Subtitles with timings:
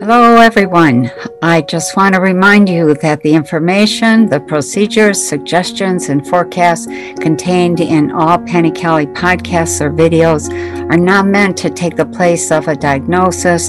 [0.00, 1.08] Hello, everyone.
[1.40, 6.86] I just want to remind you that the information, the procedures, suggestions, and forecasts
[7.20, 10.50] contained in all Penny Kelly podcasts or videos
[10.90, 13.68] are not meant to take the place of a diagnosis,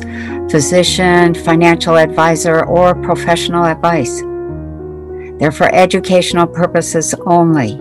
[0.50, 4.22] physician, financial advisor, or professional advice.
[5.40, 7.80] They're for educational purposes only.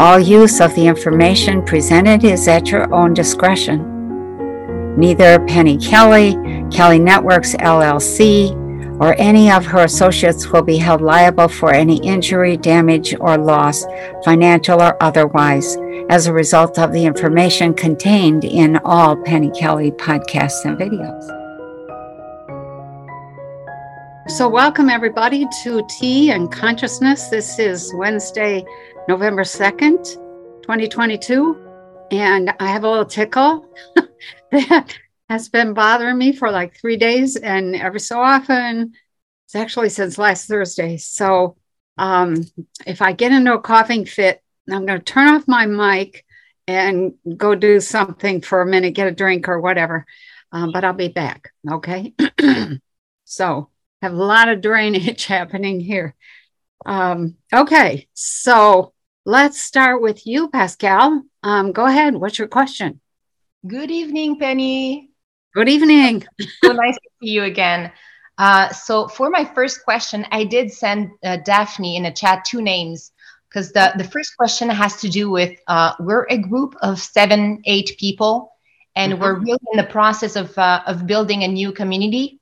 [0.00, 3.93] All use of the information presented is at your own discretion.
[4.96, 6.34] Neither Penny Kelly,
[6.70, 8.54] Kelly Networks LLC,
[9.00, 13.84] or any of her associates will be held liable for any injury, damage, or loss,
[14.24, 15.76] financial or otherwise,
[16.10, 21.24] as a result of the information contained in all Penny Kelly podcasts and videos.
[24.30, 27.26] So, welcome everybody to Tea and Consciousness.
[27.30, 28.64] This is Wednesday,
[29.08, 30.04] November 2nd,
[30.62, 31.60] 2022.
[32.12, 33.68] And I have a little tickle
[34.54, 37.36] that has been bothering me for like three days.
[37.36, 38.94] And every so often,
[39.46, 40.96] it's actually since last Thursday.
[40.96, 41.56] So
[41.98, 42.36] um,
[42.86, 46.24] if I get into a coughing fit, I'm going to turn off my mic
[46.66, 50.06] and go do something for a minute, get a drink or whatever.
[50.52, 51.50] Um, but I'll be back.
[51.70, 52.14] Okay.
[53.24, 53.68] so
[54.02, 56.14] have a lot of drainage happening here.
[56.86, 58.08] Um, okay.
[58.14, 58.92] So
[59.24, 61.22] let's start with you, Pascal.
[61.42, 62.14] Um, go ahead.
[62.14, 63.00] What's your question?
[63.66, 65.10] Good evening, Penny.
[65.54, 66.22] Good evening.
[66.62, 67.90] so nice to see you again.
[68.36, 72.60] Uh, so for my first question, I did send uh, Daphne in a chat two
[72.60, 73.12] names
[73.48, 77.62] because the, the first question has to do with uh, we're a group of seven,
[77.64, 78.52] eight people,
[78.96, 79.22] and mm-hmm.
[79.22, 82.40] we're really in the process of, uh, of building a new community.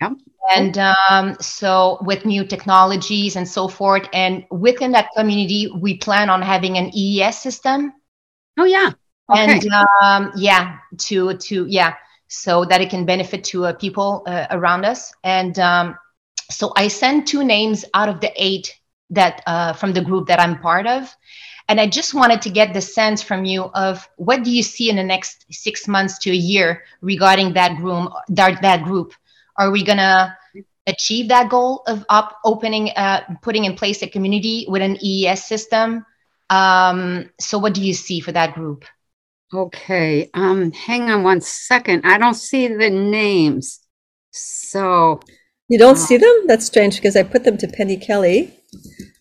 [0.00, 0.12] Yep.
[0.54, 4.06] And um, so with new technologies and so forth.
[4.12, 7.92] And within that community, we plan on having an EES system.
[8.56, 8.92] Oh, yeah.
[9.30, 9.52] Okay.
[9.52, 9.66] And
[10.02, 11.94] um, yeah, to, to, yeah
[12.30, 15.12] so that it can benefit to uh, people uh, around us.
[15.24, 15.98] And um,
[16.48, 18.78] so I sent two names out of the eight
[19.10, 21.14] that uh, from the group that I'm part of.
[21.68, 24.90] And I just wanted to get the sense from you of what do you see
[24.90, 28.12] in the next six months to a year regarding that group?
[28.28, 29.12] That, that group,
[29.56, 30.36] are we gonna
[30.86, 35.44] achieve that goal of up opening, uh, putting in place a community with an EES
[35.44, 36.06] system?
[36.48, 38.84] Um, so, what do you see for that group?
[39.52, 42.02] Okay, um, hang on one second.
[42.04, 43.80] I don't see the names.
[44.30, 45.20] So
[45.68, 46.46] you don't uh, see them?
[46.46, 48.54] That's strange because I put them to Penny Kelly.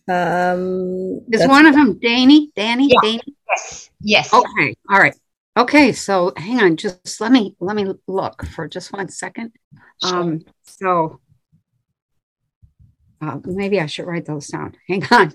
[0.08, 2.52] Um, is one of them Danny?
[2.56, 2.90] Danny?
[2.90, 3.00] Yeah.
[3.02, 3.36] Danny?
[3.48, 3.90] Yes.
[4.02, 4.34] Yes.
[4.34, 4.76] Okay.
[4.90, 5.16] All right.
[5.58, 5.92] Okay.
[5.94, 6.78] So hang on.
[6.78, 9.52] Just let me let me look for just one second.
[10.04, 10.16] Sure.
[10.16, 10.46] Um.
[10.64, 11.20] So
[13.22, 14.76] uh, maybe I should write those down.
[14.88, 15.34] Hang on.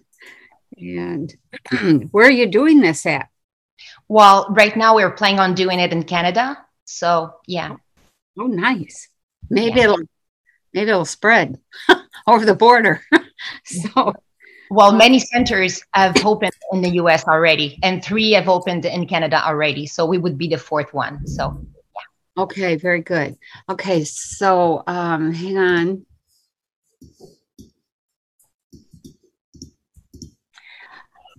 [0.76, 1.34] And
[2.10, 3.28] where are you doing this at?
[4.08, 6.58] Well, right now we're planning on doing it in Canada.
[6.84, 7.76] So yeah.
[8.38, 9.08] Oh, nice.
[9.50, 9.84] Maybe yeah.
[9.84, 10.00] it'll
[10.72, 11.58] maybe it'll spread
[12.26, 13.02] over the border.
[13.64, 14.12] so
[14.70, 19.44] well, many centers have opened in the US already, and three have opened in Canada
[19.46, 19.86] already.
[19.86, 21.26] So we would be the fourth one.
[21.26, 22.42] So yeah.
[22.42, 23.36] Okay, very good.
[23.68, 26.06] Okay, so um hang on.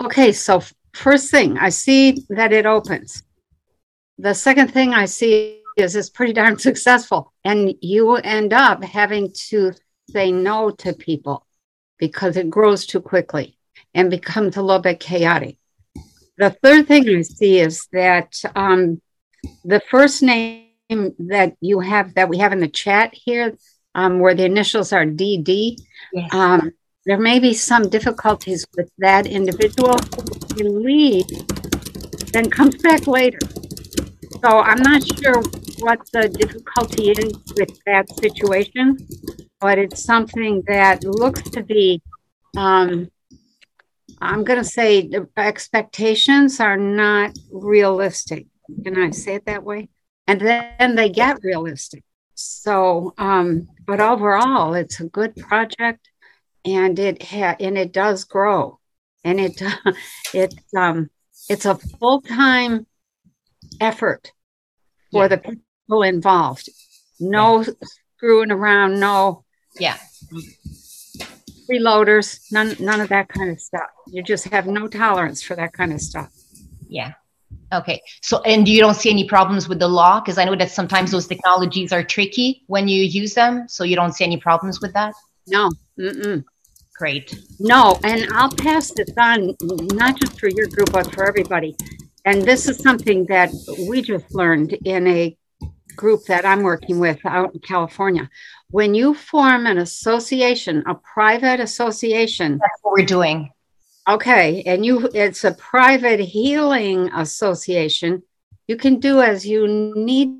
[0.03, 0.61] Okay, so
[0.95, 3.23] first thing, I see that it opens.
[4.17, 7.33] The second thing I see is it's pretty darn successful.
[7.43, 9.73] And you end up having to
[10.09, 11.45] say no to people
[11.97, 13.57] because it grows too quickly
[13.93, 15.57] and becomes a little bit chaotic.
[16.37, 19.01] The third thing I see is that um,
[19.63, 23.57] the first name that you have that we have in the chat here,
[23.95, 25.77] um, where the initials are DD,
[26.13, 26.33] yes.
[26.33, 26.71] um,
[27.05, 29.95] there may be some difficulties with that individual.
[30.55, 31.45] He leaves,
[32.31, 33.39] then comes back later.
[34.41, 35.41] So I'm not sure
[35.79, 38.97] what the difficulty is with that situation,
[39.59, 42.01] but it's something that looks to be,
[42.55, 43.09] um,
[44.21, 48.47] I'm going to say the expectations are not realistic.
[48.83, 49.89] Can I say it that way?
[50.27, 52.03] And then they get realistic.
[52.35, 56.09] So, um, but overall, it's a good project
[56.63, 58.79] and it ha- and it does grow
[59.25, 59.61] and it
[60.33, 61.09] it um
[61.49, 62.85] it's a full-time
[63.81, 64.31] effort
[65.11, 65.27] for yeah.
[65.27, 66.69] the people involved.
[67.19, 67.73] No yeah.
[68.15, 69.43] screwing around no
[69.77, 69.97] yeah.
[71.69, 73.89] freeloaders none none of that kind of stuff.
[74.07, 76.31] You just have no tolerance for that kind of stuff.
[76.87, 77.13] Yeah.
[77.73, 78.01] Okay.
[78.21, 80.19] So and you don't see any problems with the law?
[80.19, 83.67] Because i know that sometimes those technologies are tricky when you use them.
[83.67, 85.13] So you don't see any problems with that?
[85.47, 85.71] No.
[85.99, 86.43] Mm-mm.
[86.97, 87.37] Great.
[87.59, 89.55] No, and I'll pass this on,
[89.93, 91.75] not just for your group, but for everybody.
[92.23, 93.51] And this is something that
[93.89, 95.37] we just learned in a
[95.95, 98.29] group that I'm working with out in California.
[98.69, 103.51] When you form an association, a private association, That's what we're doing.
[104.09, 108.23] okay, and you it's a private healing association,
[108.67, 110.39] you can do as you need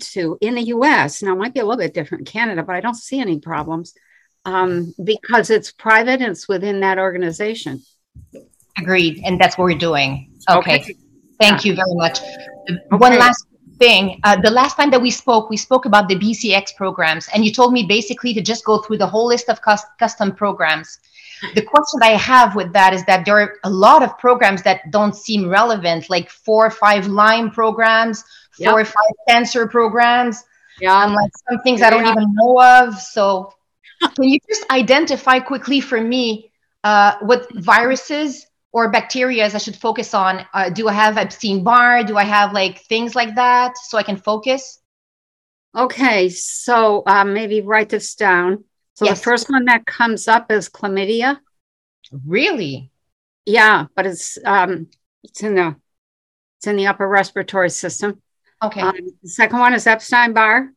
[0.00, 1.22] to in the US.
[1.22, 3.38] Now, it might be a little bit different in Canada, but I don't see any
[3.40, 3.94] problems
[4.44, 7.82] um, because it's private and it's within that organization.
[8.78, 9.22] Agreed.
[9.24, 10.32] And that's what we're doing.
[10.50, 10.80] Okay.
[10.80, 10.96] Okay.
[11.40, 12.20] Thank you very much.
[12.90, 13.46] One last
[13.78, 14.20] thing.
[14.24, 17.52] Uh, the last time that we spoke, we spoke about the BCX programs, and you
[17.52, 20.98] told me basically to just go through the whole list of cus- custom programs.
[21.54, 24.90] The question I have with that is that there are a lot of programs that
[24.90, 28.24] don't seem relevant, like four or five Lyme programs,
[28.56, 30.44] four or five cancer programs.
[30.80, 31.04] Yeah.
[31.04, 32.98] Like some things I don't even know of.
[32.98, 33.52] So,
[34.00, 36.50] can you just identify quickly for me
[36.82, 40.44] uh, what viruses or bacteria I should focus on?
[40.52, 42.04] Uh, do I have Epstein Barr?
[42.04, 44.80] Do I have like things like that so I can focus?
[45.76, 48.64] Okay, so um, maybe write this down.
[48.94, 49.18] So Yes.
[49.18, 51.38] the first one that comes up is chlamydia.
[52.26, 52.90] Really?
[53.44, 54.88] Yeah, but it's um,
[55.22, 55.76] it's in the
[56.58, 58.22] it's in the upper respiratory system.
[58.62, 58.80] Okay.
[58.80, 60.72] Um, the second one is Epstein Barr.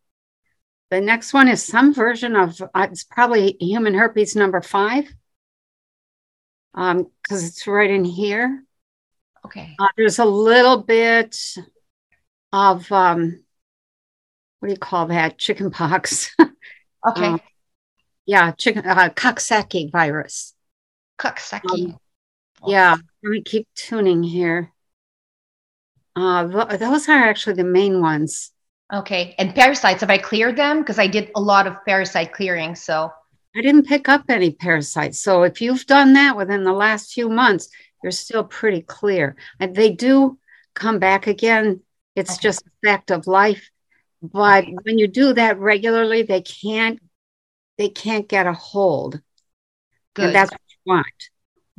[0.89, 5.13] The next one is some version of uh, it's probably human herpes number five,
[6.73, 8.63] um, because it's right in here.
[9.45, 9.75] okay.
[9.79, 11.37] Uh, there's a little bit
[12.53, 13.43] of um,
[14.59, 15.37] what do you call that?
[15.37, 16.35] Chicken pox.
[17.07, 17.27] Okay.
[17.27, 17.37] uh,
[18.25, 20.53] yeah, chicken uh, Coxsackie virus.
[21.17, 21.93] Coxsackie.
[21.93, 21.99] um,
[22.65, 24.73] Yeah, let me keep tuning here.
[26.15, 28.51] Uh, th- those are actually the main ones.
[28.93, 29.35] Okay.
[29.37, 30.79] And parasites, have I cleared them?
[30.79, 32.75] Because I did a lot of parasite clearing.
[32.75, 33.11] So,
[33.55, 35.19] I didn't pick up any parasites.
[35.19, 37.69] So if you've done that within the last few months,
[38.03, 39.35] you're still pretty clear.
[39.59, 40.37] And they do
[40.75, 41.81] come back again.
[42.15, 42.37] It's Okay.
[42.37, 43.69] just a fact of life.
[44.21, 46.99] But when you do that regularly, they can't
[47.77, 49.21] they can't get a hold.
[50.13, 50.25] good.
[50.25, 51.29] And that's what you want.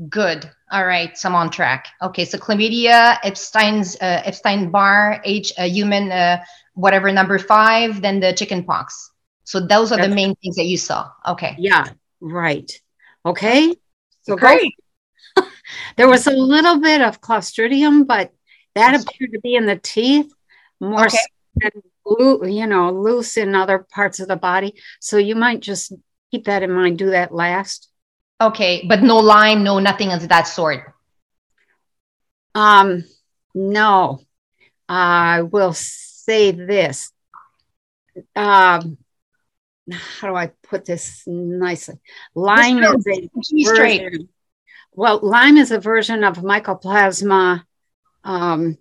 [0.09, 0.49] Good.
[0.71, 1.17] All right.
[1.19, 1.89] So I'm on track.
[2.03, 2.25] Okay.
[2.25, 8.33] So chlamydia, Epstein's, uh, Epstein Barr, H, uh, human, uh, whatever number five, then the
[8.33, 9.11] chicken pox.
[9.45, 11.11] So those are the That's- main things that you saw.
[11.27, 11.57] Okay.
[11.59, 11.87] Yeah,
[12.21, 12.71] right.
[13.27, 13.75] Okay.
[14.23, 14.75] So Great.
[15.97, 18.33] There was a little bit of Clostridium, but
[18.75, 20.33] that appeared to be in the teeth,
[20.81, 21.17] more Okay.
[21.17, 24.75] so than you know, loose in other parts of the body.
[25.01, 25.93] So you might just
[26.31, 26.99] keep that in mind.
[26.99, 27.89] Do that last.
[28.41, 28.85] Okay.
[28.87, 30.95] But no Lyme, no nothing of that sort.
[32.55, 33.05] Um,
[33.55, 34.21] no,
[34.89, 37.13] I will say this.
[38.35, 38.99] Um,
[39.91, 41.99] how do I put this nicely?
[42.91, 43.29] Just is a
[43.65, 44.03] straight.
[44.03, 44.29] version-
[44.93, 47.63] Well, Lyme is a version of Mycoplasma.
[48.25, 48.77] Um,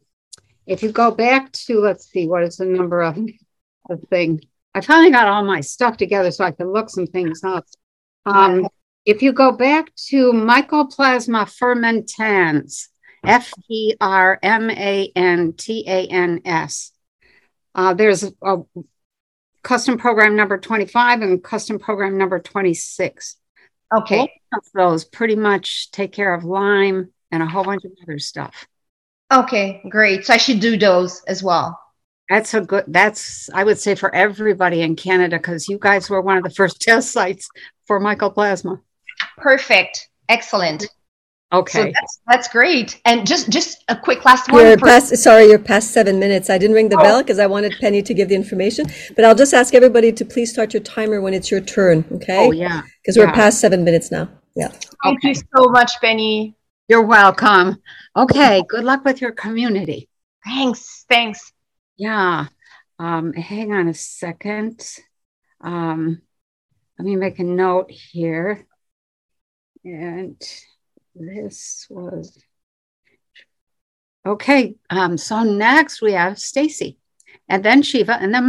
[0.65, 4.42] if you go back to, let's see, what is the number of the thing?
[4.74, 7.65] I finally got all my stuff together so I can look some things up.
[8.25, 8.68] Um,
[9.07, 12.89] if you go back to Mycoplasma fermentans,
[13.25, 16.92] F E R M A N T A N S,
[17.74, 18.57] uh, there's a
[19.63, 23.38] custom program number 25 and custom program number 26
[23.95, 24.18] Okay.
[24.18, 28.19] both of those pretty much take care of Lyme and a whole bunch of other
[28.19, 28.68] stuff.
[29.31, 29.81] Okay.
[29.89, 30.25] Great.
[30.25, 31.80] So I should do those as well.
[32.30, 36.21] That's a good, that's, I would say for everybody in Canada, because you guys were
[36.21, 37.48] one of the first test sites
[37.85, 38.81] for mycoplasma.
[39.38, 40.09] Perfect.
[40.30, 40.81] Excellent.
[40.83, 41.92] So Okay.
[41.94, 43.00] that's, that's great.
[43.06, 44.80] And just, just a quick last You're one.
[44.80, 46.50] For, past, sorry, you're past seven minutes.
[46.50, 47.04] I didn't ring the Oh.
[47.04, 50.26] bell because I wanted Penny to give the information, but I'll just ask everybody to
[50.26, 52.47] please start your timer when it's your turn, okay?
[52.47, 52.81] Oh, yeah.
[53.02, 54.28] Because we're past seven minutes now.
[54.56, 54.69] Yeah.
[55.04, 56.56] thank you so much, Penny.
[56.90, 57.81] You're welcome.
[58.16, 58.64] Okay.
[58.68, 60.09] Good luck with your community.
[60.44, 61.06] Thanks.
[61.09, 61.54] Thanks.
[61.95, 62.47] Yeah.
[63.00, 64.86] Um, hang on a second.
[65.62, 66.21] Um,
[66.97, 68.66] let me make a note here.
[69.87, 70.35] And
[71.15, 72.37] this was
[74.25, 74.75] okay.
[74.89, 76.97] Um, so next we have Stacy,
[77.47, 78.47] and then Shiva, and then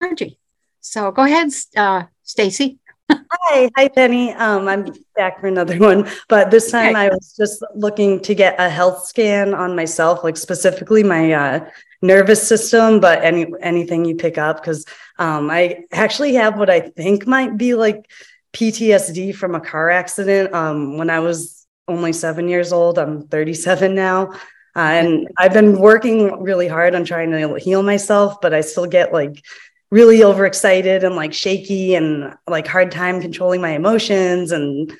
[0.00, 0.38] Margie.
[0.80, 2.78] So go ahead, uh, Stacy.
[3.10, 4.32] Hi, hi Penny.
[4.34, 7.06] Um, I'm back for another one, but this time Okay.
[7.06, 11.68] I was just looking to get a health scan on myself, like specifically my uh,
[12.00, 14.84] nervous system, but any anything you pick up because
[15.18, 18.08] um, I actually have what I think might be like
[18.56, 20.54] PTSD from a car accident.
[20.54, 24.32] Um, when I was only seven years old, I'm 37 now.
[24.74, 28.86] Uh, and I've been working really hard on trying to heal myself, but I still
[28.86, 29.44] get like
[29.90, 34.52] really overexcited and like shaky and like hard time controlling my emotions.
[34.52, 34.90] And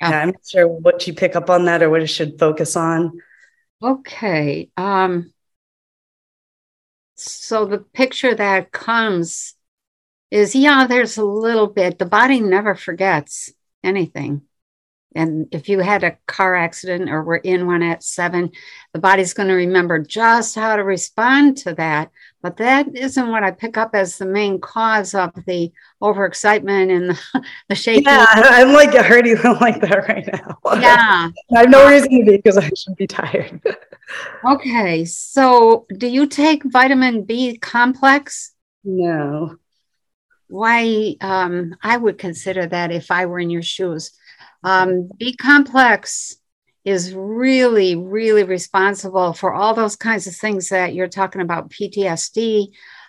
[0.00, 0.10] Yeah.
[0.10, 2.76] yeah, I'm not sure what you pick up on that or what I should focus
[2.76, 3.18] on.
[3.82, 4.68] Okay.
[4.76, 5.32] Um,
[7.16, 9.54] so the picture that comes
[10.30, 11.98] is yeah, there's a little bit.
[11.98, 14.42] The body never forgets anything.
[15.14, 18.52] And if you had a car accident or were in one at seven,
[18.92, 22.10] the body's going to remember just how to respond to that.
[22.42, 27.10] But that isn't what I pick up as the main cause of the overexcitement and
[27.10, 28.04] the, the shaking.
[28.04, 30.58] Yeah, I'm like hurting like that right now.
[30.80, 31.30] Yeah.
[31.56, 33.60] I have no reason to be because I should be tired.
[34.44, 35.04] okay.
[35.04, 38.52] So do you take vitamin B complex?
[38.84, 39.56] No.
[40.50, 41.16] Why?
[41.20, 44.12] Um, I would consider that if I were in your shoes.
[44.62, 46.36] Um, B complex
[46.84, 52.68] is really, really responsible for all those kinds of things that you're talking about PTSD.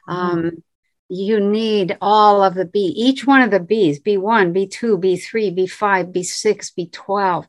[0.10, 0.12] Mm-hmm.
[0.12, 0.64] Um,
[1.10, 6.14] you need all of the B, each one of the Bs, B1, B2, B3, B5,
[6.14, 7.48] B6, B12.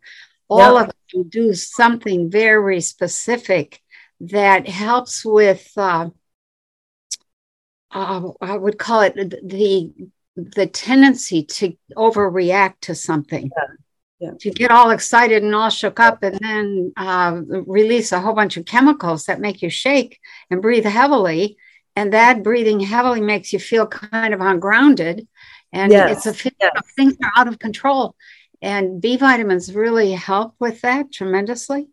[0.48, 0.88] All yep.
[0.88, 3.80] of them do something very specific
[4.20, 6.10] that helps with, uh,
[7.92, 9.92] uh, I would call it the
[10.34, 13.50] the tendency to overreact to something.
[13.56, 13.74] Yeah
[14.22, 14.30] yeah.
[14.38, 18.56] to get all excited and all shook up and then uh, release a whole bunch
[18.56, 21.56] of chemicals that make you shake and breathe heavily.
[21.96, 25.26] And that breathing heavily makes you feel kind of ungrounded.
[25.72, 26.18] And yes.
[26.18, 26.72] it's a feeling yes.
[26.76, 28.14] of things are out of control.
[28.62, 31.88] And B vitamins really help with that tremendously.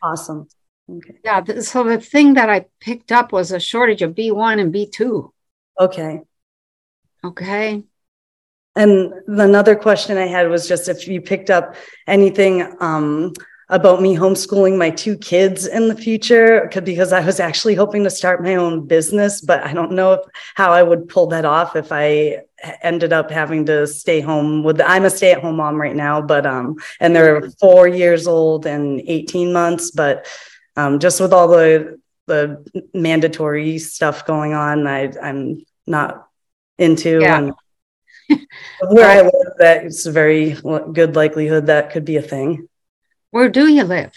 [0.00, 0.48] Awesome.
[0.90, 1.14] Okay.
[1.24, 1.42] Yeah.
[1.60, 5.30] So the thing that I picked up was a shortage of B1 and B2.
[5.80, 6.20] Okay.
[7.24, 7.84] Okay.
[8.76, 11.76] And another question I had was just if you picked up
[12.06, 13.32] anything um,
[13.68, 18.10] about me homeschooling my two kids in the future, because I was actually hoping to
[18.10, 20.20] start my own business, but I don't know if,
[20.54, 22.42] how I would pull that off if I
[22.82, 24.80] ended up having to stay home with.
[24.80, 29.52] I'm a stay-at-home mom right now, but um, and they're four years old and 18
[29.52, 30.26] months, but
[30.76, 32.64] um, just with all the the
[32.94, 36.28] mandatory stuff going on, I I'm not
[36.78, 37.20] into.
[37.20, 37.38] Yeah.
[37.38, 37.54] And,
[38.88, 40.56] where I live, that it's a very
[40.92, 42.68] good likelihood that could be a thing.
[43.30, 44.12] Where do you live?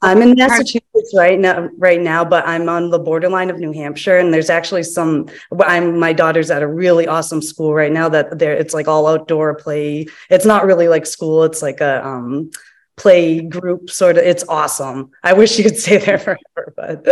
[0.00, 4.18] I'm in Massachusetts right now, right now, but I'm on the borderline of New Hampshire,
[4.18, 5.28] and there's actually some.
[5.60, 8.08] I'm my daughter's at a really awesome school right now.
[8.08, 10.06] That there, it's like all outdoor play.
[10.30, 11.42] It's not really like school.
[11.42, 12.50] It's like a um,
[12.98, 14.24] play group sort of.
[14.24, 15.10] It's awesome.
[15.22, 17.06] I wish you could stay there forever, but.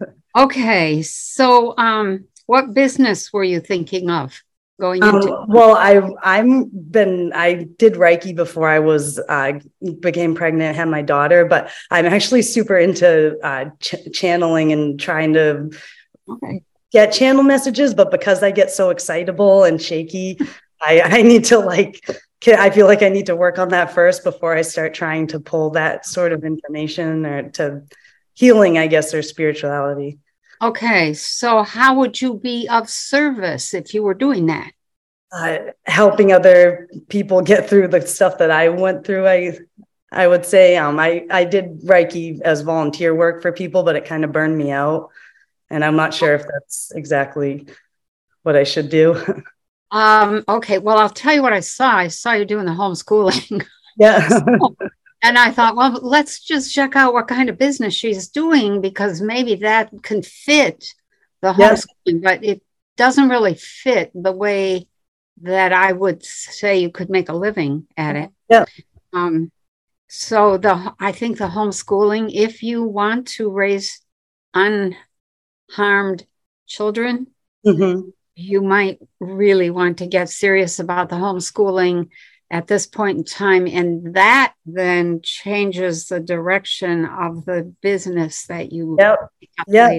[0.36, 4.42] okay, so um, what business were you thinking of?
[4.80, 5.34] going into?
[5.34, 9.58] Um, well, I I'm been I did Reiki before I was uh,
[10.00, 15.34] became pregnant, had my daughter, but I'm actually super into uh, ch- channeling and trying
[15.34, 15.70] to
[16.28, 16.62] okay.
[16.92, 17.94] get channel messages.
[17.94, 20.38] But because I get so excitable and shaky,
[20.80, 22.04] I I need to like.
[22.46, 25.40] I feel like I need to work on that first before I start trying to
[25.40, 27.82] pull that sort of information or to
[28.34, 30.18] healing, I guess, or spirituality.
[30.62, 34.72] Okay, so how would you be of service if you were doing that?
[35.30, 39.26] Uh, helping other people get through the stuff that I went through.
[39.26, 39.58] I
[40.10, 44.04] I would say um, I I did Reiki as volunteer work for people, but it
[44.04, 45.10] kind of burned me out,
[45.70, 47.66] and I'm not sure if that's exactly
[48.42, 49.42] what I should do.
[49.90, 50.44] um.
[50.48, 50.78] Okay.
[50.78, 51.96] Well, I'll tell you what I saw.
[51.96, 53.64] I saw you doing the homeschooling.
[54.00, 54.28] Yeah.
[55.20, 59.20] And I thought, well, let's just check out what kind of business she's doing because
[59.20, 60.94] maybe that can fit
[61.42, 62.62] the homeschooling, but it
[62.96, 64.86] doesn't really fit the way
[65.42, 68.30] that I would say you could make a living at it.
[68.48, 68.64] Yeah.
[69.12, 69.50] Um,
[70.08, 74.00] so the I think the homeschooling, if you want to raise
[74.54, 76.26] unharmed
[76.66, 77.26] children,
[77.66, 78.10] mm-hmm.
[78.38, 82.08] You might really want to get serious about the homeschooling
[82.50, 83.66] at this point in time.
[83.66, 89.30] And that then changes the direction of the business that you yep.
[89.66, 89.98] yeah.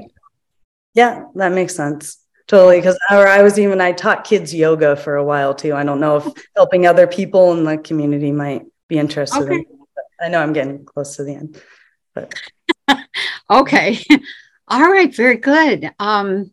[0.96, 2.18] Yeah, that makes sense.
[2.48, 2.78] Totally.
[2.78, 5.76] Because or I was even I taught kids yoga for a while too.
[5.76, 9.56] I don't know if helping other people in the community might be interested okay.
[9.56, 9.66] in.
[10.22, 11.62] I know I'm getting close to the end.
[12.16, 12.34] But
[13.50, 14.00] okay.
[14.68, 15.92] All right, very good.
[16.00, 16.52] Um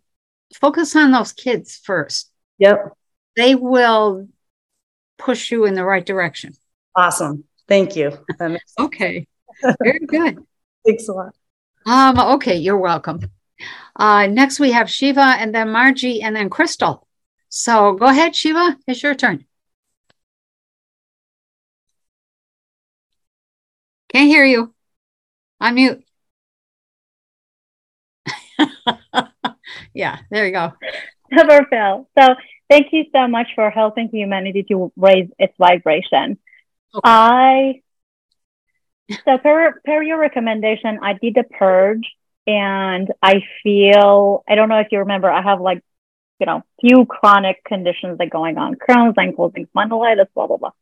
[0.60, 2.30] focus on those kids first.
[2.58, 2.92] Yep.
[3.36, 4.28] They will
[5.18, 6.54] push you in the right direction.
[6.94, 7.44] Awesome.
[7.68, 8.12] Thank you.
[8.78, 9.26] okay.
[9.82, 10.38] Very good.
[10.86, 11.34] Thanks a lot.
[11.84, 13.20] Um, okay, you're welcome.
[13.94, 17.06] Uh, next, we have Shiva and then Margie and then Crystal.
[17.48, 18.76] So go ahead, Shiva.
[18.86, 19.44] It's your turn.
[24.12, 24.74] Can't hear you.
[25.62, 26.02] Unmute.
[29.94, 30.72] yeah, there you go.
[31.30, 32.08] Never fail.
[32.18, 32.34] So
[32.70, 36.38] thank you so much for helping humanity to raise its vibration.
[36.94, 37.00] Okay.
[37.04, 37.82] I
[39.24, 42.10] so per, per your recommendation, I did the purge
[42.46, 45.82] and I feel, I don't know if you remember, I have like,
[46.40, 50.72] you know, few chronic conditions that going on, Crohn's, ankle spondylitis, blah, blah, blah.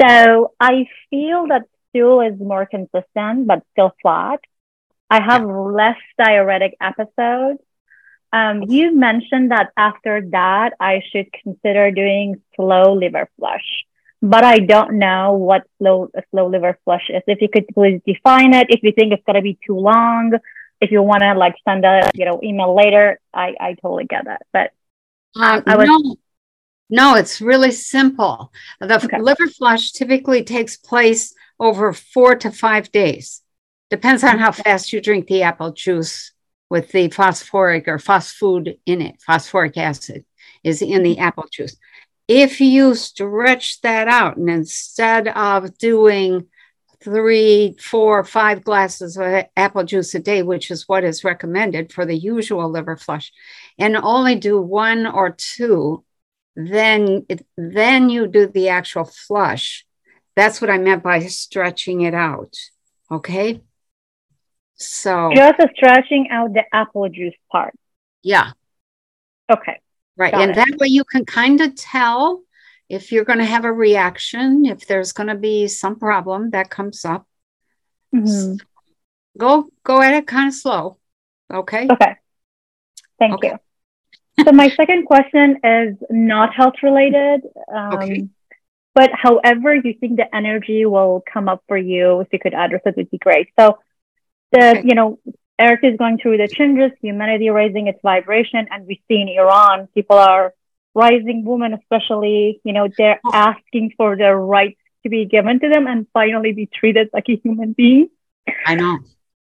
[0.00, 4.40] So I feel that stool is more consistent, but still flat.
[5.08, 7.60] I have less diuretic episodes.
[8.36, 13.86] Um, you mentioned that after that, I should consider doing slow liver flush,
[14.20, 17.22] but I don't know what slow slow liver flush is.
[17.26, 20.32] If you could please define it, if you think it's gonna be too long,
[20.82, 24.26] if you want to like send a you know email later, I I totally get
[24.26, 24.42] that.
[24.52, 24.72] But
[25.34, 25.88] um, I was.
[25.88, 26.16] No.
[26.88, 28.52] No, it's really simple.
[28.78, 29.20] The okay.
[29.20, 33.42] liver flush typically takes place over four to five days.
[33.90, 36.30] Depends on how fast you drink the apple juice
[36.68, 39.20] with the phosphoric or phosphate in it.
[39.22, 40.24] Phosphoric acid
[40.64, 41.76] is in the apple juice.
[42.28, 46.46] If you stretch that out and instead of doing
[47.00, 52.04] three, four, five glasses of apple juice a day, which is what is recommended for
[52.04, 53.32] the usual liver flush,
[53.78, 56.04] and only do one or two,
[56.56, 59.86] then then you do the actual flush.
[60.34, 62.54] That's what I meant by stretching it out.
[63.10, 63.60] Okay.
[64.76, 67.74] So just stretching out the apple juice part.
[68.22, 68.52] Yeah.
[69.50, 69.80] Okay.
[70.16, 70.32] Right.
[70.32, 70.54] Got and it.
[70.56, 72.42] that way you can kind of tell
[72.88, 76.70] if you're going to have a reaction, if there's going to be some problem that
[76.70, 77.26] comes up.
[78.14, 78.56] Mm-hmm.
[79.38, 80.98] Go go at it kind of slow.
[81.52, 81.88] Okay.
[81.90, 82.16] Okay.
[83.18, 83.56] Thank okay.
[84.38, 84.44] you.
[84.44, 87.42] so my second question is not health related.
[87.72, 88.28] Um, okay.
[88.94, 92.80] But however you think the energy will come up for you, if you could address
[92.86, 93.48] it, would be great.
[93.58, 93.78] So
[94.52, 95.18] the you know
[95.60, 99.88] earth is going through the changes humanity raising its vibration and we see in iran
[99.94, 100.52] people are
[100.94, 103.30] rising women especially you know they're oh.
[103.32, 107.36] asking for their rights to be given to them and finally be treated like a
[107.36, 108.08] human being.
[108.66, 108.98] I know.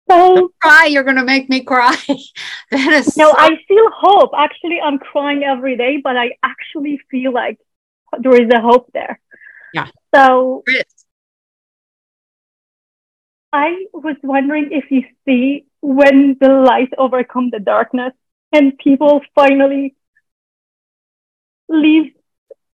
[0.08, 1.96] So Don't cry you're gonna make me cry.
[2.70, 7.00] That is no so- i feel hope actually i'm crying every day but i actually
[7.10, 7.58] feel like
[8.20, 9.20] there is a hope there.
[9.74, 9.88] Yeah.
[10.14, 10.64] So
[13.52, 18.12] I was wondering if you see when the light overcome the darkness
[18.52, 19.94] and people finally
[21.68, 22.12] leave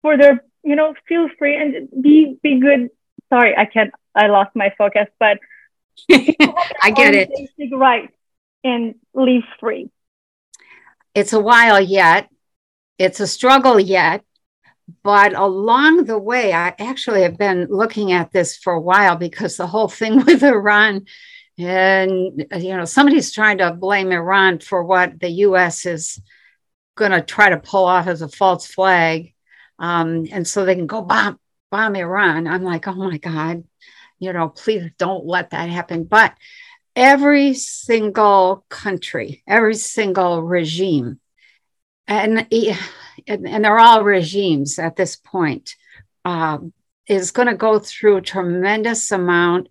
[0.03, 2.91] for their, you know, feel free and be be good.
[3.29, 3.93] Sorry, I can't.
[4.15, 5.39] I lost my focus, but
[6.11, 7.31] I get it.
[7.73, 8.11] Right,
[8.65, 9.91] and leave free.
[11.15, 12.29] It's a while yet.
[12.99, 14.25] It's a struggle yet,
[15.03, 19.57] but along the way, I actually have been looking at this for a while because
[19.57, 21.07] the whole thing with Iran,
[21.59, 25.87] and you know, somebody's trying to blame Iran for what the U.S.
[25.87, 26.21] is
[26.97, 29.35] going to try to pull off as a false flag,
[29.79, 31.39] um, and so they can go bomb
[31.71, 32.47] bomb Iran.
[32.47, 33.65] I'm like, oh my god,
[34.19, 36.05] you know, please don't let that happen.
[36.05, 36.35] But
[36.97, 41.21] every single country, every single regime,
[42.11, 42.47] and
[43.27, 45.77] and, they're all regimes at this point,
[46.25, 46.59] uh,
[47.07, 49.69] is going to go through a tremendous amount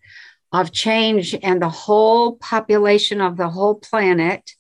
[0.51, 4.51] of change, and the whole population of the whole planet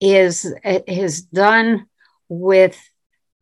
[0.00, 1.86] is is done
[2.28, 2.80] with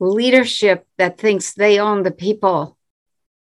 [0.01, 2.77] leadership that thinks they own the people.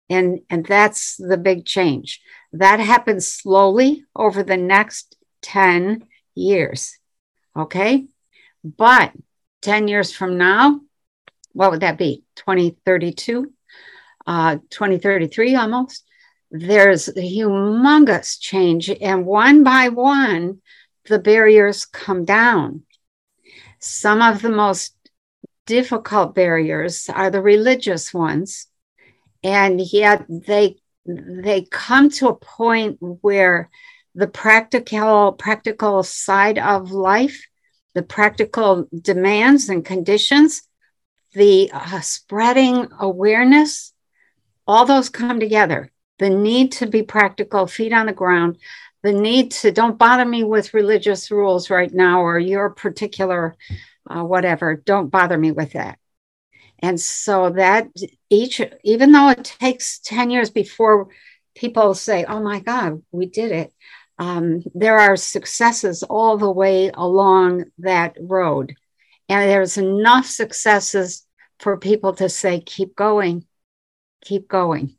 [0.09, 2.21] And and that's the big change.
[2.53, 6.99] That happens slowly over the next 10 years
[7.55, 8.05] okay?
[8.63, 9.13] But
[9.65, 10.79] 10 years from now
[11.55, 12.23] what would that be?
[12.35, 13.51] 2032
[14.27, 16.03] uh, 2033 almost.
[16.51, 20.61] There's a humongous change and one by one
[21.07, 22.83] the barriers come down.
[23.79, 24.95] Some of the most
[25.65, 28.67] difficult barriers are the religious ones
[29.43, 33.69] and yet they they come to a point where
[34.15, 37.45] the practical practical side of life
[37.95, 40.61] the practical demands and conditions
[41.35, 43.93] the uh, spreading awareness,
[44.65, 45.91] all those come together.
[46.17, 48.57] The need to be practical, feet on the ground,
[49.03, 53.55] the need to don't bother me with religious rules right now or your particular
[54.09, 54.75] uh, whatever.
[54.75, 55.99] Don't bother me with that.
[56.79, 57.89] And so that
[58.29, 61.09] each, even though it takes 10 years before
[61.53, 63.73] people say, oh my God, we did it,
[64.17, 68.75] um, there are successes all the way along that road.
[69.27, 71.25] And there's enough successes
[71.59, 73.45] for people to say, keep going,
[74.21, 74.95] keep going.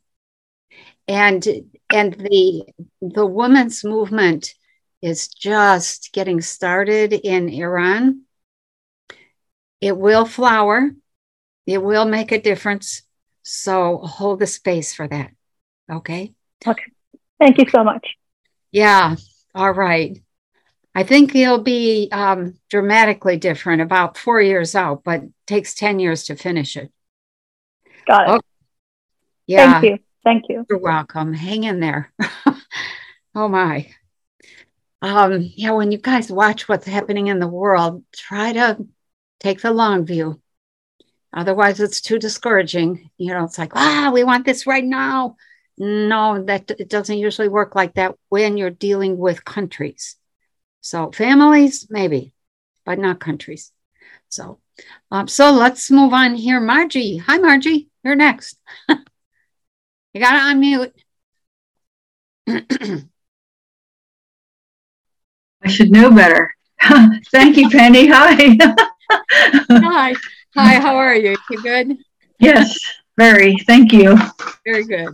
[1.07, 1.45] And
[1.93, 2.65] and the
[3.01, 4.53] the women's movement
[5.01, 8.23] is just getting started in Iran.
[9.79, 10.91] It will flower,
[11.65, 13.03] it will make a difference.
[13.43, 15.31] So hold the space for that.
[15.89, 16.33] Okay.
[16.65, 16.91] Okay.
[17.39, 18.05] Thank you so much.
[18.71, 19.15] Yeah.
[19.55, 20.21] All right.
[20.93, 26.23] I think it'll be um, dramatically different about four years out, but takes 10 years
[26.25, 26.91] to finish it.
[28.07, 28.31] Got it.
[28.31, 28.47] Okay.
[29.45, 29.73] Yeah.
[29.73, 29.99] Thank you.
[30.23, 30.65] Thank you.
[30.69, 31.33] You're welcome.
[31.33, 32.11] Hang in there.
[33.35, 33.89] oh my.
[35.01, 38.85] Um, yeah, when you guys watch what's happening in the world, try to
[39.39, 40.41] take the long view.
[41.33, 43.09] Otherwise, it's too discouraging.
[43.17, 45.37] You know, it's like, ah, we want this right now.
[45.77, 50.15] No, that it doesn't usually work like that when you're dealing with countries.
[50.81, 52.33] So families, maybe,
[52.85, 53.71] but not countries.
[54.29, 54.59] So,
[55.11, 56.59] um, so let's move on here.
[56.59, 57.89] Margie, hi, Margie.
[58.03, 58.57] You're next.
[58.89, 60.93] you got to unmute.
[65.63, 66.51] I should know better.
[67.31, 68.07] Thank you, Penny.
[68.07, 68.57] Hi.
[69.69, 70.15] hi.
[70.55, 71.35] Hi, how are you?
[71.49, 71.97] You good?
[72.39, 72.79] Yes,
[73.17, 73.57] very.
[73.67, 74.17] Thank you.
[74.65, 75.09] Very good.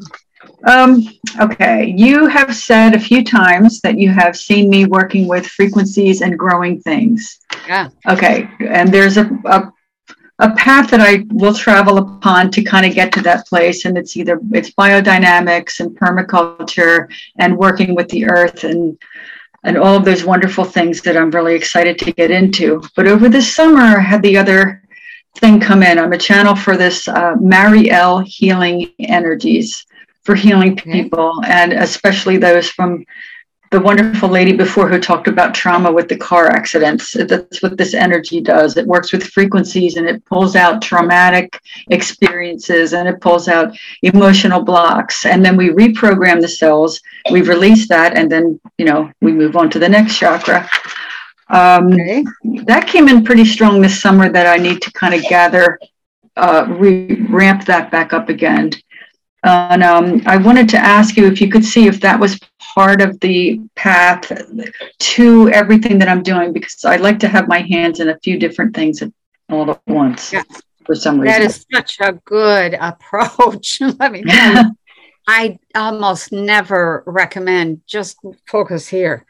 [0.66, 1.08] Um,
[1.42, 6.22] okay, you have said a few times that you have seen me working with frequencies
[6.22, 7.40] and growing things.
[7.68, 7.90] Yeah.
[8.10, 9.72] Okay, and there's a, a
[10.40, 13.98] a path that I will travel upon to kind of get to that place, and
[13.98, 17.08] it's either it's biodynamics and permaculture
[17.40, 18.98] and working with the earth and
[19.66, 22.82] and all of those wonderful things that I'm really excited to get into.
[22.96, 24.84] But over this summer, I had the other
[25.38, 25.98] thing come in.
[25.98, 29.86] I'm a channel for this uh, Mariel Healing Energies
[30.24, 31.52] for healing people, okay.
[31.52, 33.06] and especially those from
[33.74, 37.12] the wonderful lady before who talked about trauma with the car accidents.
[37.14, 38.78] That's what this energy does.
[38.78, 41.60] It works with frequencies and it pulls out traumatic
[41.90, 45.26] experiences and it pulls out emotional blocks.
[45.26, 49.56] And then we reprogram the cells, we release that, and then, you know, we move
[49.56, 50.70] on to the next chakra.
[51.50, 52.24] Um, okay.
[52.66, 55.80] That came in pretty strong this summer that I need to kind of gather,
[56.38, 58.70] uh, re- ramp that back up again.
[59.44, 62.40] And um, I wanted to ask you if you could see if that was
[62.76, 64.32] part of the path
[65.00, 68.40] to everything that I'm doing, because I like to have my hands in a few
[68.40, 69.04] different things
[69.50, 70.46] all at once yes.
[70.86, 71.42] for some reason.
[71.42, 73.82] That is such a good approach.
[73.82, 74.24] Let me.
[75.28, 79.26] I almost never recommend just focus here.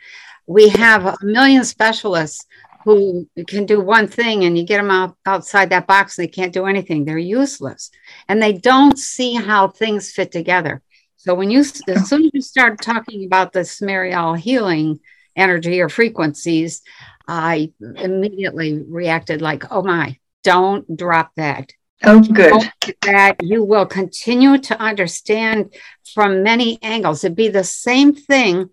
[0.47, 2.45] We have a million specialists
[2.83, 6.31] who can do one thing and you get them out, outside that box and they
[6.31, 7.05] can't do anything.
[7.05, 7.91] They're useless
[8.27, 10.81] and they don't see how things fit together.
[11.15, 14.99] So when you, as soon as you start talking about the Mariel healing
[15.35, 16.81] energy or frequencies,
[17.27, 21.71] I immediately reacted like, oh my, don't drop that.
[22.03, 22.69] Oh, good.
[23.03, 25.73] That you will continue to understand
[26.13, 27.23] from many angles.
[27.23, 28.69] It'd be the same thing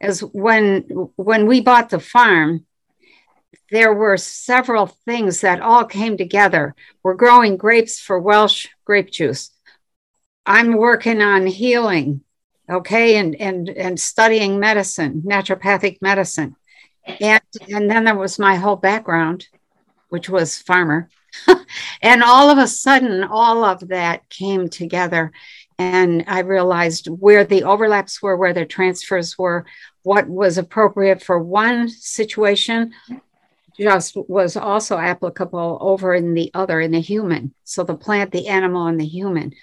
[0.00, 0.80] as when
[1.16, 2.66] when we bought the farm
[3.70, 6.74] there were several things that all came together.
[7.02, 9.50] We're growing grapes for Welch grape juice.
[10.46, 12.22] I'm working on healing,
[12.70, 16.56] okay, and and and studying medicine, naturopathic medicine.
[17.20, 19.48] And and then there was my whole background,
[20.08, 21.10] which was farmer.
[22.02, 25.32] and all of a sudden, all of that came together.
[25.78, 29.64] And I realized where the overlaps were, where the transfers were,
[30.02, 32.94] what was appropriate for one situation
[33.78, 37.54] just was also applicable over in the other in the human.
[37.64, 39.54] So the plant the animal and the human.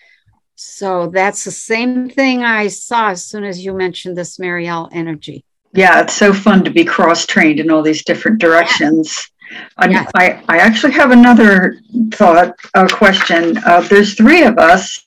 [0.56, 5.43] So that's the same thing i saw as soon as you mentioned this mariel energy.
[5.73, 9.30] Yeah it's so fun to be cross trained in all these different directions.
[9.88, 10.10] Yeah.
[10.15, 11.78] I, I actually have another
[12.12, 13.58] thought a question.
[13.60, 15.06] Uh, there's three of us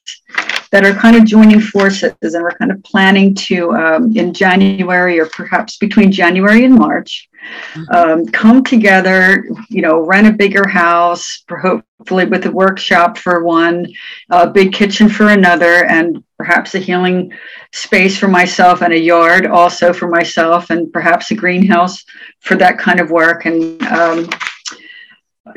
[0.70, 5.18] that are kind of joining forces and we're kind of planning to um, in january
[5.18, 7.27] or perhaps between january and march
[7.74, 7.94] Mm-hmm.
[7.94, 13.86] um, come together, you know, rent a bigger house, hopefully with a workshop for one,
[14.30, 17.32] a big kitchen for another, and perhaps a healing
[17.72, 22.04] space for myself and a yard also for myself, and perhaps a greenhouse
[22.40, 23.46] for that kind of work.
[23.46, 24.28] And um,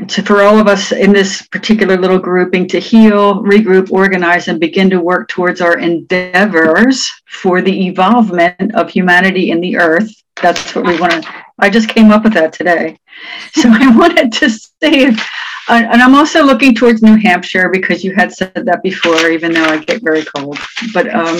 [0.07, 4.59] to, for all of us in this particular little grouping to heal, regroup, organize, and
[4.59, 10.11] begin to work towards our endeavors for the evolvement of humanity in the earth.
[10.41, 12.97] That's what we want to I just came up with that today.
[13.53, 14.45] So I wanted to
[15.69, 19.53] uh, and I'm also looking towards New Hampshire because you had said that before, even
[19.53, 20.57] though I get very cold.
[20.91, 21.37] But um,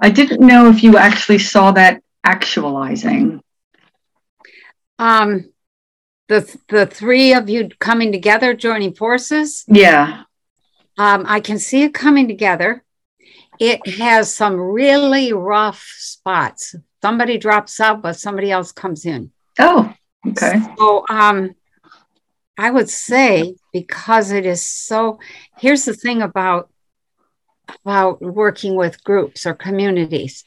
[0.00, 3.42] I didn't know if you actually saw that actualizing.
[5.00, 5.50] Um,
[6.28, 9.64] the the three of you coming together, joining forces.
[9.66, 10.22] Yeah.
[10.96, 12.84] Um, I can see it coming together.
[13.58, 19.32] It has some really rough spots somebody drops out, but somebody else comes in.
[19.58, 19.92] Oh,
[20.28, 20.60] okay.
[20.78, 21.54] So um,
[22.58, 25.18] I would say because it is so.
[25.58, 26.70] Here's the thing about
[27.84, 30.44] about working with groups or communities.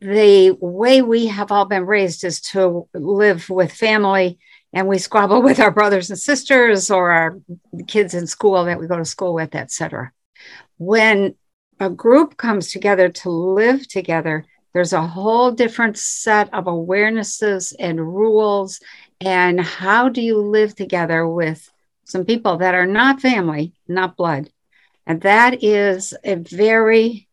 [0.00, 4.38] the way we have all been raised is to live with family
[4.72, 7.38] and we squabble with our brothers and sisters or our
[7.86, 10.12] kids in school that we go to school with etc
[10.76, 11.34] when
[11.80, 14.44] a group comes together to live together
[14.74, 18.80] there's a whole different set of awarenesses and rules
[19.20, 21.70] and how do you live together with
[22.04, 24.50] some people that are not family not blood
[25.06, 27.28] and that is a very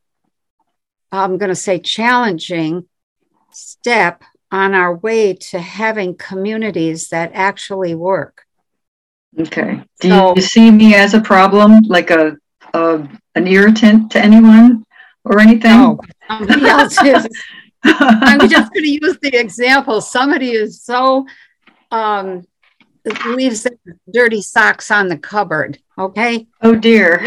[1.12, 2.88] i'm going to say challenging
[3.52, 8.44] step on our way to having communities that actually work.
[9.40, 9.82] Okay.
[10.02, 12.38] Do so, you see me as a problem, like a,
[12.74, 14.84] a an irritant to anyone
[15.24, 15.72] or anything?
[15.72, 16.00] No,
[16.38, 17.28] somebody else is.
[17.84, 20.02] I'm just going to use the example.
[20.02, 21.26] Somebody is so
[21.92, 22.46] um,
[23.28, 23.68] leaves
[24.12, 25.80] dirty socks on the cupboard.
[25.98, 26.48] Okay.
[26.62, 27.22] Oh dear.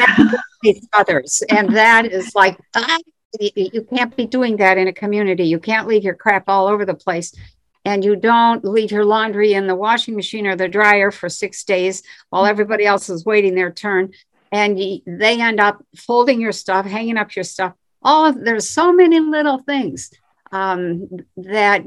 [0.95, 2.99] others, and that is like ah,
[3.41, 5.45] you can't be doing that in a community.
[5.45, 7.35] You can't leave your crap all over the place.
[7.87, 11.65] And you don't leave your laundry in the washing machine or the dryer for six
[11.65, 14.13] days while everybody else is waiting their turn.
[14.51, 17.75] And they end up folding your stuff, hanging up your stuff.
[18.05, 20.11] All of there's so many little things
[20.53, 21.85] um, that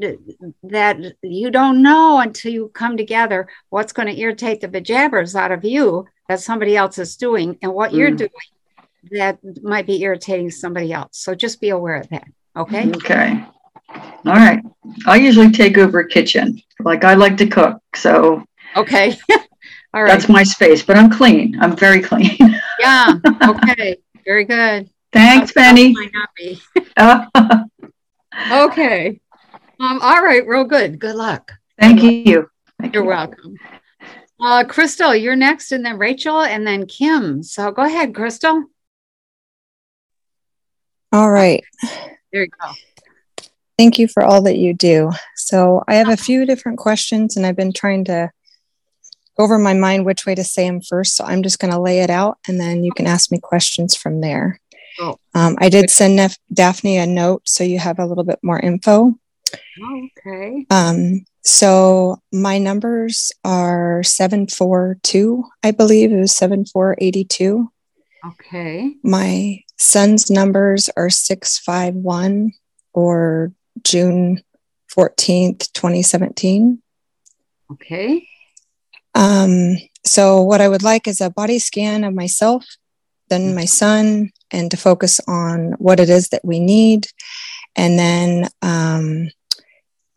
[0.63, 5.51] that you don't know until you come together what's going to irritate the bejabbers out
[5.51, 7.97] of you that somebody else is doing and what mm.
[7.97, 8.29] you're doing
[9.11, 11.17] that might be irritating somebody else.
[11.17, 12.27] So just be aware of that.
[12.57, 12.89] Okay.
[12.89, 13.45] Okay.
[14.25, 14.61] All right.
[15.05, 16.61] I usually take over kitchen.
[16.79, 17.79] Like I like to cook.
[17.95, 18.43] So
[18.75, 19.17] Okay.
[19.93, 20.07] All right.
[20.07, 21.57] That's my space, but I'm clean.
[21.61, 22.37] I'm very clean.
[22.79, 23.13] yeah.
[23.47, 23.97] Okay.
[24.25, 24.89] Very good.
[25.13, 25.95] Thanks, Penny.
[28.51, 29.19] okay.
[29.79, 30.99] Um, all right, real good.
[30.99, 31.53] Good luck.
[31.79, 32.49] Thank good you.
[32.79, 33.09] Thank You're you.
[33.09, 33.55] welcome.
[34.39, 37.41] Uh, Crystal, you're next, and then Rachel, and then Kim.
[37.43, 38.65] So go ahead, Crystal.
[41.11, 41.63] All right.
[42.31, 42.71] There you go.
[43.77, 45.11] Thank you for all that you do.
[45.35, 48.31] So, I have a few different questions, and I've been trying to
[49.37, 51.15] go over my mind which way to say them first.
[51.15, 53.95] So, I'm just going to lay it out, and then you can ask me questions
[53.95, 54.59] from there.
[54.99, 55.17] Oh.
[55.33, 58.59] Um, I did send Nef- Daphne a note, so you have a little bit more
[58.59, 59.13] info.
[59.81, 60.65] okay.
[60.69, 67.71] Um, so, my numbers are 742, I believe it was 7482.
[68.25, 68.95] Okay.
[69.03, 72.51] My son's numbers are 651
[72.93, 74.43] or June
[74.93, 76.81] 14th, 2017.
[77.71, 78.27] Okay.
[79.15, 82.65] Um, so, what I would like is a body scan of myself,
[83.29, 87.07] then my son, and to focus on what it is that we need.
[87.75, 89.29] And then um,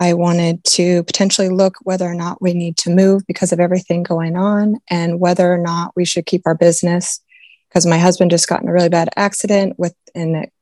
[0.01, 4.03] I wanted to potentially look whether or not we need to move because of everything
[4.03, 7.21] going on and whether or not we should keep our business
[7.69, 10.53] because my husband just got in a really bad accident with and it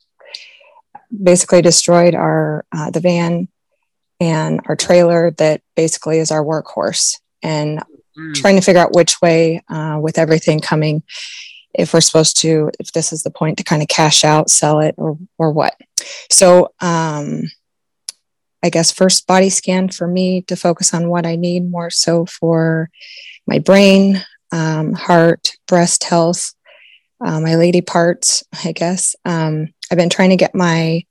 [1.22, 3.48] basically destroyed our uh, the van
[4.20, 7.80] and our trailer that basically is our workhorse and
[8.18, 8.34] mm.
[8.34, 11.02] trying to figure out which way uh, with everything coming
[11.78, 14.80] if we're supposed to if this is the point to kind of cash out sell
[14.80, 15.74] it or or what
[16.30, 17.42] so um
[18.62, 22.26] i guess first body scan for me to focus on what i need more so
[22.26, 22.90] for
[23.46, 26.54] my brain um, heart breast health
[27.20, 29.16] uh, my lady parts, I guess.
[29.24, 31.04] Um, I've been trying to get my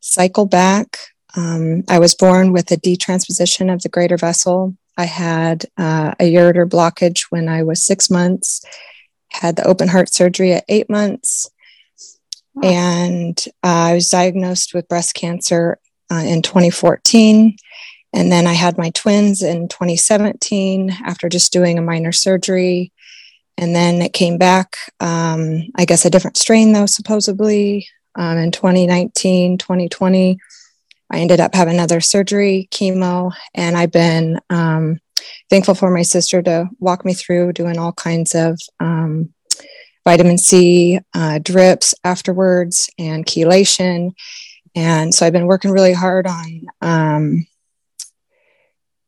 [0.00, 0.98] cycle back.
[1.36, 4.76] Um, I was born with a D-transposition of the greater vessel.
[4.96, 8.64] I had uh, a ureter blockage when I was six months,
[9.40, 11.50] had the open heart surgery at eight months,
[12.62, 15.78] and uh, I was diagnosed with breast cancer
[16.10, 17.56] uh, in 2014.
[18.12, 22.92] And then I had my twins in 2017 after just doing a minor surgery.
[23.58, 28.52] And then it came back, um, I guess, a different strain, though, supposedly um, in
[28.52, 30.38] 2019, 2020.
[31.10, 34.98] I ended up having another surgery, chemo, and I've been um,
[35.50, 39.32] thankful for my sister to walk me through doing all kinds of um,
[40.04, 44.12] vitamin C uh, drips afterwards and chelation.
[44.74, 47.46] And so I've been working really hard on um,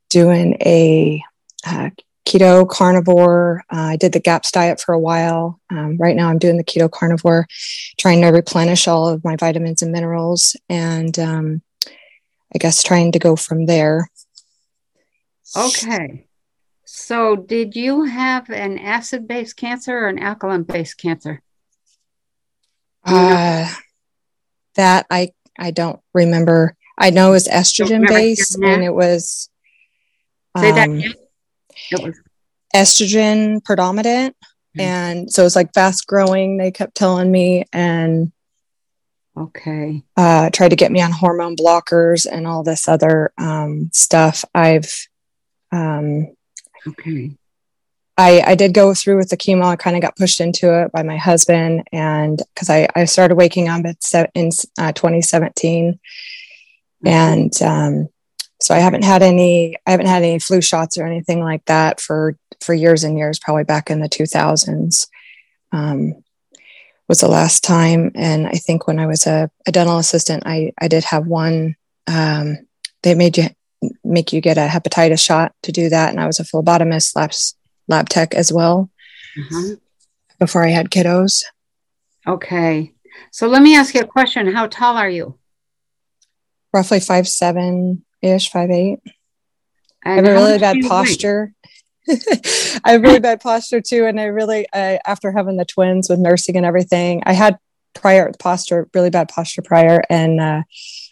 [0.09, 1.23] doing a
[1.67, 1.91] uh,
[2.27, 3.65] keto carnivore.
[3.73, 5.61] Uh, I did the GAPS diet for a while.
[5.71, 7.47] Um, right now, I'm doing the keto carnivore,
[7.99, 11.63] trying to replenish all of my vitamins and minerals, and um,
[12.55, 14.11] I guess trying to go from there.
[15.57, 16.27] Okay.
[16.85, 21.43] So, did you have an acid based cancer or an alkaline based cancer?
[23.05, 23.73] Uh,
[24.75, 26.75] that I I don't remember.
[26.97, 29.51] I know it was estrogen based, and it was.
[30.57, 31.15] Say that um, again
[31.91, 32.19] it was
[32.75, 34.37] estrogen predominant.
[34.77, 34.81] Mm-hmm.
[34.81, 37.65] And so it was like fast growing, they kept telling me.
[37.73, 38.33] And
[39.37, 40.03] Okay.
[40.17, 44.45] uh, tried to get me on hormone blockers and all this other um, stuff.
[44.55, 44.93] I've,
[45.73, 46.29] um,
[46.87, 47.33] Okay.
[48.17, 49.65] I, I did go through with the chemo.
[49.65, 53.37] I kind of got pushed into it by my husband, and because I, I started
[53.37, 56.01] waking up se- in uh, 2017,
[57.05, 58.09] and um,
[58.61, 62.01] so I haven't had any I haven't had any flu shots or anything like that
[62.01, 63.39] for for years and years.
[63.39, 65.07] Probably back in the 2000s
[65.71, 66.25] um,
[67.07, 70.73] was the last time, and I think when I was a, a dental assistant, I
[70.81, 71.77] I did have one.
[72.09, 72.67] Um,
[73.05, 73.45] they made you
[74.05, 77.33] make you get a hepatitis shot to do that, and I was a phlebotomist lab
[77.89, 78.91] lab tech as well
[79.39, 79.77] Uh-huh.
[80.39, 81.45] before I had kiddos.
[82.27, 82.93] Okay.
[83.33, 84.53] So let me ask you a question.
[84.53, 85.39] How tall are you?
[86.73, 88.99] Roughly five seven ish, five eight.
[90.05, 90.89] I have a really bad do you weigh?
[90.89, 91.53] posture.
[92.85, 96.19] I have really bad posture too, and I really, I, after having the twins with
[96.19, 97.59] nursing and everything, I had
[97.95, 100.63] prior posture, really bad posture prior, and uh,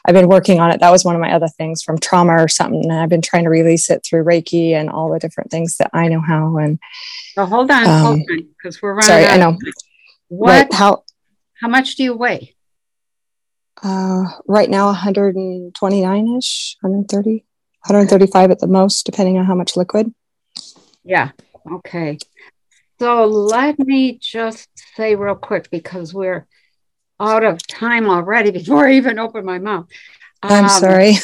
[0.07, 0.79] I've been working on it.
[0.81, 3.43] That was one of my other things from trauma or something, and I've been trying
[3.45, 6.57] to release it through Reiki and all the different things that I know how.
[6.59, 6.79] And
[7.35, 9.07] So hold on, hold Um, on, because we're running.
[9.07, 9.59] sorry, out I know.
[10.29, 10.51] What?
[10.51, 11.05] Right, how
[11.61, 12.55] How much do you weigh?
[13.83, 17.31] uh, right now 129 ish, 130,
[17.87, 20.15] 135 at the most, depending on how much liquid.
[21.05, 21.31] Yeah.
[21.71, 22.19] Okay.
[22.99, 26.47] So let me just say real quick because we're
[27.21, 29.87] out of time already before I even open my mouth.
[30.43, 31.15] I'm Um, sorry.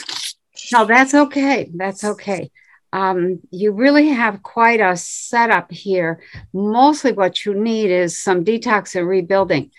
[0.73, 1.71] No, that's okay.
[1.75, 2.51] That's okay.
[2.93, 6.21] Um, you really have quite a setup here.
[6.53, 9.71] Mostly what you need is some detox and rebuilding.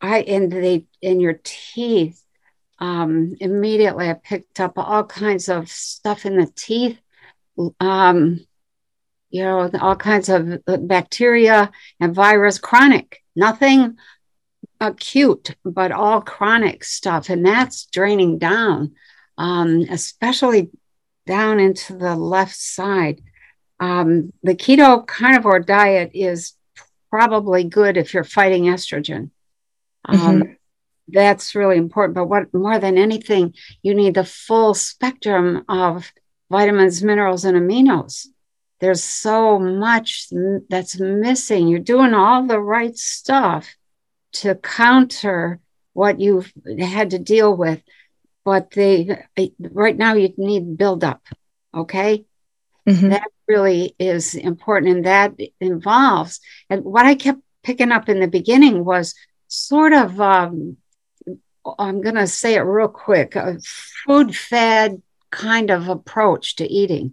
[0.00, 2.22] I in the in your teeth.
[2.78, 6.98] Um, immediately I picked up all kinds of stuff in the teeth.
[7.80, 8.46] Um,
[9.30, 13.98] you know, all kinds of uh, bacteria and virus, chronic, nothing
[14.80, 17.28] acute, but all chronic stuff.
[17.30, 18.94] And that's draining down,
[19.36, 20.70] um, especially
[21.26, 23.20] down into the left side.
[23.80, 26.54] Um, the keto carnivore diet is
[27.10, 29.30] probably good if you're fighting estrogen.
[30.04, 30.56] Um,
[31.08, 32.14] That's really important.
[32.14, 36.12] But what more than anything, you need the full spectrum of
[36.50, 38.26] vitamins, minerals, and aminos.
[38.80, 40.28] There's so much
[40.68, 41.66] that's missing.
[41.66, 43.74] You're doing all the right stuff
[44.32, 45.60] to counter
[45.92, 47.82] what you've had to deal with.
[48.44, 49.24] But they
[49.58, 51.22] right now you need build up.
[51.74, 52.24] Okay
[52.88, 53.10] Mhm.
[53.10, 58.28] that really is important and that involves and what i kept picking up in the
[58.28, 59.14] beginning was
[59.48, 60.78] sort of um,
[61.78, 63.58] i'm going to say it real quick a
[64.06, 67.12] food fed kind of approach to eating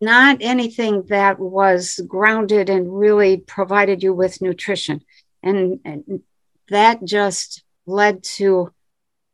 [0.00, 5.02] not anything that was grounded and really provided you with nutrition
[5.42, 6.22] and, and
[6.68, 8.72] that just led to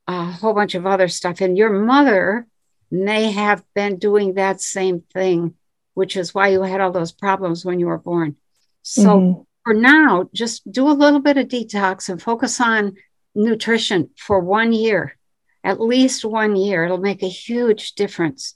[0.06, 2.46] a whole bunch of other stuff and your mother
[2.90, 5.54] may have been doing that same thing,
[5.94, 8.36] which is why you had all those problems when you were born.
[8.82, 9.46] So Mhm.
[9.64, 12.96] for now, just do a little bit of detox and focus on
[13.34, 15.16] nutrition for one year,
[15.64, 16.84] at least one year.
[16.84, 18.54] It'll make a huge difference.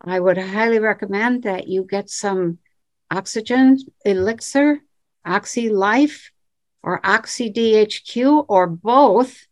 [0.00, 2.58] I would highly recommend that you get some
[3.10, 4.80] oxygen elixir,
[5.24, 6.30] Oxy Life,
[6.82, 9.46] or OxyDHQ or both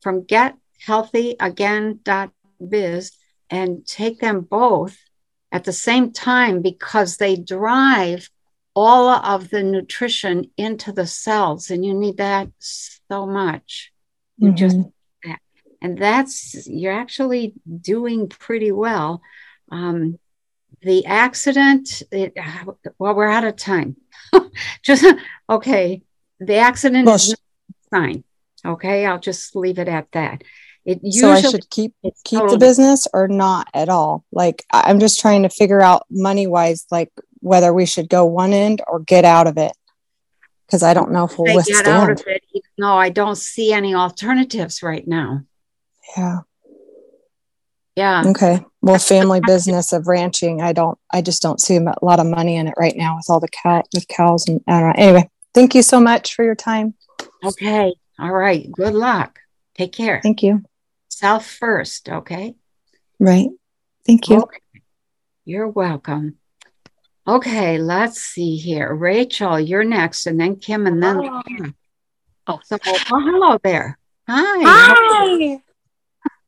[0.00, 3.12] from gethealthyagain.biz
[3.50, 4.96] and take them both
[5.50, 8.30] at the same time because they drive
[8.74, 13.92] all of the nutrition into the cells and you need that so much.
[14.38, 14.78] You just
[15.82, 19.20] and that's you're actually doing pretty well.
[19.70, 20.18] Um,
[20.80, 22.34] the accident it,
[22.98, 23.96] well we're out of time.
[24.82, 25.04] Just
[25.50, 26.02] okay
[26.46, 27.28] the accident Well, is sh-
[27.92, 28.24] not a sign
[28.64, 30.42] okay i'll just leave it at that
[30.84, 34.24] it so I should keep keep totally- the business or not at all.
[34.32, 38.52] Like I'm just trying to figure out money wise, like whether we should go one
[38.52, 39.70] end or get out of it.
[40.66, 42.10] Because I don't know if we'll they get out withstand.
[42.10, 42.62] of it.
[42.76, 45.42] No, I don't see any alternatives right now.
[46.16, 46.38] Yeah.
[47.94, 48.24] Yeah.
[48.26, 48.64] Okay.
[48.80, 50.98] Well, family business of ranching, I don't.
[51.12, 53.46] I just don't see a lot of money in it right now with all the
[53.62, 54.94] cow with cows and I don't know.
[54.96, 56.94] Anyway, thank you so much for your time.
[57.44, 57.94] Okay.
[58.18, 58.70] All right.
[58.70, 59.38] Good luck.
[59.74, 60.20] Take care.
[60.22, 60.62] Thank you.
[61.08, 62.08] Self first.
[62.08, 62.54] Okay.
[63.18, 63.48] Right.
[64.06, 64.42] Thank you.
[64.42, 64.58] Okay.
[65.44, 66.36] You're welcome.
[67.26, 67.78] Okay.
[67.78, 68.94] Let's see here.
[68.94, 71.16] Rachel, you're next, and then Kim, and then.
[71.16, 71.42] Hello.
[72.48, 73.98] Oh, so, oh, hello there.
[74.28, 74.62] Hi.
[74.64, 75.60] Hi.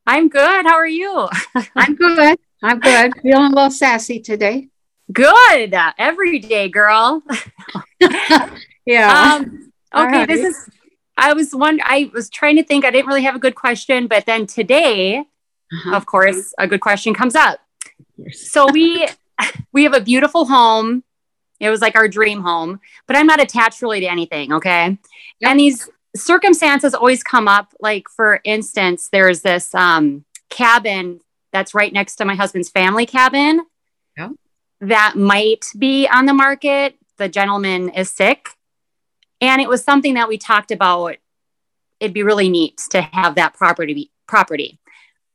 [0.07, 0.67] I'm good.
[0.67, 1.29] How are you?
[1.77, 2.39] I'm good.
[2.63, 3.13] I'm good.
[3.23, 4.69] Feeling a little sassy today.
[5.13, 5.75] Good.
[5.99, 7.23] Every day, girl.
[8.87, 9.35] Yeah.
[9.37, 10.71] Um, okay, All this is
[11.17, 11.81] I was one.
[11.85, 12.85] I was trying to think.
[12.85, 15.97] I didn't really have a good question, but then today, Uh-huh.
[15.97, 17.59] of course, a good question comes up.
[18.33, 19.07] So we
[19.73, 21.05] we have a beautiful home.
[21.61, 24.53] It was like our dream home, but I'm not attached really to anything.
[24.53, 24.99] Okay,
[25.41, 25.51] Yep.
[25.51, 27.73] and these circumstances always come up.
[27.81, 31.21] Like for instance, there's this um, cabin
[31.53, 33.65] that's right next to my husband's family cabin.
[34.19, 34.31] Yeah.
[34.81, 36.97] That might be on the market.
[37.17, 38.49] The gentleman is sick,
[39.45, 41.17] and it was something that we talked about.
[42.01, 44.79] It'd be really neat to have that property property.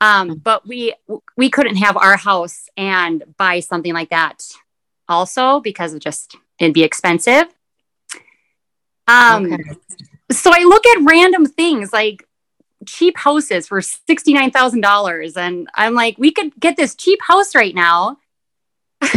[0.01, 0.93] Um, but we
[1.37, 4.43] we couldn't have our house and buy something like that
[5.07, 7.47] also because it just it'd be expensive.
[9.07, 9.63] Um Okay.
[10.31, 12.23] so i look at random things like
[12.85, 18.17] cheap houses for $69000 and i'm like we could get this cheap house right now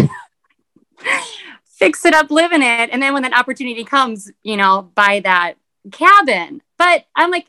[1.82, 5.18] fix it up live in it and then when that opportunity comes you know buy
[5.20, 5.54] that
[5.90, 7.48] cabin but i'm like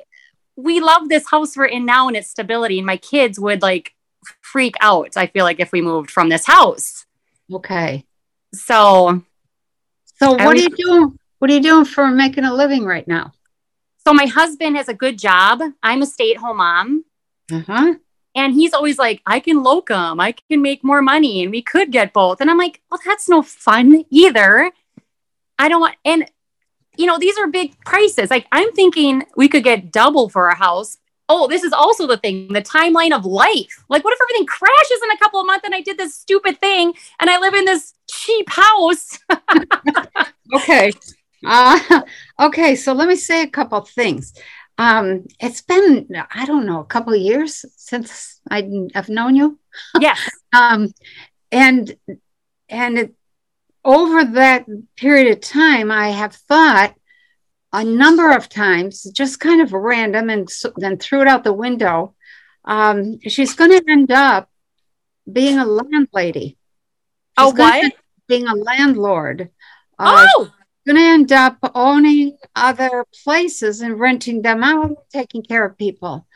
[0.55, 3.93] we love this house we're in now and its stability and my kids would like
[4.41, 7.05] freak out i feel like if we moved from this house
[7.51, 8.05] Okay.
[8.53, 9.21] so
[10.19, 11.17] So what are you doing?
[11.39, 13.33] What are you doing for making a living right now?
[14.05, 17.05] so my husband has a good job i'm a stay-at-home mom
[17.51, 17.93] Uh-huh.
[18.35, 21.91] And he's always like i can locum i can make more money and we could
[21.91, 24.71] get both and i'm like well that's no fun either
[25.59, 26.29] i don't want and
[26.97, 30.55] you know these are big prices like i'm thinking we could get double for a
[30.55, 30.97] house
[31.29, 35.01] oh this is also the thing the timeline of life like what if everything crashes
[35.03, 37.65] in a couple of months and i did this stupid thing and i live in
[37.65, 39.19] this cheap house
[40.53, 40.91] Okay.
[41.45, 42.01] Uh,
[42.39, 42.75] okay.
[42.75, 44.33] So let me say a couple things.
[44.77, 49.59] Um, it's been, I don't know, a couple of years since I, I've known you.
[49.99, 50.93] yes Um,
[51.51, 51.95] and,
[52.69, 53.13] and it,
[53.83, 54.65] over that
[54.95, 56.95] period of time, I have thought
[57.71, 61.53] a number of times, just kind of random, and so, then threw it out the
[61.53, 62.13] window.
[62.65, 64.49] Um, she's going to end up
[65.31, 66.57] being a landlady.
[67.37, 67.93] oh She's gonna what
[68.27, 69.49] Being a landlord.
[69.97, 70.51] Uh, oh
[70.85, 76.27] going to end up owning other places and renting them out, taking care of people.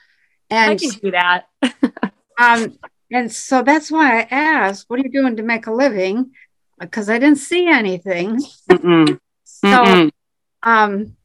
[0.50, 1.48] i And can do that
[2.38, 2.78] um,
[3.12, 6.32] and so that's why I asked, "What are you doing to make a living?"
[6.80, 8.38] Because I didn't see anything.
[8.70, 9.20] Mm-mm.
[9.44, 10.12] So, Mm-mm.
[10.64, 11.16] um,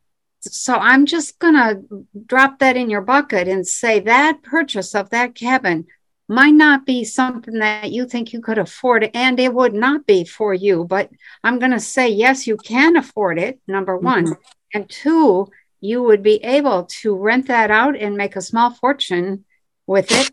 [0.41, 1.83] so I'm just gonna
[2.27, 5.87] drop that in your bucket and say that purchase of that cabin
[6.33, 10.25] might not be something that you think you could afford, and it would not be
[10.25, 10.85] for you.
[10.85, 11.11] But
[11.45, 13.61] I'm gonna say yes, you can afford it.
[13.67, 14.07] Number mm-hmm.
[14.07, 14.37] one,
[14.75, 15.49] and two,
[15.81, 19.45] you would be able to rent that out and make a small fortune
[19.87, 20.31] with it.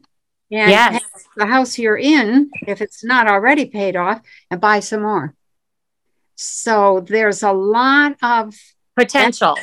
[0.51, 1.03] And yes
[1.35, 5.35] the house you're in, if it's not already paid off, and buy some more.
[6.35, 8.55] So there's a lot of
[8.97, 9.55] potential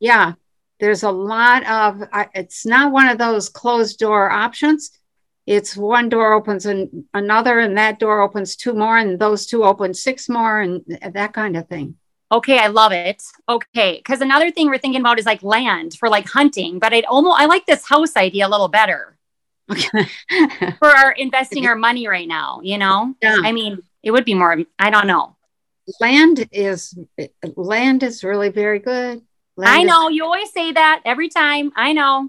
[0.00, 0.34] yeah,
[0.80, 4.90] there's a lot of, it's not one of those closed door options.
[5.48, 9.64] It's one door opens and another, and that door opens two more, and those two
[9.64, 10.82] open six more, and
[11.14, 11.96] that kind of thing.
[12.30, 13.22] Okay, I love it.
[13.48, 17.06] Okay, because another thing we're thinking about is like land for like hunting, but I'd
[17.06, 19.16] almost I like this house idea a little better
[19.70, 19.88] Okay.
[20.78, 22.60] for our investing our money right now.
[22.62, 23.36] You know, Yeah.
[23.42, 24.58] I mean, it would be more.
[24.78, 25.36] I don't know.
[26.00, 26.94] land is
[27.56, 29.22] land is really very good.
[29.56, 31.72] Land I is- know you always say that every time.
[31.74, 32.28] I know.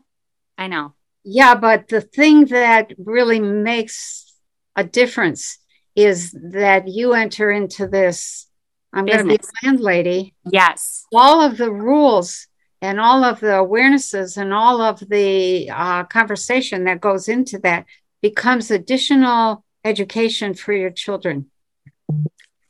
[0.58, 0.94] I know.
[1.24, 4.34] Yeah, but the thing that really makes
[4.76, 5.60] a difference
[5.96, 8.48] is that you enter into this.
[8.94, 10.34] I'm going to be a landlady.
[10.52, 11.06] Yes.
[11.14, 12.48] all of the rules
[12.82, 17.86] and all of the awarenesses and all of the uh, conversation that goes into that
[18.22, 21.52] becomes additional education for your children.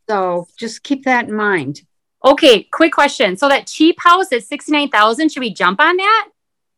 [0.09, 1.81] So just keep that in mind.
[2.25, 2.63] Okay.
[2.63, 3.37] Quick question.
[3.37, 6.29] So that cheap house at sixty nine thousand, should we jump on that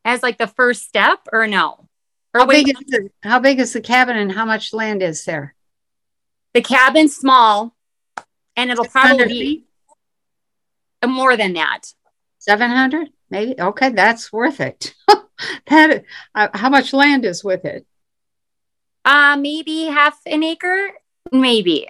[0.04, 1.88] as like the first step or no?
[2.34, 5.02] Or How wait, big is the, how big is the cabin and how much land
[5.02, 5.54] is there?
[6.54, 7.74] the cabin's small,
[8.56, 9.64] and it'll probably be
[11.06, 11.94] more than that.
[12.40, 13.54] 700 maybe?
[13.58, 14.94] Okay that's worth it.
[15.66, 16.04] That
[16.36, 17.84] uh, how much land is with it?
[19.04, 20.90] Uh, maybe half an acre,
[21.32, 21.88] maybe.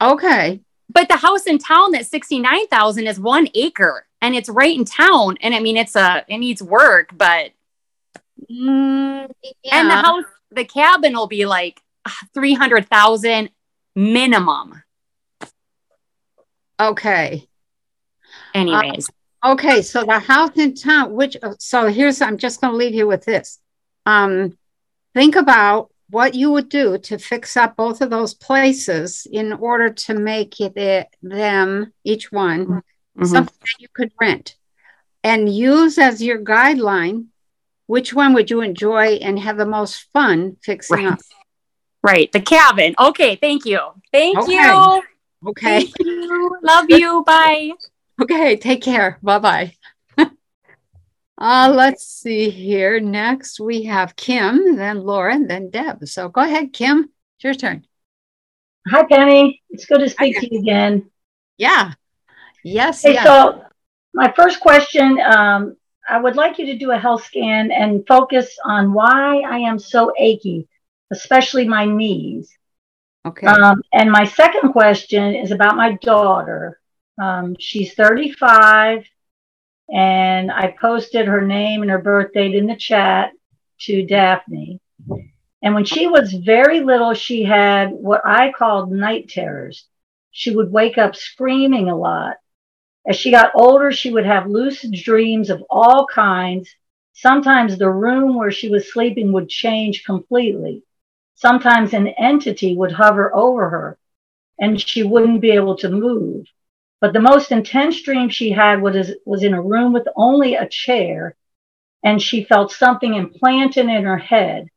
[0.00, 0.60] okay.
[0.92, 4.76] But the house in town that's sixty nine thousand is one acre, and it's right
[4.76, 5.36] in town.
[5.40, 7.52] And I mean, it's a it needs work, but
[8.50, 9.30] Mm,
[9.70, 11.80] and the house, the cabin will be like
[12.34, 13.50] three hundred thousand
[13.94, 14.82] minimum.
[16.80, 17.46] okay
[18.54, 19.08] Anyways,
[19.44, 23.06] Okay, so the house in town, which so here's I'm just going to leave you
[23.06, 23.58] with this.
[24.04, 24.58] Um,
[25.14, 29.90] think about what you would do to fix up both of those places in order
[29.90, 32.82] to make it them each one
[33.20, 33.26] Mhm.
[33.30, 34.56] something that you could rent.
[35.22, 37.26] and use as your guideline
[37.86, 41.12] which one would you enjoy and have the most fun fixing Right.
[41.12, 41.18] up.
[42.02, 42.32] Right.
[42.32, 42.94] The cabin.
[42.98, 43.36] Okay.
[43.36, 43.80] Thank you.
[44.12, 44.52] Thank Okay.
[44.54, 45.02] you.
[45.48, 45.80] Okay.
[45.84, 46.56] Thank you.
[46.62, 47.22] Love you.
[47.26, 47.72] Bye.
[48.22, 48.56] Okay.
[48.56, 49.18] Take care.
[49.22, 49.74] Bye bye.
[51.38, 52.98] uh, let's see here.
[53.00, 56.06] Next, we have Kim, then Laura, and then Deb.
[56.08, 57.10] So go ahead, Kim.
[57.36, 57.86] It's your turn.
[58.88, 59.60] Hi, Penny.
[59.68, 61.10] It's good to speak to you again.
[61.58, 61.92] Yeah.
[62.64, 63.02] Yes.
[63.02, 63.24] Hey, yes.
[63.24, 63.64] so
[64.14, 65.76] my first question um,
[66.08, 69.78] I would like you to do a health scan and focus on why I am
[69.78, 70.68] so achy,
[71.12, 72.50] especially my knees.
[73.26, 73.46] okay.
[73.46, 76.80] Um, and my second question is about my daughter.
[77.20, 79.04] Um, she's 35,
[79.92, 83.32] and I posted her name and her birth date in the chat
[83.82, 84.80] to Daphne.
[85.62, 89.86] And when she was very little, she had what I called night terrors.
[90.32, 92.36] She would wake up screaming a lot.
[93.06, 96.74] As she got older, she would have lucid dreams of all kinds.
[97.14, 100.82] Sometimes the room where she was sleeping would change completely.
[101.34, 103.98] Sometimes an entity would hover over her
[104.58, 106.46] and she wouldn't be able to move.
[107.00, 110.68] But the most intense dream she had was, was in a room with only a
[110.68, 111.36] chair
[112.04, 114.68] and she felt something implanted in her head.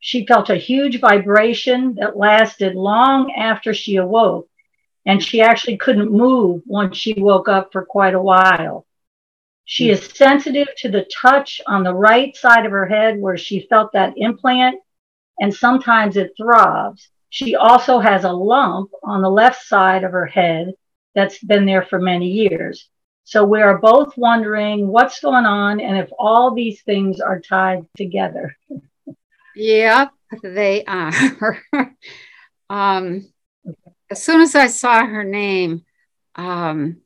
[0.00, 4.48] She felt a huge vibration that lasted long after she awoke
[5.06, 8.86] and she actually couldn't move once she woke up for quite a while.
[9.64, 13.66] She is sensitive to the touch on the right side of her head where she
[13.68, 14.80] felt that implant,
[15.38, 17.08] and sometimes it throbs.
[17.30, 20.74] She also has a lump on the left side of her head
[21.14, 22.88] that's been there for many years.
[23.24, 27.86] So we are both wondering what's going on and if all these things are tied
[27.96, 28.56] together.
[29.54, 31.62] Yep, they are.
[32.70, 33.31] um,
[34.12, 35.84] as soon as I saw her name,
[36.36, 36.98] um,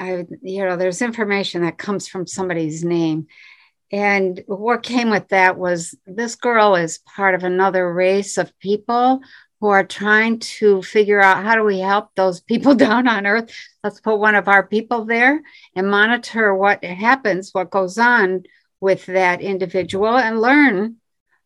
[0.00, 3.26] I, you know, there's information that comes from somebody's name.
[3.92, 9.20] And what came with that was this girl is part of another race of people
[9.60, 13.54] who are trying to figure out how do we help those people down on earth.
[13.82, 15.42] Let's put one of our people there
[15.76, 18.44] and monitor what happens, what goes on
[18.80, 20.96] with that individual and learn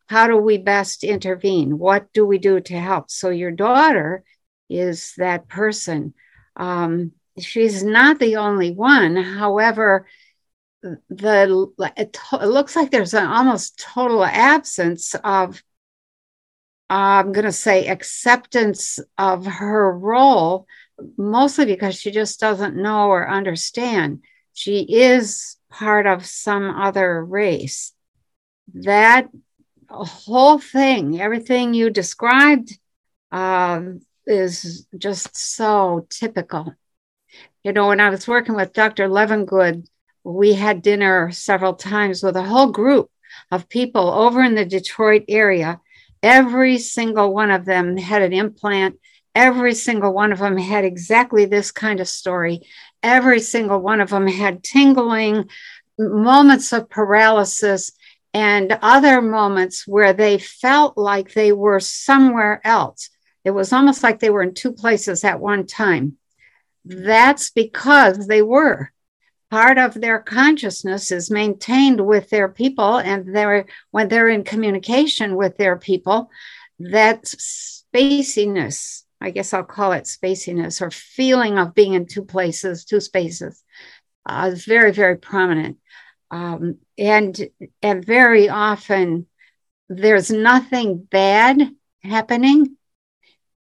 [0.08, 1.78] how do we best intervene?
[1.78, 3.10] What do we do to help?
[3.10, 4.24] So your daughter
[4.68, 6.14] is that person.
[6.56, 9.16] Um, she's not the only one.
[9.16, 10.06] However,
[10.82, 15.62] the it, to- it looks like there's an almost total absence of
[16.90, 20.66] I'm going to say acceptance of her role,
[21.18, 24.22] mostly because she just doesn't know or understand.
[24.54, 27.92] She is part of some other race.
[28.72, 29.28] That
[29.90, 32.78] whole thing, everything you described,
[33.32, 36.74] um, is just so typical.
[37.64, 39.08] You know, when I was working with Dr.
[39.08, 39.86] Levengood,
[40.24, 43.10] we had dinner several times with a whole group
[43.50, 45.80] of people over in the Detroit area.
[46.22, 48.98] Every single one of them had an implant.
[49.34, 52.62] Every single one of them had exactly this kind of story.
[53.02, 55.48] Every single one of them had tingling,
[55.98, 57.92] moments of paralysis,
[58.34, 63.10] and other moments where they felt like they were somewhere else.
[63.44, 66.18] It was almost like they were in two places at one time.
[66.84, 68.92] That's because they were.
[69.50, 75.36] Part of their consciousness is maintained with their people, and they're when they're in communication
[75.36, 76.30] with their people,
[76.78, 82.84] that spaciness, I guess I'll call it spaciness or feeling of being in two places,
[82.84, 83.62] two spaces,
[84.26, 85.78] uh, is very, very prominent.
[86.30, 87.48] Um, and
[87.82, 89.26] and very often
[89.88, 91.60] there's nothing bad
[92.02, 92.76] happening.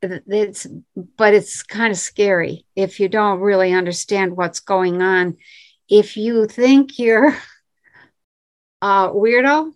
[0.02, 0.68] It's
[1.18, 5.38] but it's kind of scary if you don't really understand what's going on.
[5.90, 7.30] If you think you're
[8.82, 9.74] a weirdo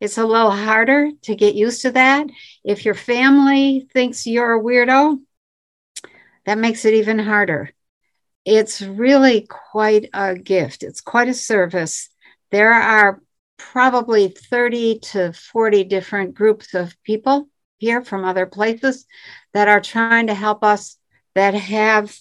[0.00, 2.26] it's a little harder to get used to that.
[2.64, 5.18] If your family thinks you're a weirdo
[6.44, 7.70] that makes it even harder
[8.46, 10.84] it's really quite a gift.
[10.84, 12.08] It's quite a service.
[12.52, 13.20] There are
[13.58, 19.04] probably 30 to 40 different groups of people here from other places
[19.52, 20.96] that are trying to help us
[21.34, 22.16] that have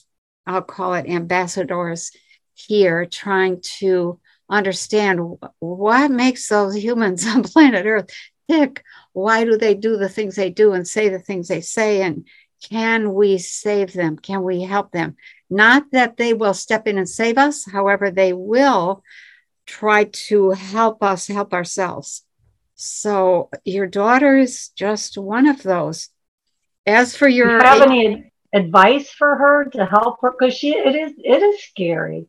[0.46, 2.12] i'll call it ambassadors
[2.54, 4.20] here trying to
[4.50, 5.20] understand
[5.60, 8.10] what makes those humans on planet earth
[8.50, 8.84] tick.
[9.14, 12.28] Why do they do the things they do and say the things they say and
[12.64, 15.16] can we save them can we help them
[15.50, 19.04] not that they will step in and save us however they will
[19.66, 22.26] try to help us help ourselves
[22.76, 26.10] so your daughter is just one of those.
[26.86, 30.32] As for Do your you have any advice for her to help her?
[30.32, 32.28] Because she it is it is scary.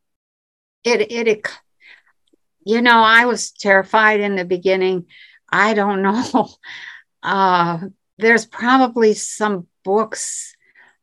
[0.85, 1.49] it, it, it,
[2.65, 5.07] you know, I was terrified in the beginning.
[5.51, 6.49] I don't know.
[7.23, 10.55] Uh, there's probably some books.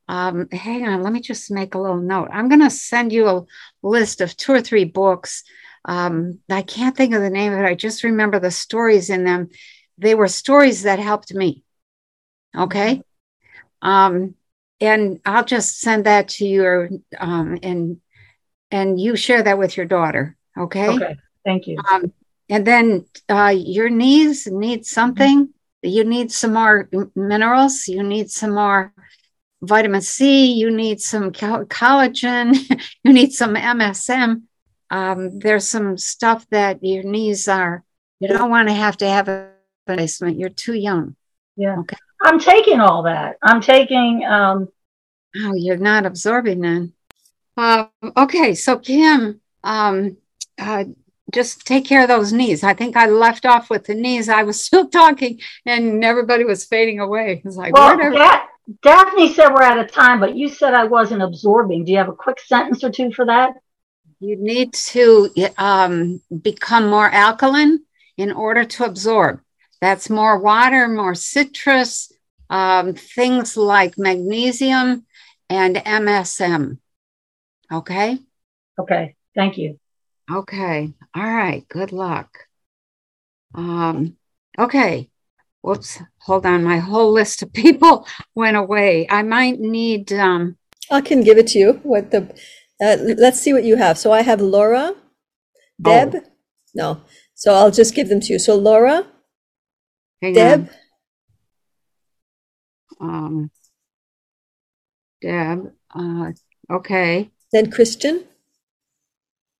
[0.09, 2.29] Um, hang on, let me just make a little note.
[2.31, 3.45] I'm going to send you a
[3.81, 5.43] list of two or three books.
[5.85, 7.65] Um, I can't think of the name of it.
[7.65, 9.49] I just remember the stories in them.
[9.97, 11.63] They were stories that helped me.
[12.55, 13.01] Okay.
[13.81, 14.35] Um,
[14.81, 18.01] and I'll just send that to you, or, um, and
[18.69, 20.35] and you share that with your daughter.
[20.57, 20.89] Okay.
[20.89, 21.15] Okay.
[21.45, 21.77] Thank you.
[21.89, 22.11] Um,
[22.49, 25.53] and then uh, your knees need something.
[25.83, 27.87] You need some more minerals.
[27.87, 28.93] You need some more
[29.61, 30.53] vitamin C.
[30.53, 32.55] You need some collagen.
[33.03, 34.43] you need some MSM.
[34.89, 37.83] Um, there's some stuff that your knees are.
[38.19, 39.51] You don't want to have to have a
[39.87, 40.39] replacement.
[40.39, 41.15] You're too young.
[41.55, 41.79] Yeah.
[41.79, 41.97] Okay.
[42.21, 43.37] I'm taking all that.
[43.41, 44.23] I'm taking.
[44.25, 44.69] Um,
[45.35, 46.93] oh, you're not absorbing then.
[47.55, 47.85] Uh,
[48.17, 50.17] okay, so Kim, um,
[50.57, 50.85] uh,
[51.33, 52.63] just take care of those knees.
[52.63, 54.29] I think I left off with the knees.
[54.29, 57.41] I was still talking, and everybody was fading away.
[57.43, 58.45] It was like, well, da-
[58.81, 61.83] Daphne said we're out of time, but you said I wasn't absorbing.
[61.83, 63.53] Do you have a quick sentence or two for that?
[64.19, 67.79] You need to um, become more alkaline
[68.15, 69.41] in order to absorb.
[69.81, 72.09] That's more water, more citrus,
[72.49, 75.05] um, things like magnesium
[75.49, 76.77] and MSM.
[77.69, 78.17] Okay.
[78.79, 79.15] Okay.
[79.35, 79.79] Thank you.
[80.33, 80.93] Okay.
[81.15, 81.67] All right.
[81.69, 82.47] Good luck.
[83.53, 84.17] Um,
[84.57, 85.09] okay.
[85.61, 86.01] Whoops.
[86.21, 86.63] Hold on.
[86.63, 89.07] My whole list of people went away.
[89.09, 90.11] I might need.
[90.11, 90.57] Um,
[90.89, 91.73] I can give it to you.
[91.83, 92.33] What the?
[92.83, 93.97] Uh, let's see what you have.
[93.97, 94.95] So I have Laura,
[95.81, 96.15] Deb.
[96.15, 96.21] Oh.
[96.73, 97.01] No.
[97.35, 98.39] So I'll just give them to you.
[98.39, 99.05] So Laura,
[100.21, 100.69] Hang Deb.
[102.99, 103.09] On.
[103.09, 103.51] Um,
[105.21, 105.73] Deb.
[105.93, 106.31] Uh,
[106.71, 107.29] okay.
[107.51, 108.25] Then Kristen.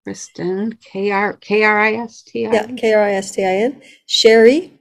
[0.03, 2.51] Kristen, K R K R I S T I.
[2.51, 3.81] Yeah, K R I S T I N.
[4.05, 4.73] Sherry.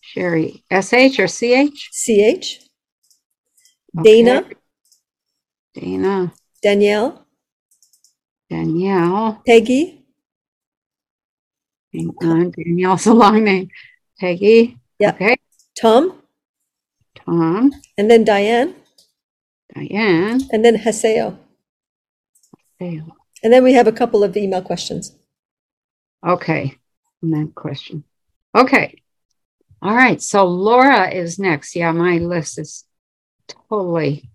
[0.00, 1.90] Sherry, S H or C H?
[1.92, 2.60] C H.
[4.02, 4.44] Dana.
[5.74, 6.32] Dana.
[6.62, 7.26] Danielle.
[8.48, 9.42] Danielle.
[9.46, 10.04] Peggy.
[11.92, 13.68] Hang on, uh, Danielle's a long name.
[14.18, 14.78] Peggy.
[14.98, 15.10] Yeah.
[15.10, 15.36] Okay.
[15.78, 16.22] Tom.
[17.14, 17.72] Tom.
[17.98, 18.74] And then Diane.
[19.74, 20.40] Diane.
[20.50, 21.38] And then Haseo.
[22.80, 23.15] Haseo.
[23.42, 25.14] And then we have a couple of email questions.
[26.26, 26.76] Okay.
[27.22, 28.04] And that question.
[28.54, 29.02] Okay.
[29.82, 30.20] All right.
[30.20, 31.76] So Laura is next.
[31.76, 32.84] Yeah, my list is
[33.46, 34.28] totally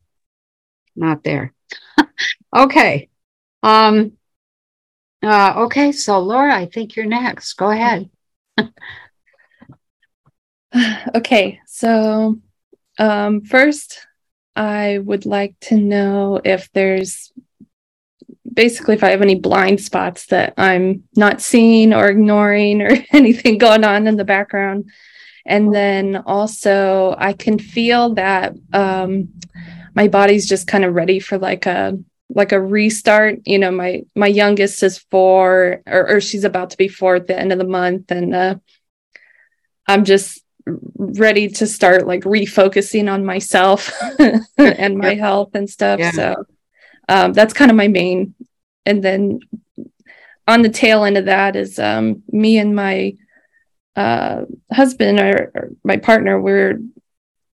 [0.95, 1.53] not there.
[2.55, 3.09] okay.
[3.63, 4.13] Um
[5.23, 7.53] uh okay, so Laura, I think you're next.
[7.53, 8.09] Go ahead.
[11.15, 11.59] okay.
[11.65, 12.39] So
[12.97, 14.07] um first
[14.55, 17.31] I would like to know if there's
[18.53, 23.57] basically if I have any blind spots that I'm not seeing or ignoring or anything
[23.57, 24.89] going on in the background.
[25.45, 29.29] And then also, I can feel that um,
[29.95, 31.97] my body's just kind of ready for like a
[32.29, 33.39] like a restart.
[33.45, 37.27] You know, my my youngest is four, or, or she's about to be four at
[37.27, 38.55] the end of the month, and uh,
[39.87, 40.43] I'm just
[40.95, 43.91] ready to start like refocusing on myself
[44.57, 45.99] and my health and stuff.
[45.99, 46.11] Yeah.
[46.11, 46.45] So
[47.11, 48.33] um, that's kind of my main.
[48.85, 49.41] And then
[50.47, 53.17] on the tail end of that is um, me and my
[53.97, 56.39] uh, husband or, or, my partner.
[56.39, 56.79] We're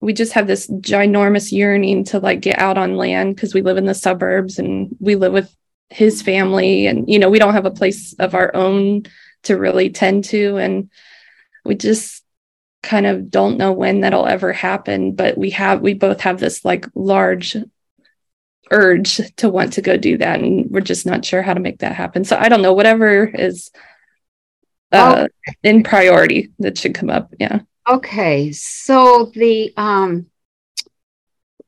[0.02, 3.78] we just have this ginormous yearning to like get out on land because we live
[3.78, 5.57] in the suburbs and we live with
[5.88, 9.04] his family and you know we don't have a place of our own
[9.44, 10.90] to really tend to and
[11.64, 12.22] we just
[12.82, 16.64] kind of don't know when that'll ever happen but we have we both have this
[16.64, 17.57] like large
[18.71, 21.79] urge to want to go do that and we're just not sure how to make
[21.79, 22.25] that happen.
[22.25, 23.71] So i don't know whatever is
[24.93, 25.53] uh, oh.
[25.62, 27.61] in priority that should come up yeah.
[27.89, 30.27] Okay so the um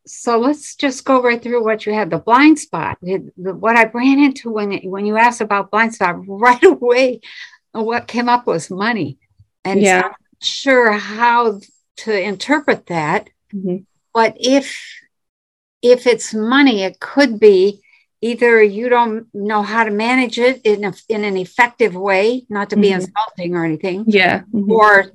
[0.06, 2.96] so let's just go right through what you had the blind spot.
[3.36, 7.20] What i ran into when when you asked about blind spot right away
[7.72, 9.18] what came up was money.
[9.64, 10.02] And yeah.
[10.02, 11.60] So sure how
[11.98, 13.78] to interpret that mm-hmm.
[14.14, 14.76] but if
[15.82, 17.80] if it's money, it could be
[18.20, 22.70] either you don't know how to manage it in, a, in an effective way, not
[22.70, 23.00] to be mm-hmm.
[23.00, 24.04] insulting or anything.
[24.06, 24.40] Yeah.
[24.52, 24.70] Mm-hmm.
[24.70, 25.06] Or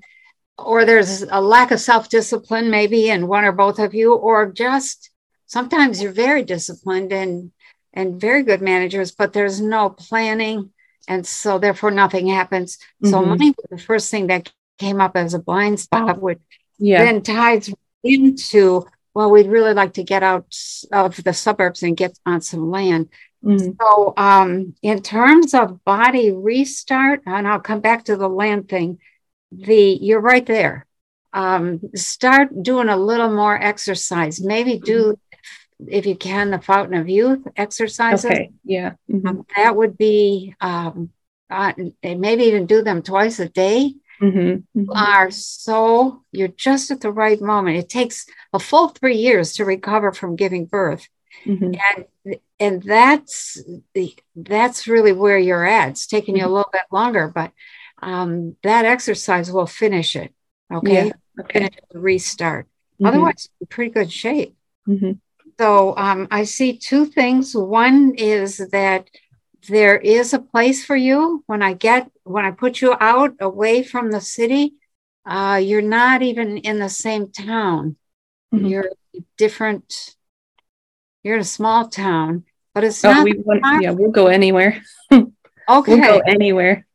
[0.58, 5.10] or there's a lack of self-discipline maybe in one or both of you, or just
[5.48, 7.52] sometimes you're very disciplined and
[7.94, 10.72] and very good managers, but there's no planning.
[11.08, 12.78] And so therefore nothing happens.
[12.78, 13.10] Mm-hmm.
[13.10, 16.40] So money was the first thing that came up as a blind spot, which
[16.80, 17.04] yeah.
[17.04, 17.70] then ties
[18.04, 20.46] into well, we'd really like to get out
[20.92, 23.10] of the suburbs and get on some land.
[23.44, 23.76] Mhm.
[23.80, 29.00] So, um, in terms of body restart, and I'll come back to the land thing,
[29.52, 30.86] the you're right there.
[31.34, 34.40] Um, start doing a little more exercise.
[34.40, 35.18] Maybe do,
[35.88, 38.26] if you can, the Fountain of Youth exercises.
[38.26, 38.52] Okay.
[38.64, 38.94] Yeah.
[39.12, 39.28] Mhm.
[39.28, 41.10] Um, that would be, um,
[41.50, 43.96] uh, maybe even do them twice a day.
[44.22, 44.64] Mhm.
[44.74, 44.96] You Mhm.
[44.96, 47.78] are so you're just at the right moment.
[47.78, 51.08] It takes a full three years to recover from giving birth
[51.46, 51.80] Mhm.
[52.26, 53.62] and and that's
[53.94, 57.52] the that's really where you're at it's taking you a little bit longer but
[58.02, 60.34] um that exercise will finish it
[60.74, 61.14] okay Yeah.
[61.42, 61.60] Okay.
[61.60, 62.68] finish restart
[63.02, 63.08] Mhm.
[63.08, 64.56] otherwise pretty good shape
[64.88, 65.20] Mhm.
[65.60, 69.10] so um i see two things one is that
[69.68, 73.84] there is a place for you when i get when i put you out away
[73.84, 74.74] from the city
[75.26, 77.96] uh you're not even in the same town
[78.54, 78.70] Mhm.
[78.70, 78.90] you're
[79.38, 80.16] different
[81.24, 82.44] you're in a small town
[82.74, 84.82] but it's Oh, not we want, yeah, we'll go anywhere.
[85.12, 85.32] okay
[85.70, 86.86] We'll go anywhere.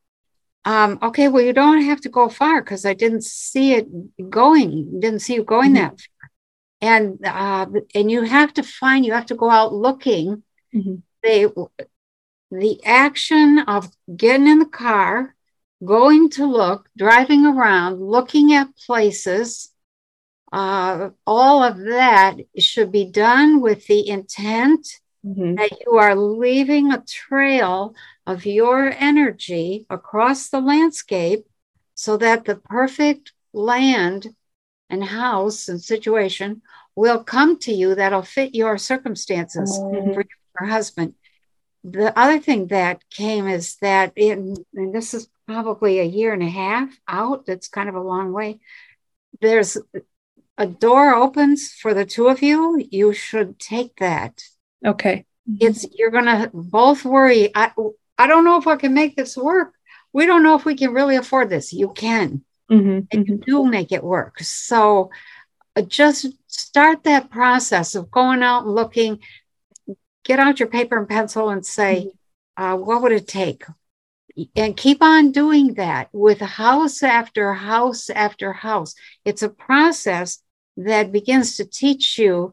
[0.65, 3.87] um okay well you don't have to go far because i didn't see it
[4.31, 5.75] going didn't see you going Mhm.
[5.77, 6.31] that far
[6.81, 10.43] and uh and you have to find you have to go out looking
[10.75, 11.03] Mhm.
[11.23, 11.47] they
[12.51, 15.35] the action of getting in the car
[15.85, 19.71] going to look driving around looking at places
[20.51, 24.87] uh, all of that should be done with the intent
[25.25, 25.57] Mhm.
[25.57, 27.95] that you are leaving a trail
[28.27, 31.47] of your energy across the landscape
[31.95, 34.35] so that the perfect land
[34.89, 36.63] and house and situation
[36.97, 40.15] will come to you that'll fit your circumstances Mhm.
[40.15, 40.25] for
[40.61, 41.15] your husband.
[41.93, 46.43] The other thing that came is that in, and this is probably a year and
[46.43, 48.61] a half out, that's kind of a long way.
[49.41, 49.77] There's
[50.59, 54.43] a door opens for the two of you, you should take that
[54.85, 55.25] Okay.
[55.61, 57.73] it's you're gonna both worry i
[58.19, 59.73] i don't know if i can make this work
[60.13, 63.07] we don't know if we can really afford this you can Mhm.
[63.11, 63.45] and you Mhm.
[63.45, 65.11] do make it work so
[65.75, 69.21] uh, just start that process of going out and looking
[70.29, 72.13] get out your paper and pencil and say
[72.57, 73.65] uh, what would it take
[74.55, 80.41] and keep on doing that with house after house after house it's a process
[80.77, 82.53] that begins to teach you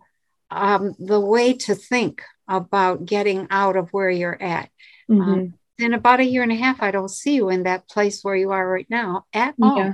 [0.49, 4.69] um, the way to think about getting out of where you're at.
[5.09, 5.21] Mhm.
[5.21, 8.23] Um, in about a year and a half, I don't see you in that place
[8.23, 9.77] where you are right now at all.
[9.77, 9.93] Yeah.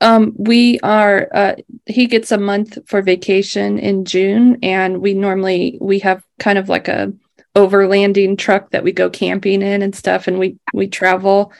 [0.00, 1.54] Um, we are, uh,
[1.86, 6.68] he gets a month for vacation in June and we normally, we have kind of
[6.68, 7.12] like a
[7.54, 11.52] overlanding truck that we go camping in and stuff and we, we travel.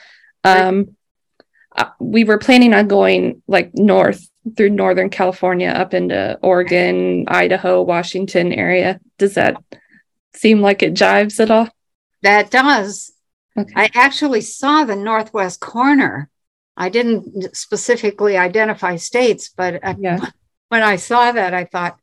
[0.43, 0.95] Um,
[1.75, 4.27] uh, we were planning on going like north
[4.57, 8.99] through Northern California up into Oregon, Idaho, Washington area.
[9.17, 9.61] Does that
[10.33, 11.69] seem like it jives at all?
[12.23, 13.11] That does.
[13.57, 13.73] Okay.
[13.75, 16.29] I actually saw the northwest corner.
[16.77, 20.19] I didn't specifically identify states, but Yeah.
[20.69, 21.99] when I saw that, I thought,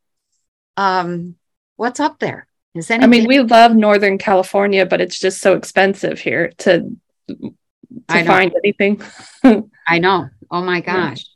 [0.76, 1.36] um,
[1.76, 2.46] what's up there?
[2.74, 6.96] Is I mean, we love Northern California, but it's just so expensive here to
[7.28, 9.00] to find anything.
[9.86, 10.28] I know.
[10.50, 11.10] Oh my Yeah.
[11.10, 11.26] gosh.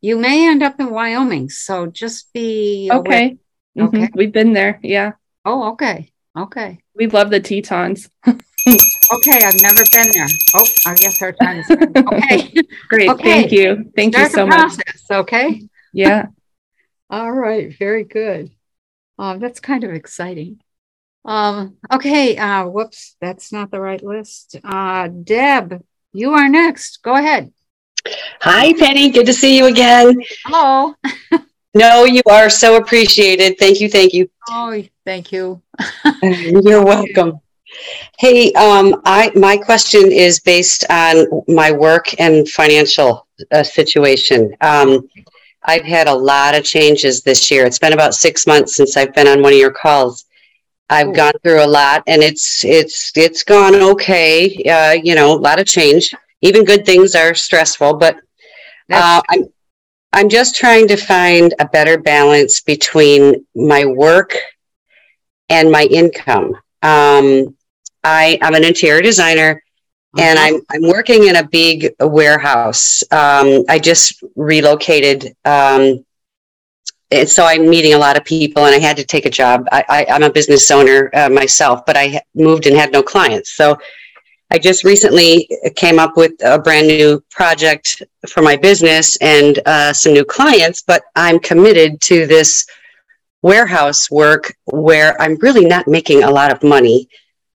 [0.00, 2.90] You may end up in Wyoming, so just be.
[2.92, 3.38] Okay.
[3.76, 3.88] Mhm.
[3.88, 4.10] Okay.
[4.14, 4.78] We've been there.
[4.82, 5.12] Yeah.
[5.44, 6.12] Oh, okay.
[6.36, 6.78] Okay.
[6.94, 8.08] We love the Tetons.
[8.66, 10.26] Okay, I've never been there.
[10.54, 12.52] Oh, I guess our time is okay.
[12.88, 13.10] Great.
[13.10, 13.22] Okay.
[13.22, 13.92] Thank you.
[13.94, 14.58] Thank you Start the so much.
[14.58, 15.68] process, okay.
[15.92, 16.26] Yeah.
[17.10, 18.50] All right, very good.
[19.18, 20.60] Um, that's kind of exciting.
[21.26, 24.56] Um, okay, uh, whoops, that's not the right list.
[24.64, 27.02] Uh, Deb, you are next.
[27.02, 27.52] Go ahead.
[28.40, 29.10] Hi, Penny.
[29.10, 30.16] Good to see you again.
[30.44, 30.94] Hello.
[31.76, 33.58] No, you are so appreciated.
[33.58, 33.88] Thank you.
[33.88, 34.30] Thank you.
[34.48, 35.60] Oh, thank you.
[36.22, 37.40] You're welcome.
[38.18, 44.54] Hey, um, I my question is based on my work and financial uh, situation.
[44.60, 45.08] Um,
[45.64, 47.64] I've had a lot of changes this year.
[47.64, 50.26] It's been about six months since I've been on one of your calls.
[50.90, 51.14] I've Cool.
[51.14, 54.62] gone through a lot, and it's it's it's gone okay.
[54.64, 56.14] Uh, you know, a lot of change.
[56.42, 58.16] Even good things are stressful, but
[58.92, 59.46] uh, I'm
[60.12, 64.36] I'm just trying to find a better balance between my work
[65.48, 66.54] and my income.
[66.82, 67.56] Um,
[68.04, 69.62] I am an interior designer,
[70.18, 70.46] and Uh-huh.
[70.46, 73.02] I'm I'm working in a big warehouse.
[73.10, 76.04] Um, I just relocated, um,
[77.10, 79.66] and so I'm meeting a lot of people, and I had to take a job.
[79.72, 83.50] I, I, I'm a business owner uh, myself, but I moved and had no clients,
[83.50, 83.78] so.
[84.50, 89.92] I just recently came up with a brand new project for my business and uh,
[89.92, 92.64] some new clients, but I'm committed to this
[93.42, 97.08] warehouse work where I'm really not making a lot of money.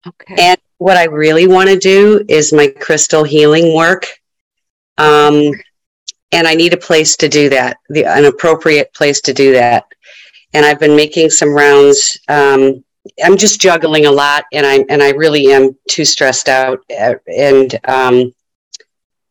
[0.07, 0.35] Okay.
[0.37, 4.07] And what I really want to do is my crystal healing work.
[4.97, 5.51] Um,
[6.31, 9.85] and I need a place to do that, the, an appropriate place to do that.
[10.53, 12.17] And I've been making some rounds.
[12.27, 12.83] Um,
[13.23, 16.79] I'm just juggling a lot, and I and I really am too stressed out.
[16.99, 18.33] uh, And um,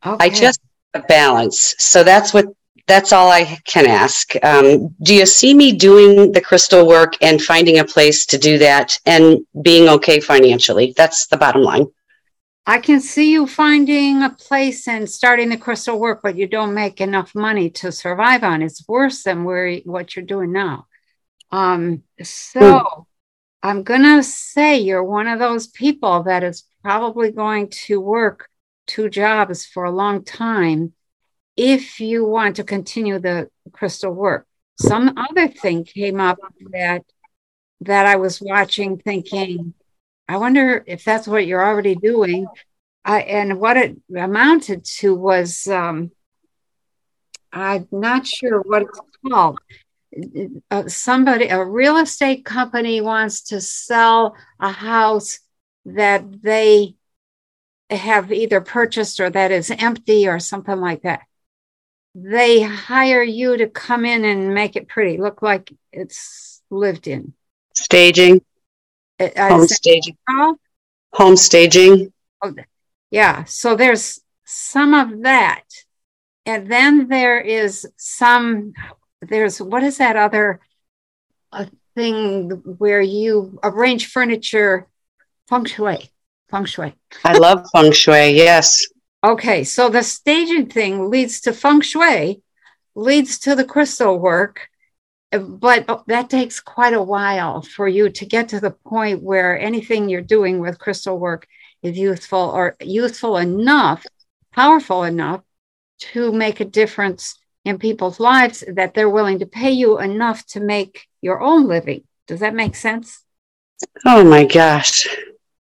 [0.04, 0.26] okay.
[0.26, 0.60] I just
[1.08, 1.74] balance.
[1.78, 2.46] So that's what
[2.88, 4.32] that's all I can ask.
[4.42, 8.58] Um, do you see me doing the crystal work and finding a place to do
[8.58, 10.94] that and being okay financially?
[10.96, 11.86] That's the bottom line.
[12.66, 16.74] I can see you finding a place and starting the crystal work, but you don't
[16.74, 18.62] make enough money to survive on.
[18.62, 20.86] It's worse than where what you're doing now.
[21.50, 23.06] Um, so
[23.62, 28.48] I'm gonna say you're one of those people that is probably going to work
[28.86, 30.92] two jobs for a long time
[31.58, 34.46] if you want to continue the crystal work.
[34.80, 36.38] Some other thing came up
[36.70, 37.02] that
[37.80, 39.74] that I was watching thinking,
[40.28, 42.46] I wonder if that's what you're already doing.
[43.04, 46.12] I, and what it amounted to was um,
[47.52, 49.58] I'm not sure what it's called.
[50.70, 55.40] Uh, somebody, a real estate company wants to sell a house
[55.84, 56.94] that they
[57.90, 61.22] have either purchased or that is empty or something like that.
[62.14, 67.34] They hire you to come in and make it pretty, look like it's lived in.
[67.74, 68.40] Staging,
[69.20, 70.16] home staging,
[71.12, 72.12] home staging.
[72.42, 72.54] Oh,
[73.10, 73.44] yeah.
[73.44, 75.64] So there's some of that.
[76.44, 78.72] And then there is some,
[79.20, 80.60] there's, what is that other
[81.52, 84.88] uh, thing where you arrange furniture?
[85.48, 86.10] Feng shui.
[86.50, 86.94] Feng shui.
[87.24, 88.30] I love feng shui.
[88.30, 88.86] Yes.
[89.24, 89.64] Okay.
[89.64, 92.42] So the staging thing leads to feng shui,
[92.94, 94.68] leads to the crystal work.
[95.32, 99.58] uh, But that takes quite a while for you to get to the point where
[99.58, 101.46] anything you're doing with crystal work
[101.82, 104.04] is useful or useful enough,
[104.52, 105.42] powerful enough
[105.98, 110.60] to make a difference in people's lives that they're willing to pay you enough to
[110.60, 112.04] make your own living.
[112.26, 113.24] Does that make sense?
[114.04, 115.08] Oh my gosh.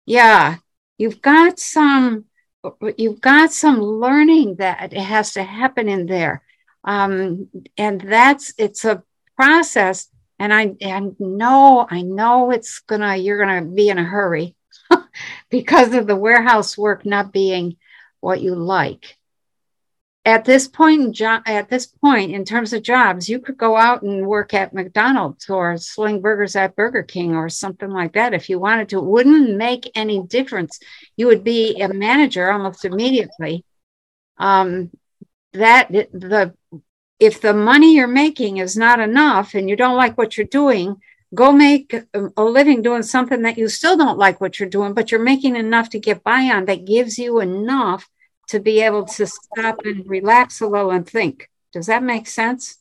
[0.06, 0.58] Yeah,
[0.98, 2.26] you've got some
[2.98, 6.44] you've got some learning that it has to happen in there.
[6.84, 9.04] Um, and that's it's a
[9.36, 10.08] process
[10.40, 14.56] and I and know I know it's gonna you're gonna be in a hurry
[15.50, 17.78] because of the warehouse work not being
[18.20, 19.18] what you like.
[20.26, 23.78] At this point in jo- at this point in terms of jobs, you could go
[23.78, 28.34] out and work at McDonald's or sling burgers at Burger King or something like that
[28.34, 28.98] if you wanted to.
[28.98, 30.80] It wouldn't make any difference.
[31.16, 33.64] You would be a manager almost immediately.
[34.38, 34.90] Um,
[35.54, 36.54] that the
[37.20, 40.98] if the money you're making is not enough and you don't like what you're doing,
[41.34, 45.12] go make a living doing something that you still don't like what you're doing, but
[45.12, 48.10] you're making enough to get by on that gives you enough
[48.48, 51.50] to be able to stop and relax a little and think.
[51.74, 52.78] Does that make sense?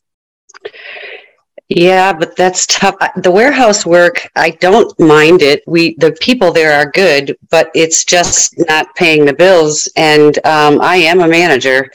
[1.69, 2.95] Yeah, but that's tough.
[3.17, 5.62] The warehouse work, I don't mind it.
[5.67, 9.91] We, the people there are good, but it's just not paying the bills.
[9.97, 11.91] And um, I am a manager.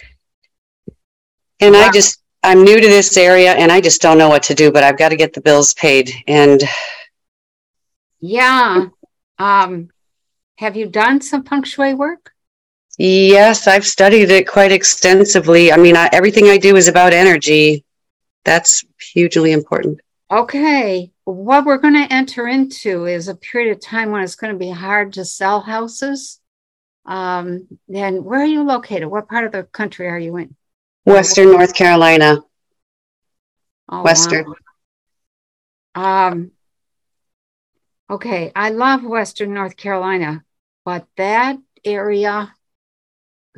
[1.59, 4.55] And I just, I'm new to this area and I just don't know what to
[4.55, 6.11] do, but I've got to get the bills paid.
[6.27, 6.63] And
[8.21, 8.87] Yeah.
[9.37, 9.89] Um,
[10.57, 12.33] have you done some feng shui work?
[12.99, 15.71] Yes, I've studied it quite extensively.
[15.71, 17.83] I mean, I, everything I do is about energy.
[18.45, 19.99] That's hugely important.
[20.29, 21.11] Okay.
[21.23, 24.59] What we're going to enter into is a period of time when it's going to
[24.59, 26.39] be hard to sell houses.
[27.05, 29.07] Um, and where are you located?
[29.07, 30.55] What part of the country are you in?
[31.05, 32.43] Western North Carolina.
[33.89, 34.45] Oh, Western.
[35.95, 36.27] wow.
[36.27, 36.51] Um,
[38.09, 40.43] okay, I love Western North Carolina,
[40.85, 42.53] but that area,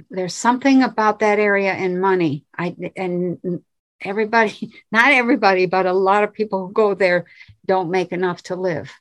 [0.09, 2.45] there's something about that area and money.
[2.57, 3.61] I and
[4.01, 7.25] everybody, not everybody, but a lot of people who go there
[7.65, 8.91] don't make enough to live.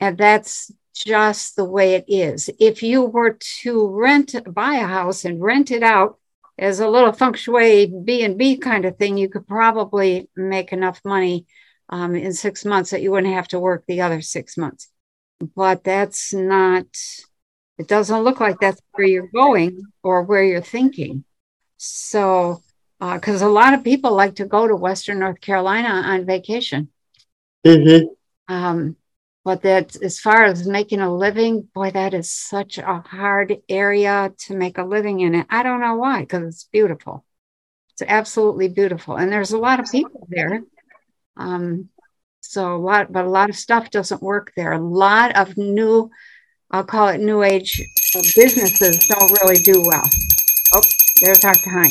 [0.00, 2.50] And that's just the way it is.
[2.58, 6.18] If you were to rent, buy a house and rent it out
[6.58, 10.72] as a little feng shui B and B kind of thing, you could probably make
[10.72, 11.46] enough money
[11.88, 14.88] um, in six months that you wouldn't have to work the other six months.
[15.54, 16.86] But that's not.
[17.78, 21.24] It doesn't look like that's where you're going or where you're thinking.
[21.76, 22.62] So,
[23.00, 26.90] because a lot of people like to go to Western North Carolina on vacation.
[27.64, 28.06] hmm
[28.48, 28.96] Um,
[29.44, 34.32] but that as far as making a living, boy, that is such a hard area
[34.46, 35.46] to make a living in it.
[35.48, 37.24] I don't know why, because it's beautiful.
[37.92, 39.16] It's absolutely beautiful.
[39.16, 40.62] And there's a lot of people there.
[41.36, 41.90] Um,
[42.40, 44.72] So a lot, but a lot of stuff doesn't work there.
[44.72, 46.10] A lot of new,
[46.70, 47.80] I'll call it new age
[48.14, 50.04] uh, businesses don't really do well.
[50.74, 50.82] Oh,
[51.22, 51.90] there's our time.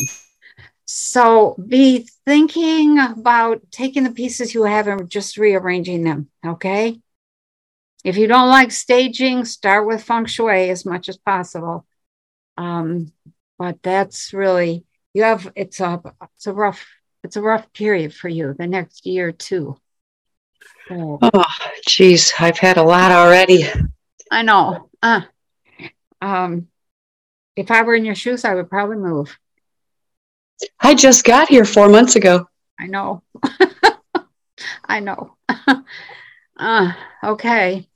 [0.86, 6.30] So be thinking about taking the pieces you have and just rearranging them.
[6.46, 7.02] Okay.
[8.04, 11.86] If you don't like staging, start with feng shui as much as possible.
[12.56, 13.12] Um,
[13.58, 16.02] but that's really you have it's a
[16.36, 16.86] it's a rough
[17.24, 19.78] it's a rough period for you the next year two.
[20.88, 21.46] So, oh,
[21.88, 23.68] geez, I've had a lot already.
[24.32, 24.90] I know.
[25.02, 25.22] Uh,
[26.22, 26.68] um,
[27.56, 29.38] if I were in your shoes, I would probably move.
[30.80, 32.48] I just got here four months ago.
[32.80, 33.24] I know.
[34.86, 35.36] I know.
[36.58, 37.88] uh, okay.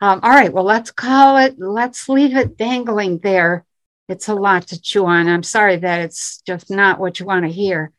[0.00, 0.52] Um, all right.
[0.52, 3.64] Well, let's call it, let's leave it dangling there.
[4.08, 5.28] It's a lot to chew on.
[5.28, 7.92] I'm sorry that it's just not what you want to hear,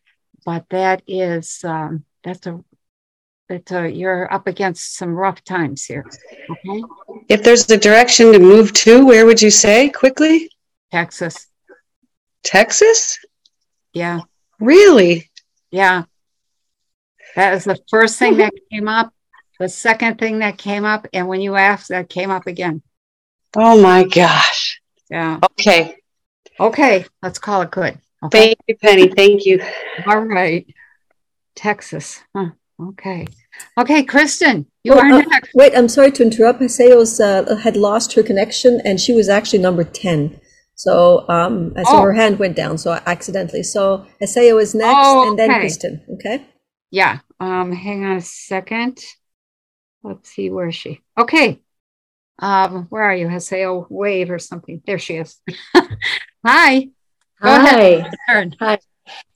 [0.46, 2.62] but that is, um, that's a,
[3.54, 6.06] a, uh, you're up against some rough times here.
[6.50, 6.84] Okay.
[7.30, 10.50] If there's a direction to move to, where would you say quickly?
[10.92, 11.48] Texas.
[12.44, 13.20] Texas?
[13.94, 14.22] Yeah.
[14.60, 15.30] Really?
[15.72, 16.04] Yeah.
[17.36, 19.14] That was the first thing that came up,
[19.60, 22.82] the second thing that came up, and when you asked, that came up again.
[23.56, 24.82] Oh my gosh.
[25.10, 25.40] Yeah.
[25.52, 25.96] Okay.
[26.60, 27.06] Okay.
[27.22, 28.00] Let's call it good.
[28.24, 28.40] Okay.
[28.40, 29.08] Thank you, Penny.
[29.10, 29.62] Thank you.
[30.08, 30.66] All right.
[31.56, 32.22] Texas.
[32.36, 32.52] Huh.
[32.80, 33.28] Okay.
[33.78, 35.52] Okay, Kristen, you Oh, are uh, next.
[35.54, 36.60] Wait, I'm sorry to interrupt.
[36.62, 40.40] Haseo's uh, had lost her connection and she was actually number 10.
[40.76, 42.02] So, um, and so Oh.
[42.02, 43.64] her hand went down, so accidentally.
[43.64, 45.50] So Haseo is next Oh, and then.
[45.60, 46.02] Kristen.
[46.16, 46.46] Okay.
[46.92, 47.20] Yeah.
[47.40, 49.04] Um, hang on a second.
[50.04, 51.02] Let's see where is she.
[51.18, 51.62] Okay.
[52.40, 53.28] Um, where are you?
[53.28, 54.82] Haseo wave or something.
[54.86, 55.40] There she is.
[56.46, 56.80] Hi.
[57.42, 57.50] Go.
[57.50, 58.12] Hi.
[58.28, 58.56] Turn.
[58.60, 58.80] Hi.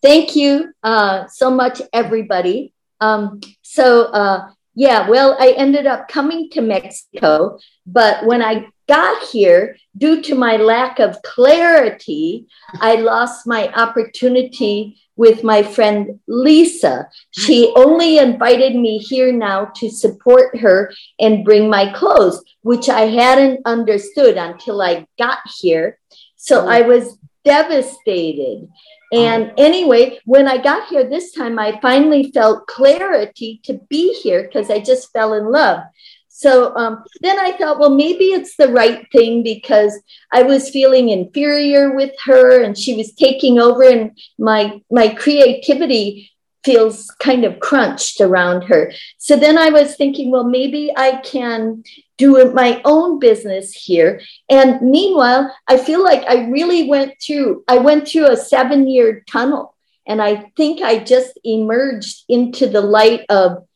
[0.02, 2.74] Thank you uh, so much, everybody.
[3.00, 9.24] Um, so, uh, yeah, well, I ended up coming to Mexico, but when I got
[9.24, 12.46] here, due to my lack of clarity,
[12.80, 17.10] I lost my opportunity with my friend Lisa.
[17.32, 23.08] She only invited me here now to support her and bring my clothes, which I
[23.08, 25.98] hadn't understood until I got here.
[26.36, 28.68] So I was devastated.
[29.14, 34.44] And anyway, when I got here this time, I finally felt clarity to be here
[34.44, 35.84] because I just fell in love.
[36.28, 40.00] So um, then I thought, well, maybe it's the right thing because
[40.32, 46.30] I was feeling inferior with her, and she was taking over, and my my creativity
[46.64, 48.92] feels kind of crunched around her.
[49.18, 51.84] So then I was thinking, well, maybe I can
[52.18, 54.22] do my own business here.
[54.50, 59.24] And meanwhile, I feel like I really went through, I went through a seven year
[59.30, 59.76] tunnel.
[60.06, 63.67] And I think I just emerged into the light of,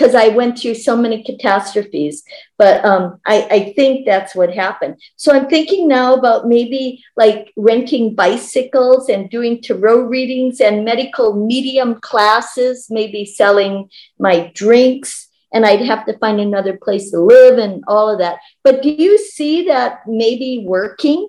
[0.00, 2.24] because I went through so many catastrophes.
[2.56, 4.98] But um, I, I think that's what happened.
[5.16, 11.34] So I'm thinking now about maybe like renting bicycles and doing tarot readings and medical
[11.46, 17.58] medium classes, maybe selling my drinks and I'd have to find another place to live
[17.58, 18.38] and all of that.
[18.64, 21.28] But do you see that maybe working?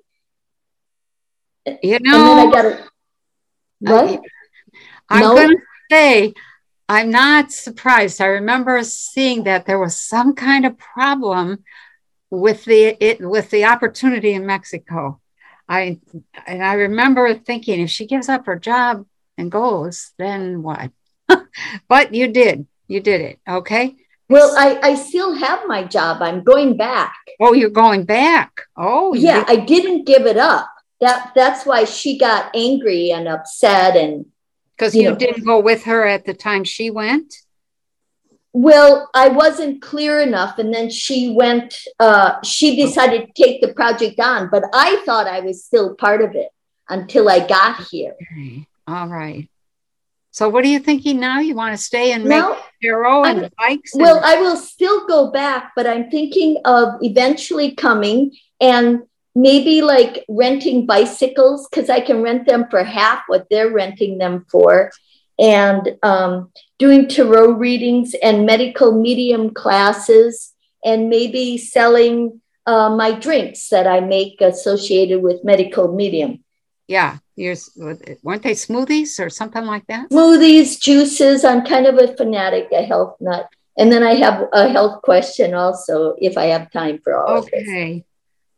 [1.65, 2.89] You And then know, I got to
[3.79, 4.21] what?
[5.09, 5.35] I'm No?
[5.35, 6.33] going to say
[6.91, 8.19] I'm not surprised.
[8.19, 11.63] I remember seeing that there was some kind of problem
[12.29, 15.21] with the it with the opportunity in Mexico.
[15.69, 15.99] I
[16.45, 19.05] and I remember thinking if she gives up her job
[19.37, 20.91] and goes, then what?
[21.87, 22.67] but you did.
[22.89, 23.39] You did it.
[23.47, 23.95] Okay.
[24.27, 26.21] Well, I, I still have my job.
[26.21, 27.15] I'm going back.
[27.39, 28.63] Oh, you're going back.
[28.75, 30.69] Oh, Yeah, I didn't give it up.
[30.99, 34.25] That that's why she got angry and upset and
[34.81, 35.15] because you you know.
[35.15, 37.35] didn't go with her at the time she went.
[38.51, 41.77] Well, I wasn't clear enough, and then she went.
[41.99, 46.21] Uh, she decided to take the project on, but I thought I was still part
[46.21, 46.49] of it
[46.89, 48.15] until I got here.
[48.33, 48.65] Okay.
[48.87, 49.47] All right.
[50.31, 51.39] So what are you thinking now?
[51.39, 52.43] You want to stay and make
[52.81, 53.93] tarot and I'm- bikes?
[53.93, 59.03] and- Well, I will still go back, but I'm thinking of eventually coming and
[59.35, 64.45] maybe like renting bicycles because I can rent them for half what they're renting them
[64.51, 64.91] for,
[65.39, 70.53] and um, doing tarot readings and medical medium classes,
[70.83, 76.43] and maybe selling uh, my drinks that I make associated with medical medium.
[77.37, 77.63] yeah,
[78.23, 80.09] weren't they smoothies or something like that?
[80.09, 81.45] smoothies, juices.
[81.45, 83.47] I'm kind of a fanatic, a health nut.
[83.77, 87.45] And then I have a health question also, if I have time for all of
[87.45, 87.67] this.
[87.67, 88.03] Okay.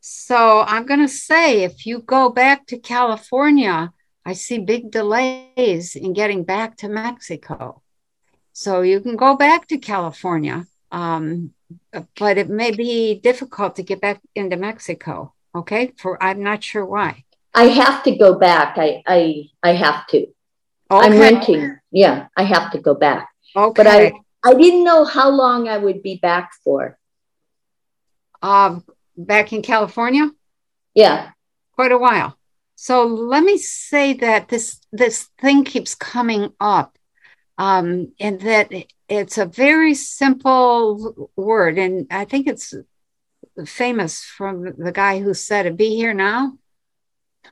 [0.05, 3.93] So I'm going to say if you go back to California,
[4.25, 7.81] I see big delays in getting back to Mexico.
[8.51, 11.53] So you can go back to California, um,
[12.19, 15.33] but it may be difficult to get back into Mexico.
[15.55, 17.23] Okay, for I'm not sure why.
[17.55, 18.75] I have to go back.
[18.77, 20.17] I I I have to.
[20.17, 21.05] Okay.
[21.05, 21.79] I'm renting.
[21.91, 23.29] Yeah, I have to go back.
[23.55, 23.73] Okay.
[23.73, 24.11] But I
[24.43, 26.99] I didn't know how long I would be back for.
[28.41, 28.83] Um,
[29.17, 30.29] back in California,
[30.93, 31.31] Yeah.
[31.75, 32.37] quite a while.
[32.75, 36.97] So let me say that this this thing keeps coming up,
[37.57, 38.71] um, and that
[39.07, 42.73] it's a very simple word, and I think it's
[43.65, 45.77] famous from the guy who said it.
[45.77, 46.57] Be here now.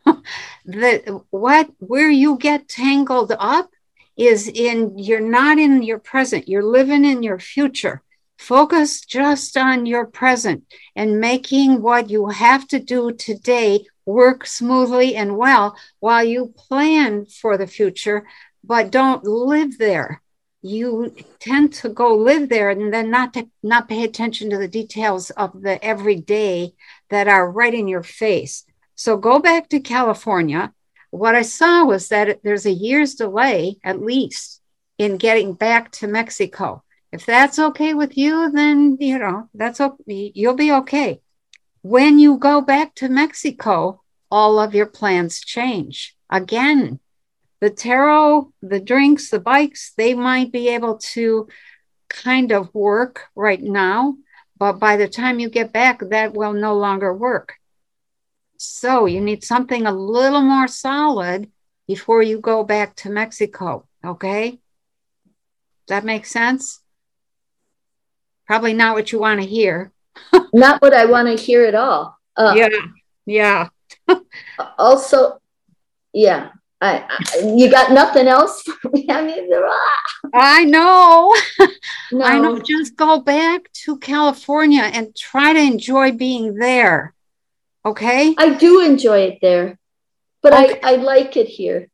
[0.65, 3.69] that what where you get tangled up
[4.17, 8.01] is in you're not in your present you're living in your future
[8.41, 10.63] focus just on your present
[10.95, 17.25] and making what you have to do today work smoothly and well while you plan
[17.25, 18.25] for the future
[18.63, 20.21] but don't live there
[20.63, 24.67] you tend to go live there and then not to not pay attention to the
[24.67, 26.73] details of the everyday
[27.09, 28.65] that are right in your face
[29.01, 30.73] so go back to California.
[31.09, 34.61] What I saw was that there's a year's delay, at least,
[34.99, 36.83] in getting back to Mexico.
[37.11, 40.31] If that's okay with you, then you know that's okay.
[40.33, 41.21] You'll be okay.
[41.81, 46.99] When you go back to Mexico, all of your plans change again.
[47.59, 51.47] The tarot, the drinks, the bikes, they might be able to
[52.09, 54.15] kind of work right now,
[54.57, 57.53] but by the time you get back, that will no longer work.
[58.57, 61.51] So you need something a little more solid
[61.87, 63.87] before you go back to Mexico.
[64.05, 64.59] Okay.
[65.87, 66.80] That makes sense?
[68.51, 69.93] Probably not what you want to hear.
[70.53, 72.17] Not what I want to hear at all.
[72.35, 72.67] Uh, yeah.
[73.25, 73.69] Yeah.
[74.77, 75.39] Also,
[76.11, 76.49] yeah.
[76.81, 79.05] I, I, you got nothing else for me?
[79.09, 80.29] I mean, ah.
[80.33, 81.33] I know.
[82.11, 82.25] No.
[82.25, 82.59] I know.
[82.59, 87.13] Just go back to California and try to enjoy being there.
[87.85, 88.35] Okay.
[88.37, 89.79] I do enjoy it there,
[90.43, 90.77] but Okay.
[90.83, 91.87] I, I like it here.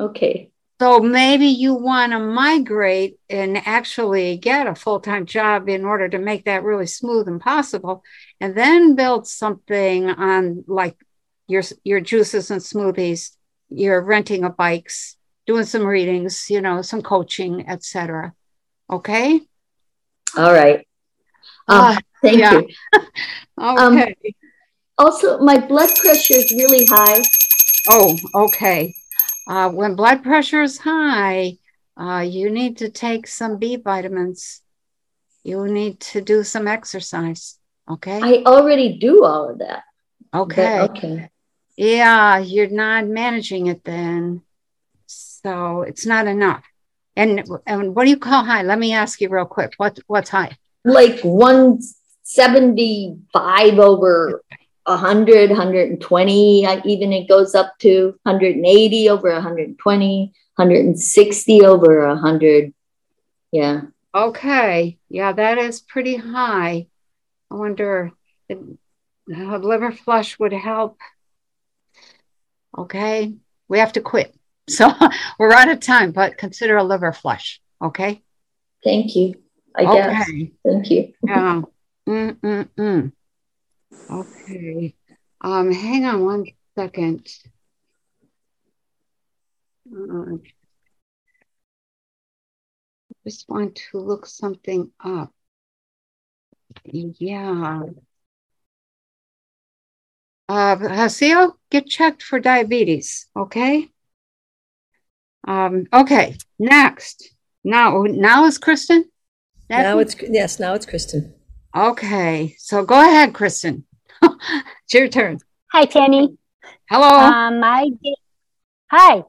[0.00, 0.50] Okay.
[0.78, 6.08] So maybe you want to migrate and actually get a full time job in order
[6.08, 8.02] to make that really smooth and possible,
[8.40, 10.96] and then build something on like
[11.48, 13.30] your your juices and smoothies,
[13.70, 15.16] your renting of bikes,
[15.46, 18.34] doing some readings, you know, some coaching, etc.
[18.90, 19.40] Okay.
[20.36, 20.80] All right.
[21.68, 22.52] Um, Ah, thank yeah.
[22.52, 22.68] you.
[23.58, 24.14] Um, Okay.
[24.98, 27.22] Also, my blood pressure is really high.
[27.88, 28.94] Oh, okay.
[29.46, 31.58] Uh, when blood pressure is high,
[31.96, 34.62] uh, you need to take some B vitamins.
[35.44, 37.58] You need to do some exercise.
[37.88, 38.20] Okay.
[38.22, 39.84] I already do all of that.
[40.32, 40.80] but okay.
[40.80, 41.30] okay.
[41.76, 44.42] Yeah, you're not managing it then.
[45.06, 46.64] So it's not enough.
[47.14, 48.62] And and what do you call high?
[48.62, 49.74] Let me ask you real quick.
[49.76, 50.56] What what's high?
[50.84, 54.42] Like 175 over
[54.86, 56.66] 100, 120.
[56.84, 62.72] Even it goes up to 180 over 120, 160 over 100.
[63.52, 63.82] Yeah.
[64.14, 64.98] Okay.
[65.08, 66.86] Yeah, that is pretty high.
[67.50, 68.12] I wonder
[68.48, 68.58] if
[69.28, 70.98] a liver flush would help.
[72.76, 73.34] Okay.
[73.68, 74.34] We have to quit.
[74.68, 74.92] So
[75.38, 77.60] we're out of time, but consider a liver flush.
[77.80, 78.20] Okay.
[78.82, 79.36] Thank you.
[79.76, 80.28] I guess.
[80.28, 80.52] Okay.
[80.64, 81.12] Thank you.
[81.22, 81.62] Yeah.
[82.08, 83.12] Mm-mm-mm.
[84.10, 84.94] Okay.
[85.40, 87.28] Um, hang on one second.
[89.92, 90.36] Uh,
[93.24, 95.32] just want to look something up.
[96.84, 97.82] Yeah.
[100.48, 103.88] Uh, Haseo, get checked for diabetes, okay?
[105.46, 107.30] Um, okay, next.
[107.64, 109.06] Now, now is Kristen?
[109.68, 111.34] That- Now it's, yes, now it's Kristen.
[111.76, 113.85] Okay, so go ahead, Kristen.
[114.84, 115.38] It's your turn.
[115.72, 116.36] Hi, Penny.
[116.88, 117.08] Hello.
[117.08, 118.14] Um, my da-
[118.90, 119.22] hi.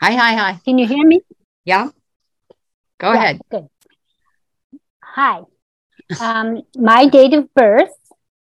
[0.00, 0.60] hi, hi, hi.
[0.64, 1.20] Can you hear me?
[1.64, 1.90] Yeah.
[2.98, 3.40] Go Yeah, ahead.
[3.50, 3.68] Good.
[5.02, 5.42] Hi.
[6.20, 7.90] Um, my date of birth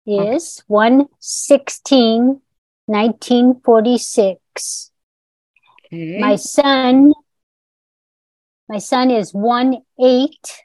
[0.06, 2.42] is 1 16
[2.88, 4.92] 1946.
[5.86, 6.20] Okay.
[6.20, 7.14] My son,
[8.68, 10.64] my son is 1 8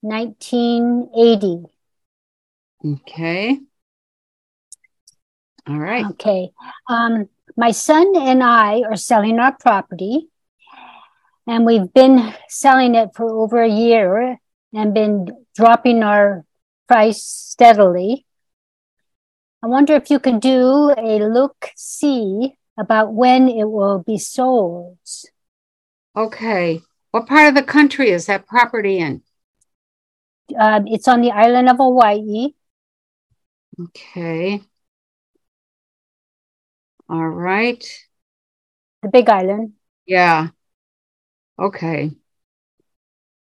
[0.00, 1.64] 1980.
[2.84, 3.60] Okay.
[5.66, 6.04] All right.
[6.12, 6.50] Okay.
[6.88, 10.28] Um, my son and I are selling our property,
[11.46, 14.38] and we've been selling it for over a year
[14.74, 16.44] and been dropping our
[16.88, 18.26] price steadily.
[19.62, 24.98] I wonder if you could do a look see about when it will be sold.
[26.14, 26.80] Okay.
[27.12, 29.22] What part of the country is that property in?
[30.58, 32.54] Uh, it's on the island of Hawaii.
[33.80, 34.60] Okay.
[37.08, 37.84] All right.
[39.02, 39.74] The big island.
[40.06, 40.48] Yeah.
[41.58, 42.16] Okay.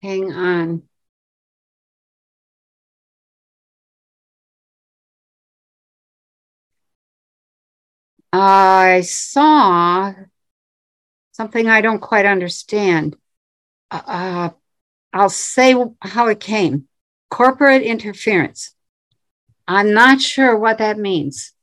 [0.03, 0.87] Hang on.
[8.33, 10.13] I saw
[11.31, 13.15] something I don't quite understand.
[13.91, 14.49] Uh, uh,
[15.13, 16.87] I'll say how it came
[17.29, 18.75] corporate interference.
[19.67, 21.53] I'm not sure what that means.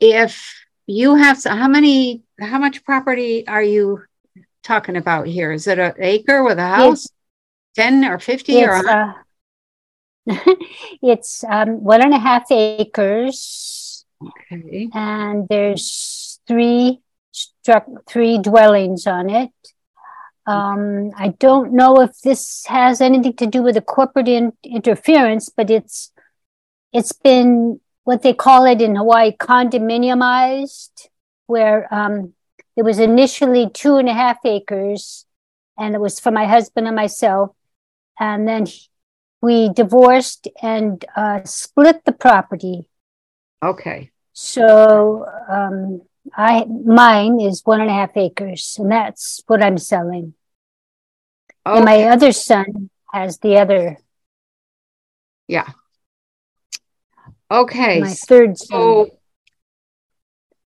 [0.00, 0.54] If
[0.88, 4.02] you have how many, how much property are you
[4.62, 5.52] talking about here?
[5.52, 7.04] Is it an acre with a house?
[7.04, 7.12] It's,
[7.76, 8.88] 10 or 50 or?
[8.88, 9.12] Uh,
[11.02, 14.04] it's um, one and a half acres.
[14.22, 14.88] Okay.
[14.92, 17.00] And there's three
[17.30, 19.50] struck three dwellings on it.
[20.46, 25.50] Um, I don't know if this has anything to do with the corporate in- interference,
[25.50, 26.10] but it's
[26.92, 31.08] it's been what they call it in Hawaii condominiumized,
[31.46, 32.32] where um,
[32.74, 35.26] it was initially two and a half acres,
[35.76, 37.54] and it was for my husband and myself,
[38.18, 38.66] and then
[39.42, 42.88] we divorced and uh, split the property.
[43.62, 44.10] Okay.
[44.32, 46.00] So um,
[46.34, 50.32] I mine is one and a half acres, and that's what I'm selling.
[51.66, 51.76] Okay.
[51.76, 53.98] And my other son has the other.
[55.46, 55.72] Yeah.
[57.50, 58.00] Okay.
[58.00, 58.66] My third son.
[58.68, 59.18] So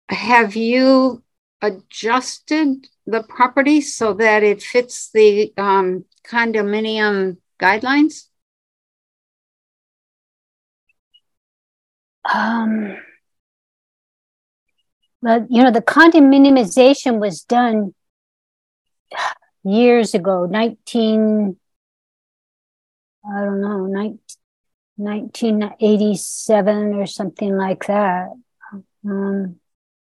[0.09, 1.23] have you
[1.61, 8.27] adjusted the property so that it fits the um, condominium guidelines?
[12.33, 12.97] Um,
[15.21, 17.95] well, you know, the condominiumization was done
[19.65, 21.57] years ago, 19,
[23.25, 24.19] I don't know, 19,
[24.97, 28.29] 1987 or something like that.
[29.05, 29.57] Um,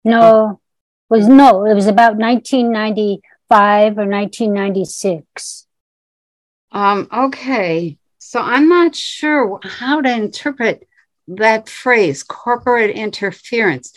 [0.04, 0.60] no,
[1.08, 5.66] was no, it was about 1995 or 1996.
[6.72, 7.98] Um, okay.
[8.18, 10.86] So I'm not sure how to interpret
[11.28, 13.92] that phrase, corporate interference.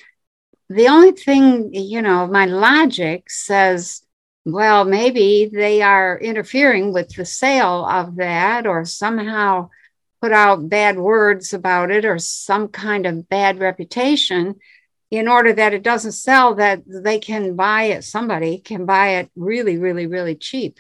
[0.70, 4.04] The only thing, you know, my logic says,
[4.46, 9.70] well, maybe they are interfering with the sale of that or somehow
[10.22, 14.56] put out bad words about it or some kind of bad reputation
[15.10, 19.30] in order that it doesn't sell that they can buy it somebody can buy it
[19.36, 20.80] really really really cheap.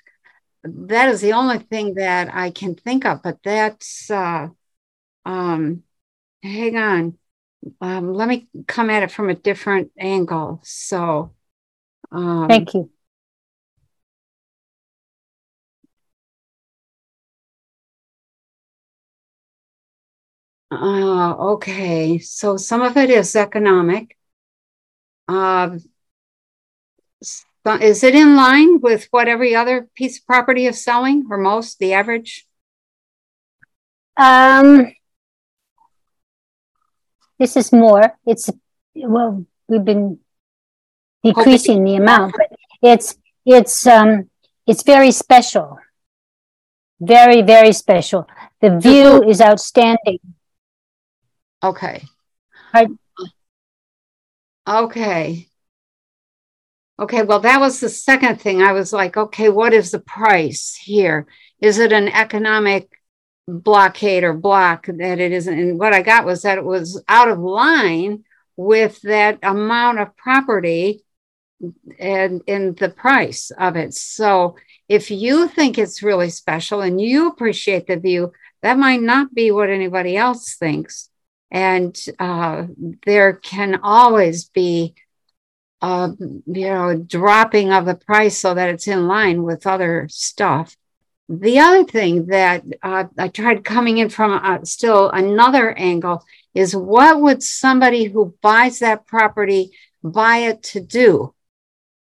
[0.63, 4.47] That is the only thing that i can think of but that's uh
[5.25, 5.83] um
[6.43, 7.17] hang on.
[7.79, 10.61] Um let me come at it from a different angle.
[10.63, 11.33] So
[12.11, 12.89] um thank you
[20.71, 24.17] Uh, okay, so some of it is economic.
[25.27, 25.77] Uh,
[27.81, 31.77] is it in line with what every other piece of property is selling, or most,
[31.79, 32.47] the average?
[34.15, 34.93] Um,
[37.37, 38.17] this is more.
[38.25, 38.49] It's
[38.95, 40.19] well, we've been
[41.21, 44.29] decreasing the amount, but it's it's um
[44.65, 45.79] it's very special,
[47.01, 48.25] very very special.
[48.61, 50.19] The view is outstanding.
[51.63, 52.03] Okay.
[52.73, 52.87] I,
[54.67, 55.47] okay.
[56.99, 58.61] Okay, well, that was the second thing.
[58.61, 61.25] I was like, okay, what is the price here?
[61.59, 62.89] Is it an economic
[63.47, 65.59] blockade or block that it isn't?
[65.59, 68.23] And what I got was that it was out of line
[68.55, 71.03] with that amount of property
[71.99, 73.93] and in the price of it.
[73.93, 74.55] So
[74.87, 78.31] if you think it's really special and you appreciate the view,
[78.61, 81.10] that might not be what anybody else thinks.
[81.51, 82.67] And uh,
[83.05, 84.95] there can always be,
[85.81, 90.77] uh, you know, dropping of the price so that it's in line with other stuff.
[91.27, 96.23] The other thing that uh, I tried coming in from uh, still another angle
[96.53, 99.71] is what would somebody who buys that property
[100.03, 101.33] buy it to do?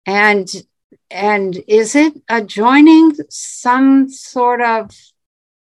[0.06, 0.48] And
[1.10, 4.90] and is it adjoining some sort of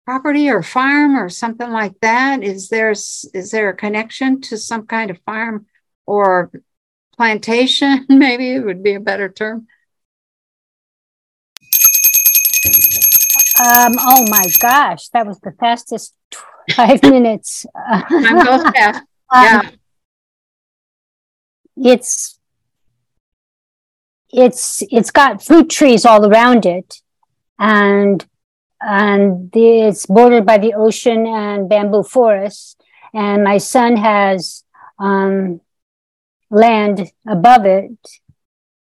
[0.06, 2.44] property or farm or something like that?
[2.44, 5.66] Is there is there a connection to some kind of farm
[6.06, 6.52] or
[7.16, 8.06] plantation?
[8.10, 9.68] Maybe it would be a better term.
[13.58, 16.14] Um, oh my gosh, that was the fastest
[16.72, 17.66] five minutes.
[18.10, 19.04] Time goes fast.
[19.34, 19.62] Yeah.
[19.72, 19.72] Um,
[21.76, 22.40] it's
[24.32, 27.02] it's it's got fruit trees all around it
[27.58, 28.26] and
[28.86, 32.76] and it's bordered by the ocean and bamboo forests.
[33.14, 34.64] And my son has
[35.00, 35.62] um,
[36.52, 37.98] land above it.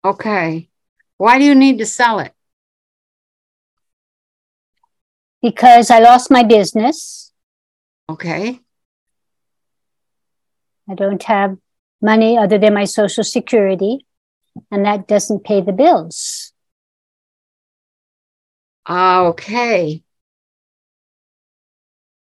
[0.04, 0.70] Okay.
[1.18, 2.34] Why do you need to sell it?
[5.42, 7.32] Because I lost my business.
[8.10, 8.60] Okay.
[10.90, 11.58] I don't have
[12.02, 14.06] money other than my social security,
[14.70, 16.43] and that doesn't pay the bills.
[18.86, 20.04] Ah, okay.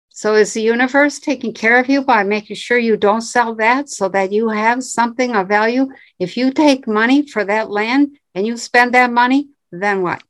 [0.09, 3.87] So is the universe taking care of you by making sure you don't sell that
[3.87, 5.89] so that you have something of value?
[6.17, 10.23] If you take money for that land and you spend that money, then what?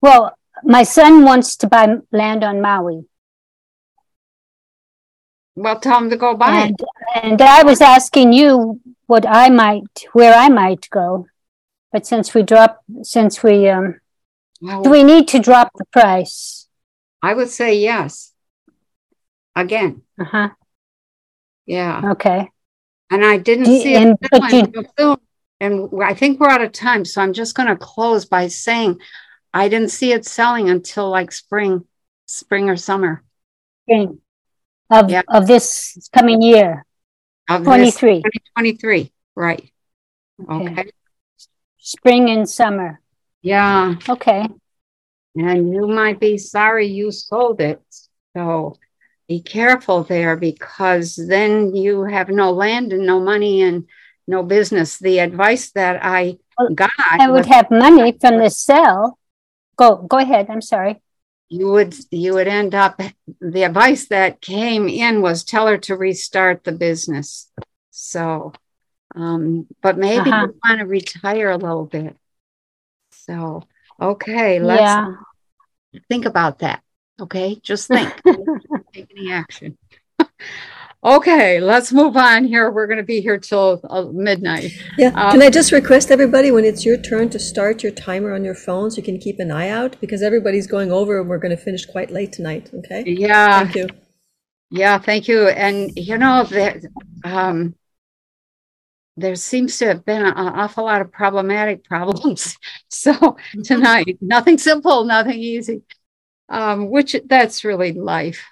[0.00, 3.08] Well, my son wants to buy land on Maui.
[5.56, 6.80] Well, tell him to go buy and,
[7.20, 11.26] and I was asking you what I might, where I might go.
[11.92, 14.00] But since we drop, since we, um,
[14.60, 16.68] well, do we need to drop the price?
[17.22, 18.32] I would say yes.
[19.56, 20.02] Again.
[20.20, 20.48] Uh huh.
[21.66, 22.12] Yeah.
[22.12, 22.50] Okay.
[23.10, 24.88] And I didn't Do, see and, it.
[24.98, 25.16] You,
[25.60, 27.04] and I think we're out of time.
[27.04, 29.00] So I'm just going to close by saying
[29.52, 31.84] I didn't see it selling until like spring,
[32.26, 33.24] spring or summer.
[33.84, 34.20] Spring
[34.90, 35.22] of, yeah.
[35.28, 36.84] of this coming year.
[37.48, 38.16] Of 23.
[38.16, 39.12] 2023.
[39.34, 39.70] Right.
[40.48, 40.72] Okay.
[40.72, 40.90] okay.
[41.88, 43.00] Spring and summer.
[43.40, 43.94] Yeah.
[44.06, 44.46] Okay.
[45.34, 47.80] And you might be sorry you sold it.
[48.36, 48.76] So
[49.26, 53.86] be careful there because then you have no land and no money and
[54.26, 54.98] no business.
[54.98, 56.36] The advice that I
[56.74, 59.18] got I would have money from the sale.
[59.76, 60.50] Go go ahead.
[60.50, 61.00] I'm sorry.
[61.48, 63.00] You would you would end up
[63.40, 67.50] the advice that came in was tell her to restart the business.
[67.90, 68.52] So
[69.18, 70.46] um, but maybe uh-huh.
[70.46, 72.16] you want to retire a little bit.
[73.10, 73.64] So
[74.00, 75.14] okay, let's yeah.
[76.08, 76.82] think about that.
[77.20, 78.14] Okay, just think.
[78.94, 79.76] Take any action.
[81.04, 82.70] okay, let's move on here.
[82.70, 84.70] We're going to be here till uh, midnight.
[84.96, 85.08] Yeah.
[85.08, 88.44] Um, Can I just request everybody when it's your turn to start your timer on
[88.44, 91.38] your phone so you can keep an eye out because everybody's going over and we're
[91.38, 92.70] going to finish quite late tonight.
[92.72, 93.02] Okay.
[93.04, 93.64] Yeah.
[93.64, 93.88] Thank you.
[94.70, 95.48] Yeah, thank you.
[95.48, 96.84] And you know that
[97.24, 97.74] um,
[99.18, 102.56] there seems to have been an awful lot of problematic problems.
[102.90, 105.82] So tonight, nothing simple, nothing easy.
[106.48, 108.42] Um, which that's really life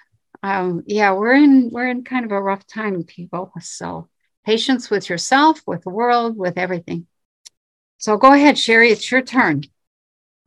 [0.43, 3.51] um, yeah, we're in we're in kind of a rough time, people.
[3.59, 4.09] So
[4.45, 7.07] patience with yourself, with the world, with everything.
[7.97, 8.91] So go ahead, Sherry.
[8.91, 9.63] It's your turn.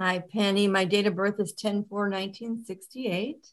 [0.01, 0.69] Hi, Penny.
[0.69, 3.47] My date of birth is 10 4 1968.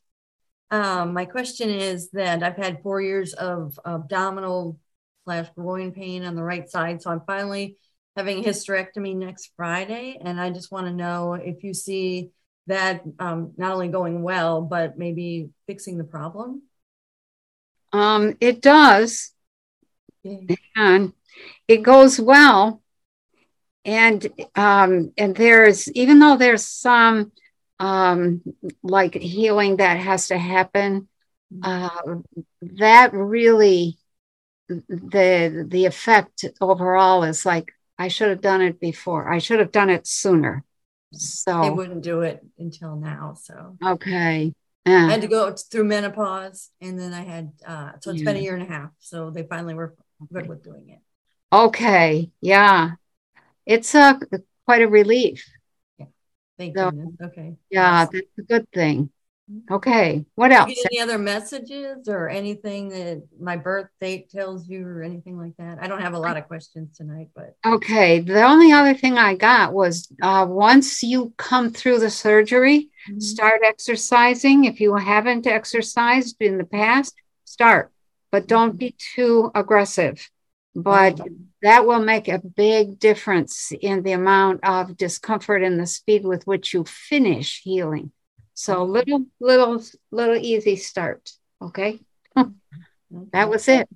[0.70, 4.80] Um, my question is that I've had four years of abdominal
[5.28, 7.02] slash groin pain on the right side.
[7.02, 7.76] So I'm finally
[8.16, 10.18] having a hysterectomy next Friday.
[10.22, 12.32] And I just want to know if you see
[12.68, 16.62] that um, not only going well, but maybe fixing the problem?
[17.92, 19.34] Um, it does.
[20.24, 21.14] And
[21.68, 22.82] it goes well.
[23.84, 27.32] And um, and there's even though there's some
[27.80, 28.42] um,
[28.84, 31.08] like healing that has to happen,
[31.64, 32.16] uh,
[32.62, 33.98] that really
[34.68, 39.32] the the effect overall is like I should have done it before.
[39.32, 40.64] I should have done it sooner.
[41.14, 43.36] So they wouldn't do it until now.
[43.42, 44.54] So okay.
[44.86, 45.08] Yeah.
[45.08, 48.26] I had to go through menopause and then I had uh so it's yeah.
[48.26, 48.92] been a year and a half.
[49.00, 49.96] So they finally were
[50.32, 51.00] good with doing it.
[51.52, 52.32] Okay.
[52.42, 52.92] Yeah.
[53.66, 54.20] It's a
[54.66, 55.50] quite a relief.
[55.98, 56.06] Yeah.
[56.58, 57.16] Thank so, goodness.
[57.24, 57.56] Okay.
[57.70, 59.10] Yeah, that's a good thing.
[59.72, 60.26] Okay.
[60.36, 60.74] What else?
[60.92, 65.80] any other messages or anything that my birth date tells you or anything like that?
[65.82, 68.20] I don't have a lot of questions tonight, but okay.
[68.20, 73.20] The only other thing I got was uh, once you come through the surgery, mm-hmm.
[73.20, 74.66] start exercising.
[74.66, 77.16] If you haven't exercised in the past,
[77.46, 77.92] start,
[78.32, 78.78] but don't mm-hmm.
[78.78, 80.30] be too aggressive.
[80.76, 81.20] But
[81.64, 86.46] that will make a big difference in the amount of discomfort and the speed with
[86.46, 88.12] which you finish healing.
[88.58, 89.80] So little, little,
[90.10, 91.32] little easy start.
[91.62, 92.00] Okay.
[92.36, 93.88] that was it.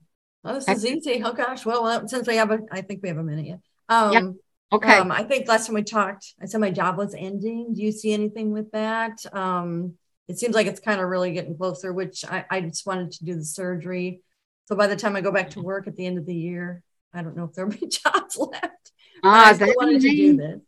[0.43, 1.23] Oh, this is easy.
[1.25, 1.65] Oh gosh.
[1.65, 3.59] Well, uh, since we have a, I think we have a minute yet.
[3.89, 4.23] Um, yep.
[4.71, 4.97] Okay.
[4.99, 7.73] Um, I think last time we talked, I said my job was ending.
[7.73, 9.25] Do you see anything with that?
[9.33, 9.95] Um,
[10.27, 13.25] it seems like it's kind of really getting closer, which I, I just wanted to
[13.25, 14.21] do the surgery.
[14.65, 16.83] So by the time I go back to work at the end of the year,
[17.15, 18.91] I don't know if there'll be jobs left.
[19.23, 20.61] Ah, I still wanted to do this.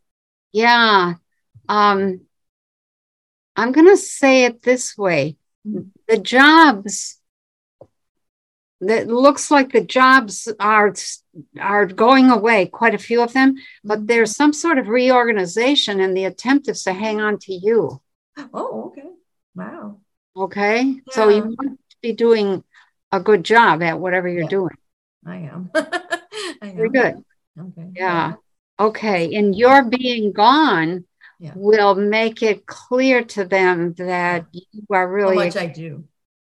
[0.51, 1.13] Yeah.
[1.69, 2.21] Um,
[3.55, 5.37] I'm going to say it this way
[6.07, 7.19] the jobs
[8.81, 10.93] that looks like the jobs are
[11.59, 16.15] are going away, quite a few of them, but there's some sort of reorganization, and
[16.15, 18.01] the attempt is to hang on to you.
[18.53, 19.07] Oh, okay.
[19.55, 19.99] Wow.
[20.35, 22.63] Okay, so you want to be doing
[23.11, 24.75] a good job at whatever you're doing.
[25.25, 25.69] I am.
[25.75, 26.91] I am.
[26.91, 27.23] good.
[27.59, 27.89] Okay.
[27.95, 28.33] Yeah.
[28.79, 29.35] Okay.
[29.35, 31.05] And your being gone
[31.39, 31.53] Yeah.
[31.55, 36.05] will make it clear to them that you are really How much I do.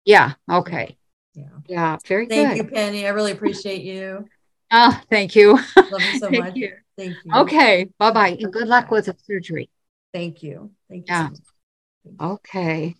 [0.05, 0.33] yeah.
[0.49, 0.97] Okay.
[1.33, 1.43] Yeah.
[1.67, 1.97] Yeah.
[2.05, 2.57] Very Thank good.
[2.57, 3.05] Thank you, Penny.
[3.07, 4.27] I really appreciate you.
[4.71, 5.59] Oh, thank you.
[5.77, 6.55] Love you so Thank much.
[6.55, 6.73] you.
[6.97, 7.33] Thank you.
[7.33, 7.89] Okay.
[7.97, 8.37] Bye bye.
[8.39, 9.69] And good luck with the surgery.
[10.13, 10.71] Thank you.
[10.89, 11.13] Thank you.
[11.13, 11.29] Yeah.
[11.29, 12.11] so.
[12.33, 12.95] Okay.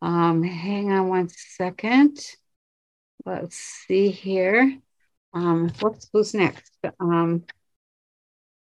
[0.00, 2.18] Um, hang on one second.
[3.24, 4.78] Let's see here.
[5.32, 6.70] Um, whoops, who's next?
[7.00, 7.44] Um,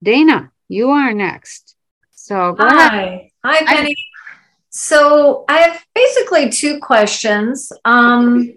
[0.03, 1.75] Dana, you are next.
[2.29, 2.91] So go ahead.
[2.91, 3.31] Hi.
[3.43, 3.95] Hi, Penny.
[4.69, 7.71] So I have basically two questions.
[7.85, 8.53] Um,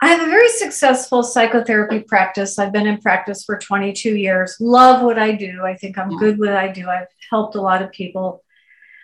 [0.00, 2.60] I have a very successful psychotherapy practice.
[2.60, 4.58] I've been in practice for 22 years.
[4.60, 5.64] Love what I do.
[5.64, 6.88] I think I'm good with what I do.
[6.88, 8.44] I've helped a lot of people.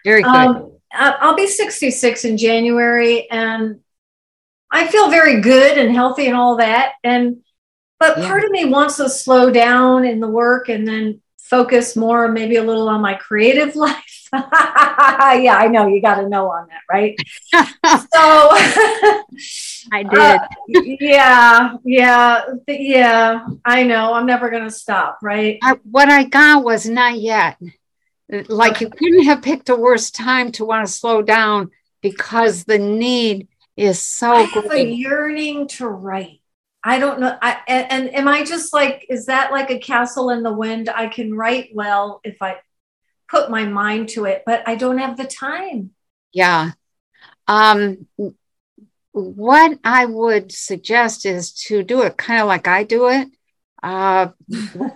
[0.04, 0.30] Very good.
[0.30, 3.80] Um, I- I'll be 66 in January, and
[4.70, 6.92] I feel very good and healthy and all that.
[7.02, 7.38] And
[7.98, 12.28] but part of me wants to slow down in the work and then focus more,
[12.28, 14.28] maybe a little on my creative life.
[14.32, 17.18] yeah, I know you got to know on that, right?
[17.52, 17.58] so
[19.92, 21.00] I uh, did.
[21.00, 23.46] yeah, yeah, th- yeah.
[23.64, 24.12] I know.
[24.12, 25.58] I'm never gonna stop, right?
[25.62, 27.56] I, what I got was not yet.
[28.48, 31.70] Like you couldn't have picked a worse time to want to slow down
[32.02, 36.40] because the need is so I have a yearning to write.
[36.88, 37.36] I don't know.
[37.42, 40.88] I and, and am I just like is that like a castle in the wind?
[40.88, 42.56] I can write well if I
[43.30, 45.90] put my mind to it, but I don't have the time.
[46.32, 46.70] Yeah.
[47.46, 48.06] Um,
[49.12, 53.28] what I would suggest is to do it kind of like I do it.
[53.82, 54.28] Uh,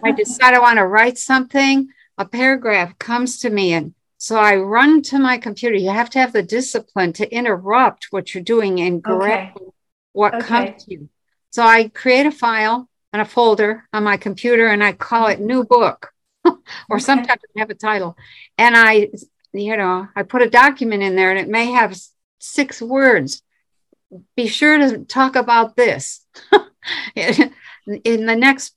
[0.02, 4.56] I decide I want to write something, a paragraph comes to me, and so I
[4.56, 5.76] run to my computer.
[5.76, 9.50] You have to have the discipline to interrupt what you're doing and grab
[10.14, 10.46] what Okay.
[10.46, 11.08] comes to you.
[11.52, 15.40] So I create a file and a folder on my computer, and I call it
[15.40, 16.12] new book,
[16.88, 18.16] or sometimes I have a title,
[18.58, 19.10] and I,
[19.52, 21.96] you know, I put a document in there, and it may have
[22.38, 23.42] six words.
[24.34, 26.26] Be sure to talk about this.
[27.14, 28.74] in the next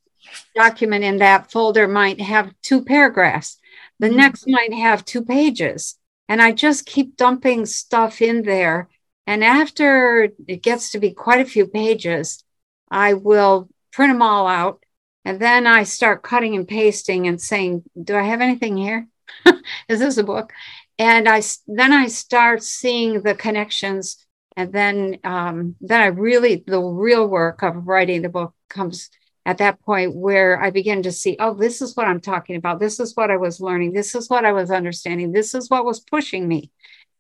[0.56, 3.58] document in that folder might have two paragraphs.
[4.00, 4.18] The mm-hmm.
[4.18, 5.98] next might have two pages.
[6.28, 8.90] And I just keep dumping stuff in there.
[9.28, 12.44] And after it gets to be quite a few pages,
[12.90, 14.84] I will print them all out.
[15.24, 19.08] And then I start cutting and pasting and saying, Do I have anything here?
[19.90, 20.54] Is this a book?
[21.00, 24.18] And I then I start seeing the connections.
[24.56, 29.10] And then um, then I really the real work of writing the book comes
[29.46, 32.80] at that point where I begin to see, oh, this is what I'm talking about.
[32.80, 33.94] This is what I was learning.
[33.94, 35.32] This is what I was understanding.
[35.32, 36.72] This is what was pushing me.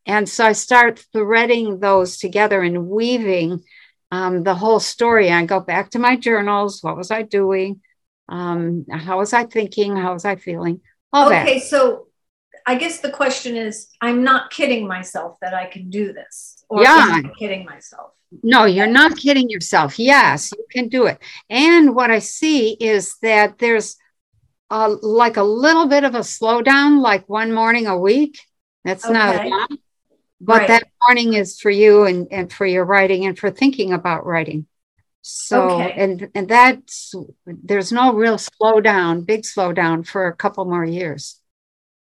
[0.07, 3.63] And so I start threading those together and weaving
[4.11, 5.31] um, the whole story.
[5.31, 6.83] I go back to my journals.
[6.83, 7.81] What was I doing?
[8.29, 9.95] Um, how was I thinking?
[9.95, 10.81] How was I feeling?
[11.13, 11.67] All okay, that.
[11.67, 12.07] so
[12.65, 16.63] I guess the question is I'm not kidding myself that I can do this.
[16.69, 16.97] Or Yeah.
[16.97, 18.11] am I kidding myself?
[18.43, 19.99] No, you're not kidding yourself.
[19.99, 21.19] Yes, you can do it.
[21.49, 23.97] And what I see is that there's
[24.69, 28.39] a, like a little bit of a slowdown, like one morning a week.
[28.83, 29.69] That's not a lot.
[30.41, 30.67] But Right.
[30.67, 34.67] that morning is for you and, and for your writing and for thinking about writing.
[35.21, 35.93] So Okay.
[35.97, 41.41] and and that's there's no real slowdown, big slowdown for a couple more years.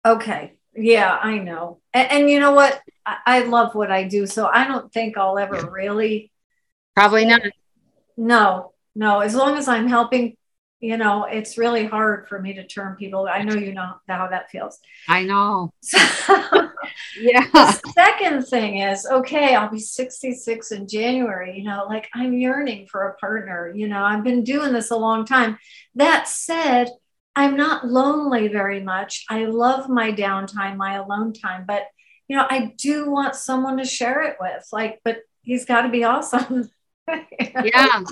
[0.05, 0.55] Okay.
[0.75, 1.81] Yeah, I know.
[1.93, 2.81] And, and you know what?
[3.05, 4.27] I, I love what I do.
[4.27, 6.33] So I don't think I'll ever really.
[6.95, 7.43] Probably not.
[8.17, 9.21] No, no.
[9.21, 10.37] As long as I'm helping,
[10.83, 13.29] you know, it's really hard for me to turn people.
[13.33, 14.81] I know you know how that feels.
[15.09, 15.73] I know.
[17.17, 17.47] yeah.
[17.53, 21.57] The second thing is okay, I'll be 66 in January.
[21.57, 23.73] You know, like I'm yearning for a partner.
[23.73, 25.57] You know, I've been doing this a long time.
[25.95, 26.91] That said,
[27.37, 29.25] I'm not lonely very much.
[29.31, 31.85] I love my downtime, my alone time, but
[32.27, 34.67] you know, I do want someone to share it with.
[34.73, 36.69] Like, but he's got to be awesome.
[37.65, 38.03] yeah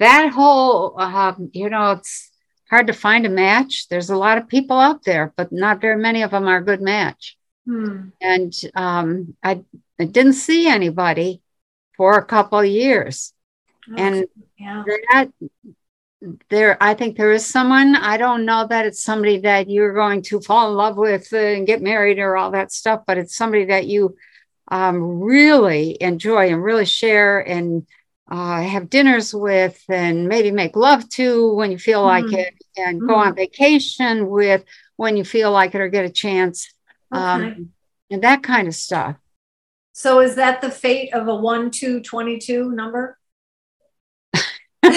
[0.00, 2.30] that whole um, you know it's
[2.68, 5.96] hard to find a match there's a lot of people out there but not very
[5.96, 7.36] many of them are a good match
[7.66, 8.08] Hmm.
[8.20, 9.62] and um, I,
[10.00, 11.42] I didn't see anybody
[11.96, 13.32] for a couple of years
[13.96, 14.26] and
[14.58, 14.82] yeah.
[15.12, 15.30] that
[16.48, 20.22] there i think there is someone i don't know that it's somebody that you're going
[20.22, 23.66] to fall in love with and get married or all that stuff but it's somebody
[23.66, 24.16] that you
[24.68, 27.86] um, really enjoy and really share and
[28.30, 32.38] uh, have dinners with and maybe make love to when you feel like Mhm.
[32.38, 33.36] it and go on Mhm.
[33.36, 34.64] vacation with
[34.96, 36.72] when you feel like it or get a chance
[37.12, 37.22] Okay.
[37.22, 37.70] um,
[38.10, 39.16] and that kind of stuff
[39.92, 43.18] So is that the fate of a 1 2 22 number?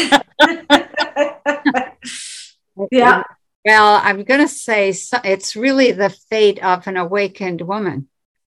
[2.91, 3.23] yeah.
[3.65, 8.07] well i'm going to say so, it's really the fate of an awakened woman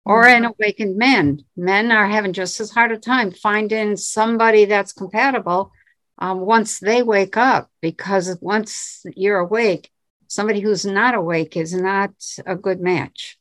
[0.04, 4.92] or an awakened man men are having just as hard a time finding somebody that's
[4.92, 5.72] compatible
[6.18, 9.90] um, once they wake up because once you're awake
[10.26, 12.12] somebody who's not awake is not
[12.46, 13.38] a good match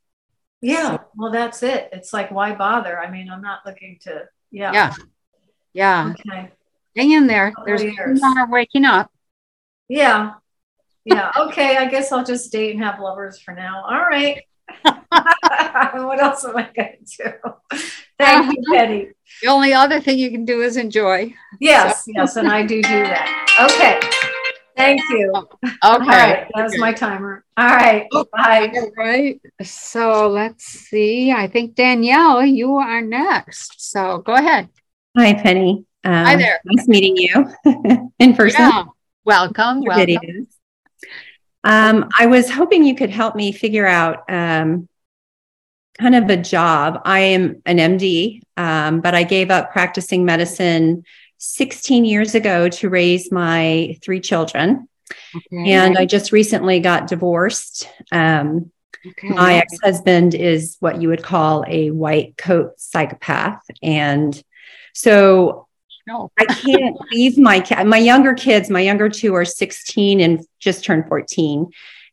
[0.61, 0.98] Yeah.
[1.15, 1.90] Well, that's it.
[1.94, 2.99] It's like, why bother?
[2.99, 4.73] I mean, I'm not looking to, yeah.
[4.73, 4.94] yeah
[5.73, 6.49] yeah Okay.
[6.95, 8.19] hang in there there's years.
[8.49, 9.11] waking up
[9.88, 10.34] Yeah.
[11.06, 11.31] Yeah.
[11.38, 11.77] Okay.
[11.77, 13.84] I guess I'll just date and have lovers for now.
[13.84, 14.44] All right.
[16.06, 17.24] what else am I going to
[17.72, 17.78] do?
[18.18, 19.08] Thank you, Penny.
[19.41, 22.06] the only other thing you can do is enjoy Yes.
[22.06, 22.36] So- Yes.
[22.36, 23.28] And I do do that.
[23.72, 24.00] Okay.
[24.78, 25.32] Thank you.
[25.36, 26.48] okay All right.
[26.56, 27.44] That was my timer.
[27.58, 28.08] All right.
[28.32, 28.72] Bye.
[28.74, 29.41] All right.
[29.62, 31.32] So let's see.
[31.32, 33.91] I think Danielle, you are next.
[33.91, 34.70] So go ahead.
[35.18, 35.86] Hi, Penny.
[36.06, 36.62] Um, Hi there.
[36.64, 37.52] Nice meeting you
[38.20, 38.62] in person.
[38.62, 38.86] Yeah.
[39.26, 39.82] Welcome.
[39.82, 40.16] Your Welcome.
[40.16, 40.49] videos.
[41.64, 44.88] Um, I was hoping you could help me figure out um,
[45.98, 47.02] kind of a job.
[47.06, 51.03] I am an MD, um, but I gave up practicing medicine
[51.38, 54.88] 16 years ago to raise my three children.
[55.36, 55.72] Okay.
[55.72, 57.90] And I just recently got divorced.
[58.11, 58.72] Um,
[59.07, 59.30] Okay.
[59.30, 63.61] my ex husband is what you would call a white coat psychopath.
[63.81, 64.44] And
[64.94, 65.69] so
[66.10, 66.31] No.
[66.40, 68.68] I can't leave my my younger kids.
[68.68, 71.68] My younger two are 16 and just turned 14,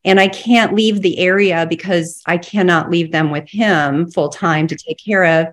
[0.05, 4.67] and I can't leave the area because I cannot leave them with him full time
[4.67, 5.47] to take care of.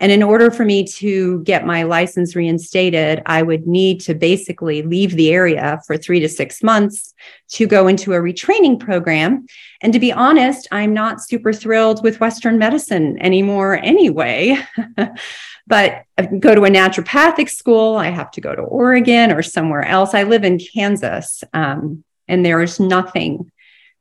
[0.00, 4.82] And in order for me to get my license reinstated, I would need to basically
[4.82, 7.14] leave the area for three to six months
[7.50, 9.46] to go into a retraining program.
[9.82, 14.58] And to be honest, I'm not super thrilled with Western medicine anymore anyway.
[15.66, 17.96] but I go to a naturopathic school.
[17.96, 20.14] I have to go to Oregon or somewhere else.
[20.14, 23.50] I live in Kansas, um, and there is nothing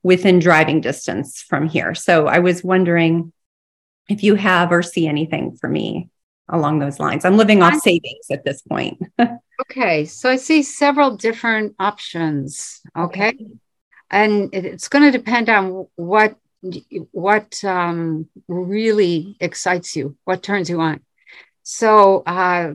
[0.04, 1.94] within driving distance from here.
[1.94, 3.34] So I was wondering
[4.08, 6.10] if you have or see anything for me
[6.50, 7.26] along those lines.
[7.26, 9.02] I'm living off savings at this point.
[9.72, 10.06] Okay.
[10.06, 12.80] So I see several different options.
[12.96, 13.34] Okay.
[14.12, 16.38] And it's going to depend on what
[17.12, 21.02] what um, really excites you, what turns you on.
[21.64, 22.74] So uh,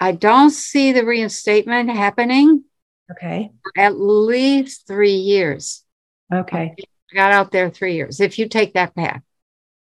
[0.00, 2.64] I don't see the reinstatement happening
[3.10, 3.52] okay.
[3.76, 5.84] at least three years.
[6.32, 6.74] Okay.
[7.14, 9.22] got out there three years if you take that path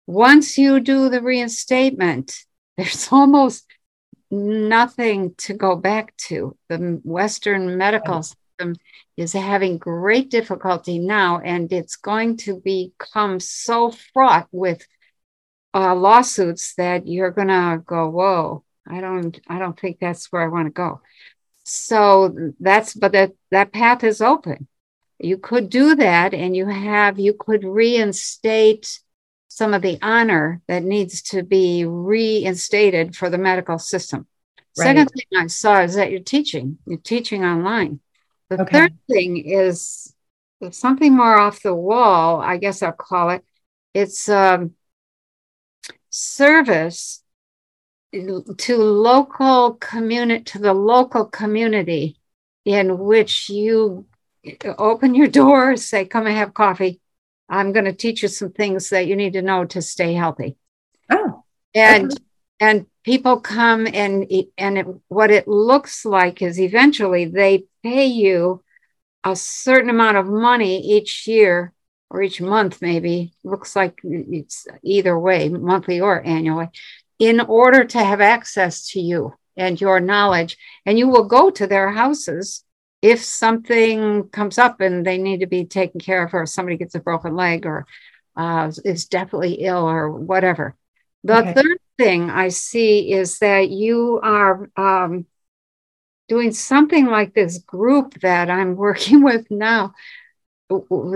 [0.08, 2.34] once you do the reinstatement
[2.78, 3.66] there's almost
[4.30, 6.56] nothing to go back to.
[6.68, 8.76] The western medical system
[9.16, 14.86] is having great difficulty now and it's going to become so fraught with
[15.74, 20.42] uh, lawsuits that you're going to go whoa i don't i don't think that's where
[20.42, 21.00] i want to go.
[21.64, 24.68] So that's but that that path is open.
[25.18, 29.00] You could do that and you have you could reinstate
[29.58, 34.26] some of the honor that needs to be reinstated for the medical system
[34.72, 37.98] second thing i saw is that you're teaching you're teaching online
[38.50, 38.78] the Okay.
[38.78, 40.14] third thing is
[40.70, 43.42] something more off the wall i guess i'll call it
[43.94, 44.74] it's um,
[46.10, 47.22] service
[48.12, 52.16] to local community to the local community
[52.64, 54.06] in which you
[54.78, 57.00] open your door, say, come and have coffee.
[57.48, 60.56] I'm going to teach you some things that you need to know to stay healthy.
[61.10, 61.44] Oh,
[61.74, 62.12] And
[62.60, 64.26] and people come and
[64.58, 68.62] and it, what it looks like is eventually they pay you
[69.24, 71.72] a certain amount of money each year
[72.10, 73.32] or each month maybe.
[73.44, 76.68] Looks like it's either way monthly or annually
[77.18, 80.56] in order to have access to you and your knowledge.
[80.86, 82.64] And you will go to their houses
[83.02, 86.94] if something comes up and they need to be taken care of or somebody gets
[86.94, 87.86] a broken leg or
[88.36, 90.76] uh, is definitely ill or whatever
[91.24, 91.54] the Okay.
[91.54, 95.26] third thing i see is that you are um,
[96.28, 99.92] doing something like this group that i'm working with now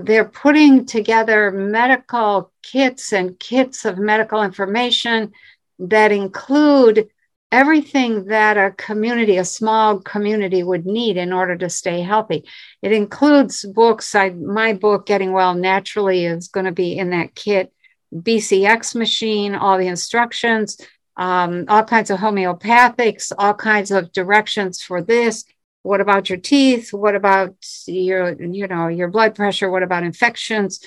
[0.04, 5.30] they're putting together medical kits and kits of medical information
[5.78, 7.09] that include
[7.52, 12.44] everything that a community, a small community would need in order to stay healthy.
[12.80, 14.14] It includes books.
[14.14, 17.72] I, my book, Getting Well Naturally, is going to be in that kit.
[18.12, 20.78] BCX machine, all the instructions,
[21.16, 25.44] um, all kinds of homeopathics, all kinds of directions for this.
[25.82, 26.92] What about your teeth?
[26.92, 27.54] What about
[27.86, 29.70] your, you know, your blood pressure?
[29.70, 30.80] What about infections?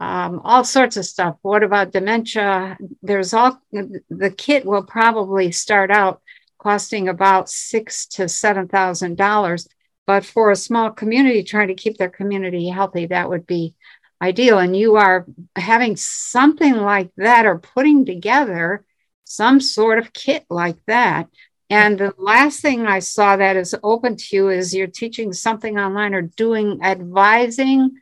[0.00, 1.36] Um, all sorts of stuff.
[1.42, 2.78] What about dementia?
[3.02, 6.22] There's all the kit will probably start out
[6.58, 9.68] costing about six to seven thousand dollars.
[10.06, 13.74] But for a small community trying to keep their community healthy, that would be
[14.22, 14.58] ideal.
[14.58, 18.84] And you are having something like that or putting together
[19.24, 21.28] some sort of kit like that.
[21.68, 25.78] And the last thing I saw that is open to you is you're teaching something
[25.78, 27.92] online or doing advising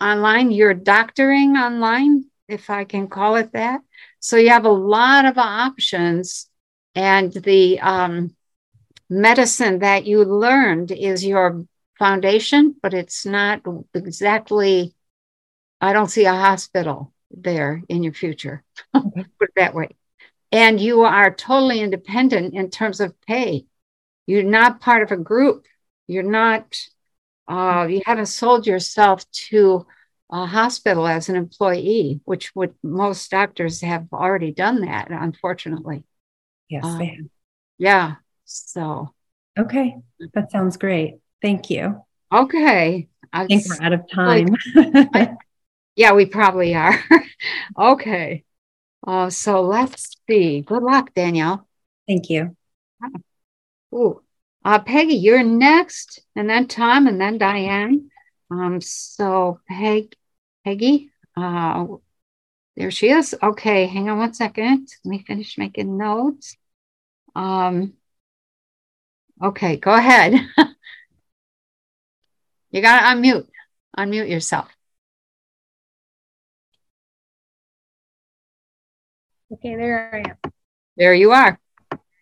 [0.00, 3.80] online, you're doctoring online, if I can call it that.
[4.20, 6.48] So you have a lot of options.
[6.94, 8.34] And the um,
[9.08, 11.64] medicine that you learned is your
[11.98, 13.62] foundation, but it's not
[13.94, 14.94] exactly,
[15.80, 18.64] I don't see a hospital there in your future.
[18.92, 19.96] Put it that way
[20.52, 23.66] and you are totally independent in terms of pay.
[24.26, 25.66] You're not part of a group.
[26.06, 26.76] You're not,
[27.50, 29.84] uh, you haven't sold yourself to
[30.30, 36.04] a hospital as an employee, which would most doctors have already done that, unfortunately.
[36.68, 37.30] Yes, um,
[37.78, 38.14] Yeah.
[38.44, 39.12] So,
[39.58, 39.96] okay.
[40.34, 41.16] That sounds great.
[41.42, 42.02] Thank you.
[42.32, 43.08] Okay.
[43.32, 44.56] I think we're out of time.
[45.12, 45.30] Like,
[45.96, 47.02] yeah, we probably are.
[47.78, 48.44] okay.
[49.04, 50.60] Uh, so let's see.
[50.60, 51.66] Good luck, Danielle.
[52.06, 52.56] Thank you.
[53.94, 54.22] Ooh.
[54.64, 58.10] Uh, Peggy, you're next, and then Tom, and then Diane.
[58.50, 60.14] Um, so Peg,
[60.64, 61.86] Peggy, uh,
[62.76, 63.34] there she is.
[63.42, 64.88] Okay, hang on one second.
[65.04, 66.56] Let me finish making notes.
[67.34, 67.94] Um,
[69.42, 70.34] okay, go ahead.
[72.70, 73.46] you got to unmute.
[73.98, 74.68] Unmute yourself.
[79.52, 80.52] Okay, there I am.
[80.96, 81.58] There you are.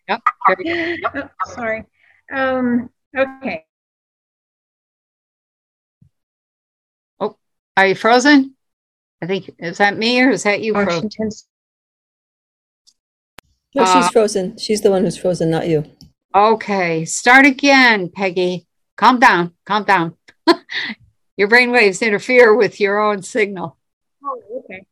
[0.07, 0.21] Yep.
[1.45, 1.85] sorry.
[2.31, 3.65] Um, okay.
[7.19, 7.37] Oh,
[7.75, 8.55] are you frozen?
[9.21, 11.09] I think is that me or is that you frozen?
[13.75, 14.57] No, she's uh, frozen.
[14.57, 15.85] She's the one who's frozen, not you.
[16.33, 18.67] Okay, start again, Peggy.
[18.95, 19.53] Calm down.
[19.65, 20.15] Calm down.
[21.37, 23.77] your brain waves interfere with your own signal.
[24.23, 24.85] Oh, okay.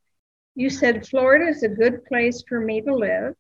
[0.56, 3.36] You said Florida is a good place for me to live.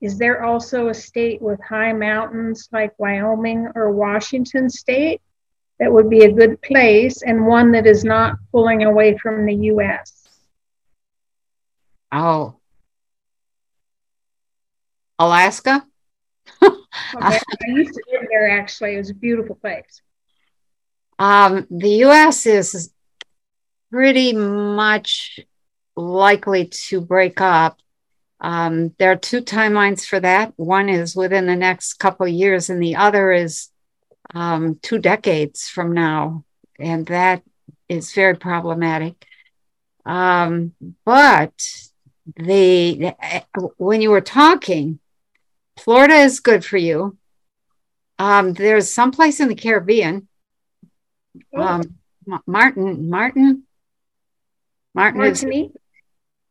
[0.00, 5.22] Is there also a state with high mountains like Wyoming or Washington state
[5.78, 9.54] that would be a good place and one that is not pulling away from the
[9.54, 10.28] US?
[12.12, 12.56] Oh.
[15.18, 15.86] Alaska?
[16.62, 16.76] okay.
[17.16, 18.94] I used to live there actually.
[18.94, 20.02] It was a beautiful place.
[21.18, 22.92] Um, the US is
[23.90, 25.40] pretty much
[25.96, 27.78] likely to break up.
[28.44, 30.52] Um, there are two timelines for that.
[30.56, 33.70] One is within the next couple years, and the other is
[34.34, 36.44] um, two decades from now,
[36.78, 37.42] and that
[37.88, 39.14] is very problematic.
[40.04, 40.74] Um,
[41.06, 41.54] but
[42.36, 43.14] the
[43.78, 44.98] when you were talking,
[45.78, 47.16] Florida is good for you.
[48.18, 50.28] Um, there's some place in the Caribbean.
[51.56, 51.62] Oh.
[51.62, 51.82] Um,
[52.46, 53.62] Martin, Martin,
[54.94, 55.72] Martin Martinique.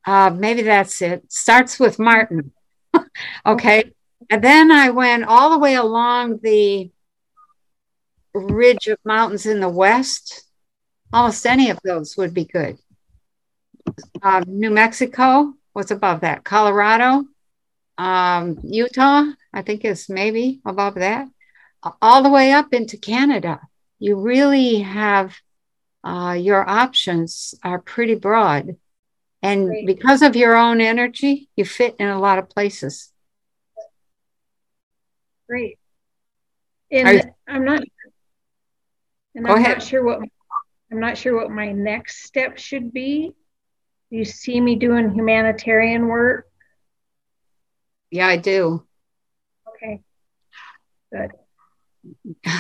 [0.06, 1.32] Uh, maybe that's it.
[1.32, 2.52] Starts with Martin.
[3.46, 3.92] okay.
[4.30, 6.92] And then I went all the way along the
[8.34, 10.44] ridge of mountains in the west.
[11.12, 12.78] Almost any of those would be good.
[14.22, 16.44] Uh, New Mexico, what's above that?
[16.44, 17.26] Colorado,
[17.98, 21.28] um, Utah, I think is maybe above that.
[22.02, 23.60] All the way up into Canada.
[24.00, 25.36] You really have
[26.04, 28.76] uh, your options are pretty broad.
[29.44, 29.86] And Great.
[29.86, 33.12] because of your own energy, you fit in a lot of places.
[35.50, 35.78] Great.
[36.90, 37.84] And I'm not
[39.36, 39.80] and I'm ahead.
[39.80, 40.22] not sure what
[40.92, 43.34] I'm not sure what my next step should be.
[44.10, 46.48] You see me doing humanitarian work?
[48.12, 48.86] Yeah, I do.
[49.76, 50.02] Okay.
[51.12, 51.32] Good.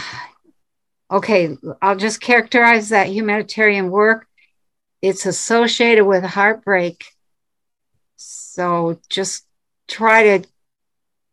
[1.11, 4.25] Okay, I'll just characterize that humanitarian work
[5.03, 7.05] it's associated with heartbreak.
[8.15, 9.45] So just
[9.85, 10.47] try to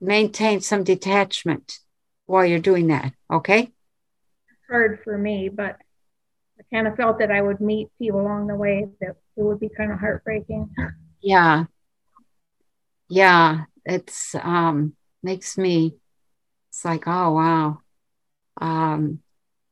[0.01, 1.79] maintain some detachment
[2.27, 3.13] while you're doing that.
[3.33, 3.61] Okay.
[3.61, 5.77] It's hard for me, but
[6.59, 9.61] I kind of felt that I would meet people along the way that it would
[9.61, 10.75] be kind of heartbreaking.
[11.23, 11.67] Yeah.
[13.09, 13.67] Yeah.
[13.85, 15.95] It's um makes me
[16.71, 17.79] it's like, oh wow.
[18.61, 19.21] Um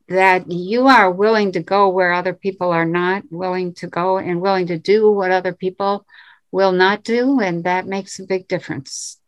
[0.08, 4.40] that you are willing to go where other people are not willing to go and
[4.40, 6.06] willing to do what other people
[6.50, 7.40] will not do.
[7.40, 9.20] And that makes a big difference.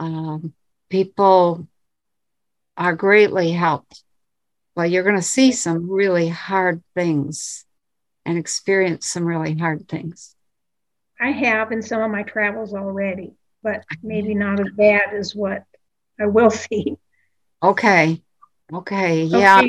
[0.00, 0.54] um,
[0.90, 1.68] people
[2.76, 4.02] are greatly helped.
[4.74, 7.64] But you're going to see some really hard things
[8.26, 10.34] and experience some really hard things.
[11.20, 15.64] I have in some of my travels already, but maybe not as bad as what
[16.20, 16.96] I will see.
[17.62, 18.22] Okay.
[18.72, 19.24] Okay.
[19.24, 19.62] Yeah.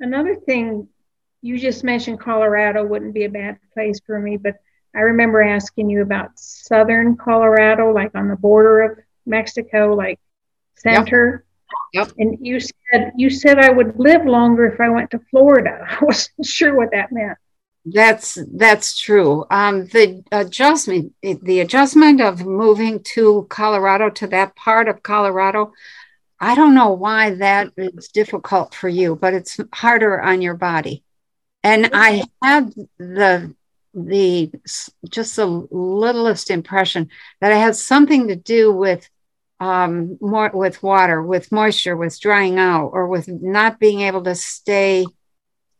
[0.00, 0.88] Another thing,
[1.42, 4.56] you just mentioned Colorado wouldn't be a bad place for me, but
[4.94, 10.18] I remember asking you about southern Colorado, like on the border of Mexico, like
[10.76, 11.44] center.
[11.92, 12.08] Yep.
[12.08, 12.14] yep.
[12.18, 15.86] And you said you said I would live longer if I went to Florida.
[15.88, 17.38] I wasn't sure what that meant.
[17.84, 19.46] That's that's true.
[19.50, 25.72] Um, the adjustment, the adjustment of moving to Colorado to that part of Colorado,
[26.40, 31.04] I don't know why that is difficult for you, but it's harder on your body.
[31.62, 33.54] And I had the
[33.94, 34.52] the
[35.08, 37.08] just the littlest impression
[37.40, 39.08] that it had something to do with
[39.60, 44.34] um, more with water, with moisture, with drying out, or with not being able to
[44.34, 45.04] stay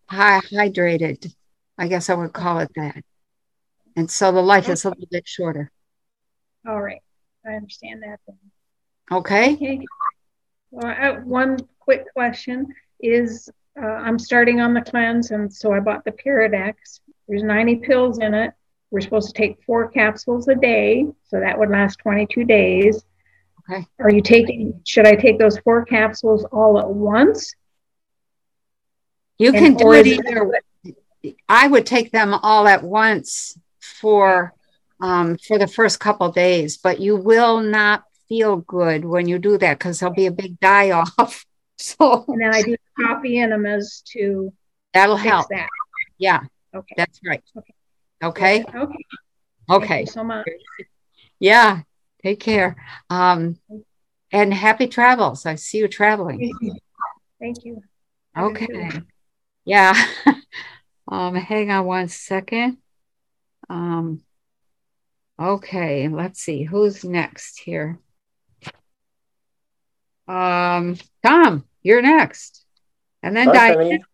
[0.06, 1.32] high, hydrated.
[1.76, 3.04] I guess I would call it that.
[3.94, 5.70] And so the life is a little bit shorter.
[6.66, 7.02] All right,
[7.46, 8.18] I understand that.
[8.26, 8.36] Then.
[9.10, 9.54] Okay.
[9.54, 9.84] okay.
[10.70, 12.66] Well, one quick question
[13.00, 13.50] is:
[13.80, 18.18] uh, I'm starting on the cleanse, and so I bought the Pyridex there's 90 pills
[18.18, 18.54] in it.
[18.90, 23.04] We're supposed to take four capsules a day, so that would last 22 days.
[23.70, 23.86] Okay.
[23.98, 27.54] Are you taking, should I take those four capsules all at once?
[29.36, 30.50] You can and, do it either.
[31.48, 34.54] I would take them all at once for
[35.00, 39.58] um, for the first couple days, but you will not feel good when you do
[39.58, 41.44] that because there'll be a big die off.
[41.76, 44.52] so and then I do coffee enemas to
[44.92, 45.48] that'll help.
[45.50, 45.68] That.
[46.18, 46.40] Yeah.
[46.74, 46.94] Okay.
[46.96, 47.42] That's right.
[47.56, 47.74] Okay.
[48.22, 48.64] Okay.
[48.74, 49.04] Okay.
[49.70, 50.04] Okay.
[50.06, 50.46] so much.
[51.38, 51.82] Yeah.
[52.22, 52.76] Take care.
[53.10, 53.58] Um,
[54.32, 55.46] and happy travels.
[55.46, 56.52] I see you traveling.
[57.40, 57.82] Thank you.
[58.36, 58.90] Okay.
[59.64, 59.94] Yeah.
[61.08, 62.78] um, hang on one second.
[63.70, 64.22] Um,
[65.40, 66.08] okay.
[66.08, 68.00] Let's see who's next here.
[70.28, 72.64] Um, Tom, you're next.
[73.22, 74.04] And then Hi, Diane.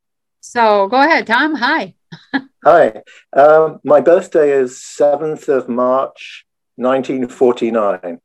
[0.40, 1.54] So go ahead, Tom.
[1.56, 1.94] Hi.
[2.64, 3.02] Hi.
[3.32, 6.44] Um, my birthday is 7th of March,
[6.76, 8.20] 1949.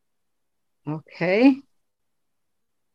[0.87, 1.57] Okay.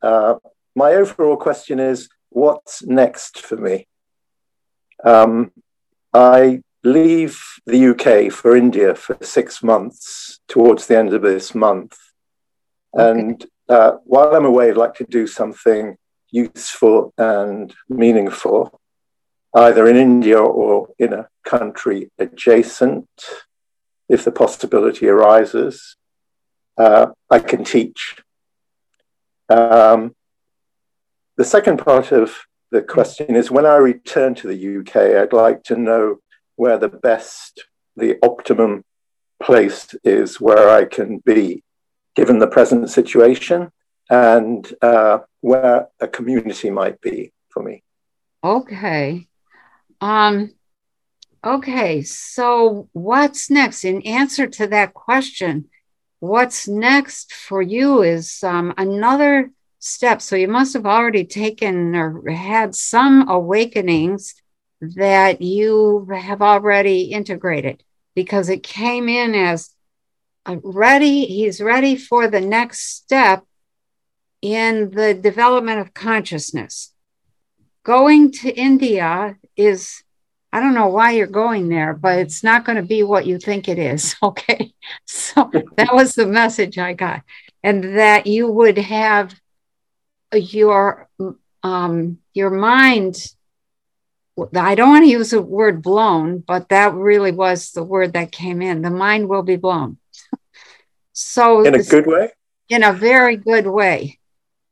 [0.01, 0.35] Uh,
[0.75, 3.87] my overall question is what's next for me?
[5.05, 5.51] Um,
[6.13, 11.97] I leave the UK for India for six months towards the end of this month.
[12.97, 13.21] Okay.
[13.21, 15.97] And uh, while I'm away, I'd like to do something
[16.31, 18.81] useful and meaningful
[19.55, 23.09] either in India or in a country adjacent,
[24.09, 25.97] if the possibility arises.
[26.77, 28.17] Uh, I can teach.
[29.49, 30.17] Um,
[31.37, 32.35] the second part of
[32.73, 36.17] the question is when I return to the UK, I'd like to know
[36.57, 37.65] where the best,
[37.97, 38.85] the optimum
[39.41, 41.63] place is where I can be,
[42.15, 43.71] given the present situation,
[44.11, 47.83] and uh, where a community might be for me.
[48.43, 49.27] Okay.
[50.01, 50.53] Um,
[51.45, 53.85] okay, so what's next?
[53.85, 55.71] In answer to that question,
[56.21, 60.23] what's next for you is um, another step.
[60.23, 64.35] So you must have already taken or had some awakenings
[64.81, 67.83] that you have already integrated
[68.15, 69.71] because it came in as
[70.63, 73.45] ready, he's ready for the next step
[74.43, 76.93] in the development of consciousness.
[77.83, 80.03] Going to India is
[80.53, 83.39] I don't know why you're going there, but it's not going to be what you
[83.39, 84.15] think it is.
[84.23, 84.73] Okay.
[85.05, 87.23] So that was the message I got.
[87.63, 89.35] And that you would have
[90.33, 91.09] your
[91.63, 93.17] um your mind
[94.55, 98.33] I don't want to use the word blown, but that really was the word that
[98.33, 98.83] came in.
[98.83, 99.99] The mind will be blown.
[101.15, 102.31] So in a good way?
[102.69, 104.19] In a very good way.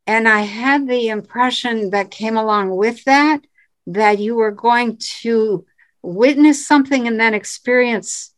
[0.07, 3.41] And I had the impression that came along with that
[3.87, 5.65] that you were going to
[6.03, 8.35] witness something and then experience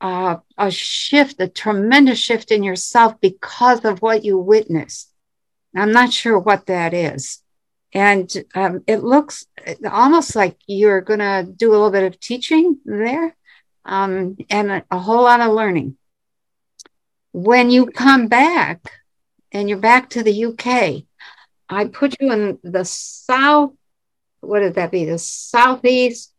[0.00, 5.12] uh, a shift, a tremendous shift in yourself because of what you witnessed.
[5.74, 7.42] I'm not sure what that is.
[7.92, 9.46] And um, it looks
[9.90, 13.36] almost like you're going to do a little bit of teaching there
[13.84, 15.96] um, and a, a whole lot of learning.
[17.32, 18.80] When you come back
[19.50, 21.04] and you're back to the UK,
[21.68, 23.72] I put you in the south
[24.42, 25.04] what did that be?
[25.04, 26.34] The southeast,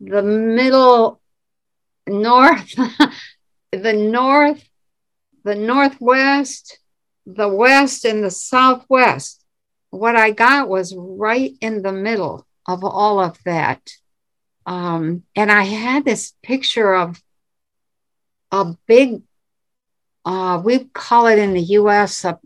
[0.00, 1.20] the middle,
[2.06, 2.74] north,
[3.72, 4.66] the north,
[5.44, 6.78] the northwest,
[7.26, 9.44] the west and the southwest.
[9.90, 13.90] What I got was right in the middle of all of that.
[14.66, 17.22] Um, and I had this picture of
[18.50, 19.22] a big,
[20.24, 22.38] uh, we call it in the US a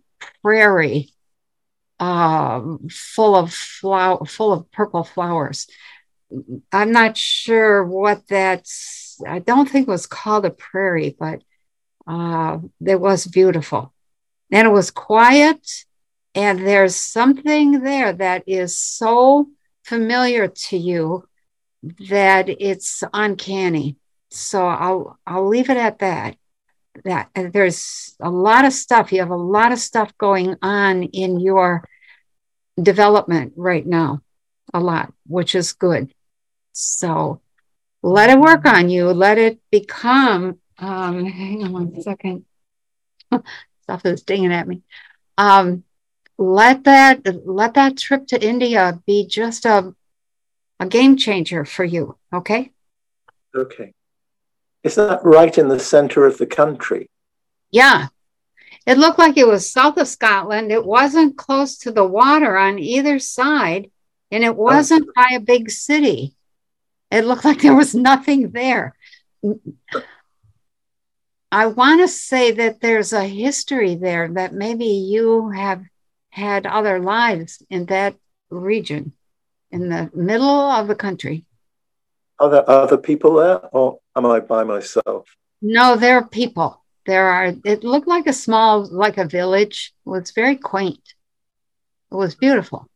[0.43, 1.13] prairie
[2.01, 2.61] uh,
[2.91, 5.67] full of flower, full of purple flowers.
[6.73, 9.21] I'm not sure what that's.
[9.27, 11.43] I don't think it was called a prairie, but
[12.07, 13.93] uh, it was beautiful,
[14.51, 15.85] and it was quiet.
[16.35, 19.49] And there's something there that is so
[19.83, 21.27] familiar to you
[22.11, 23.97] that it's uncanny.
[24.31, 26.37] So I'll I'll leave it at that.
[27.05, 29.13] That there's a lot of stuff.
[29.13, 31.89] You have a lot of stuff going on in your
[32.81, 34.23] development right now,
[34.73, 36.13] a lot, which is good.
[36.73, 37.41] So
[38.03, 39.13] let it work on you.
[39.13, 40.59] Let it become.
[40.79, 42.45] Um, hang on one second.
[43.83, 44.83] Stuff is dinging at me.
[45.39, 45.85] Um,
[46.37, 49.95] let that let that trip to India be just a
[50.79, 52.17] a game changer for you.
[52.33, 52.71] Okay.
[53.55, 53.93] Okay.
[54.83, 57.11] Is that right in the center of the country?
[57.71, 58.09] Yeah.
[58.87, 60.73] It looked like it was south of Scotland.
[60.73, 63.91] It wasn't close to the water on either side,
[64.31, 64.53] and it oh.
[64.53, 65.13] wasn't oh.
[65.15, 66.35] by a big city.
[67.11, 68.95] It looked like there was nothing there.
[71.51, 75.83] I want to say that there's a history there that maybe you have
[76.31, 78.17] had other lives in that
[78.51, 79.13] region,
[79.71, 81.45] in the middle of the country.
[82.41, 85.27] Are there other people there, or am I by myself?
[85.61, 86.85] No, there are people.
[87.07, 89.93] There are it looked like a small like a village.
[90.07, 91.01] It was very quaint.
[92.13, 92.89] It was beautiful.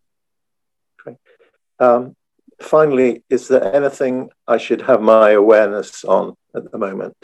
[1.78, 2.14] Um,
[2.60, 7.16] finally is there anything i should have my awareness on at the moment?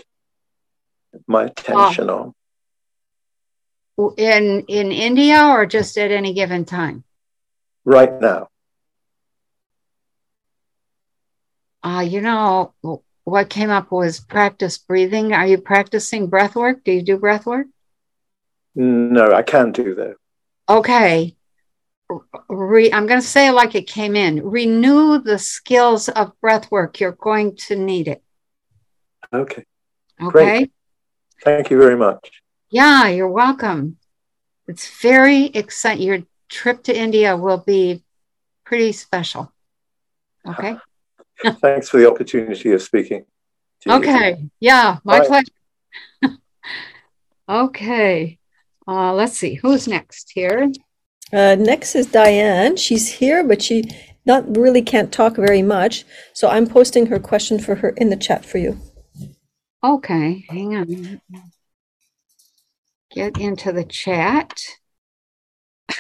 [1.27, 2.35] My attention on?
[4.17, 7.05] In in india or just at any given time?
[7.85, 8.49] Right now
[11.83, 12.75] uh you know
[13.25, 15.33] what came up was practice breathing.
[15.33, 16.83] Are you practicing breath work?
[16.85, 17.67] Do you do breath work?
[18.75, 20.15] No, I can't do that.
[20.69, 21.37] Okay.
[22.49, 24.43] Re- I'm going to say it like it came in.
[24.43, 27.01] Renew the skills of breath work.
[27.01, 28.23] You're going to need it.
[29.33, 29.65] Okay.
[30.23, 30.31] Okay.
[30.31, 30.73] Great.
[31.43, 32.31] Thank you very much.
[32.71, 33.99] Yeah, you're welcome.
[34.67, 36.07] It's very exciting.
[36.07, 38.03] Your trip to India will be
[38.65, 39.53] pretty special.
[40.47, 40.77] Okay.
[41.61, 43.25] Thanks for the opportunity of speaking.
[43.87, 44.37] Okay.
[44.39, 44.51] You.
[44.61, 45.27] Yeah, my Bye.
[45.27, 46.39] pleasure.
[47.49, 48.39] okay.
[48.87, 49.55] Uh, let's see.
[49.55, 50.73] Who's next here?
[51.33, 52.77] Uh, next is Diane.
[52.77, 53.85] She's here, but she
[54.25, 56.05] not really can't talk very much.
[56.33, 58.79] So I'm posting her question for her in the chat for you.
[59.85, 60.45] Okay.
[60.49, 61.21] Hang on.
[63.15, 64.61] Get into the chat.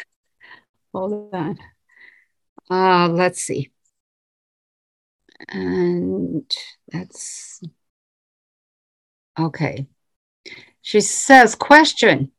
[0.93, 1.59] Hold on.
[2.71, 3.71] Uh, let's see.
[5.49, 6.51] And
[6.89, 7.63] that's
[9.39, 9.87] okay.
[10.83, 12.33] She says, question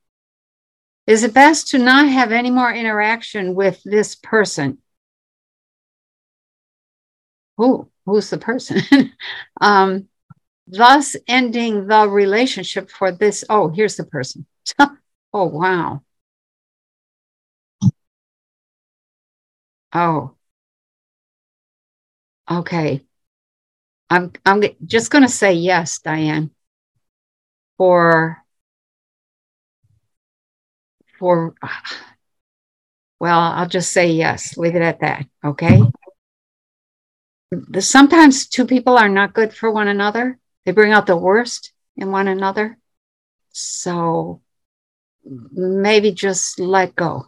[1.08, 4.80] Is it best to not have any more interaction with this person?
[7.58, 7.90] Who?
[8.06, 8.82] Who's the person?
[9.62, 10.08] um,
[10.68, 13.44] thus ending the relationship for this.
[13.50, 14.46] Oh, here's the person.
[14.80, 16.02] oh, wow.
[19.94, 20.36] Oh,
[22.50, 23.06] Okay.
[24.10, 26.52] I'm I'm just going to say yes, Diane.
[27.78, 28.44] For
[31.20, 31.54] for
[33.20, 34.58] well, I'll just say yes.
[34.58, 35.82] Leave it at that, okay?
[37.80, 40.40] Sometimes two people are not good for one another.
[40.66, 42.78] They bring out the worst in one another.
[43.52, 44.42] So
[45.24, 47.28] maybe just let go.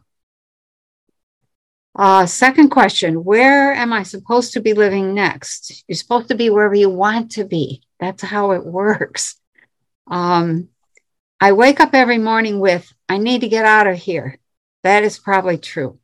[1.95, 5.84] Uh, second question Where am I supposed to be living next?
[5.88, 7.84] You're supposed to be wherever you want to be.
[7.99, 9.38] That's how it works.
[10.07, 10.69] Um,
[11.39, 14.38] I wake up every morning with, I need to get out of here.
[14.84, 15.99] That is probably true.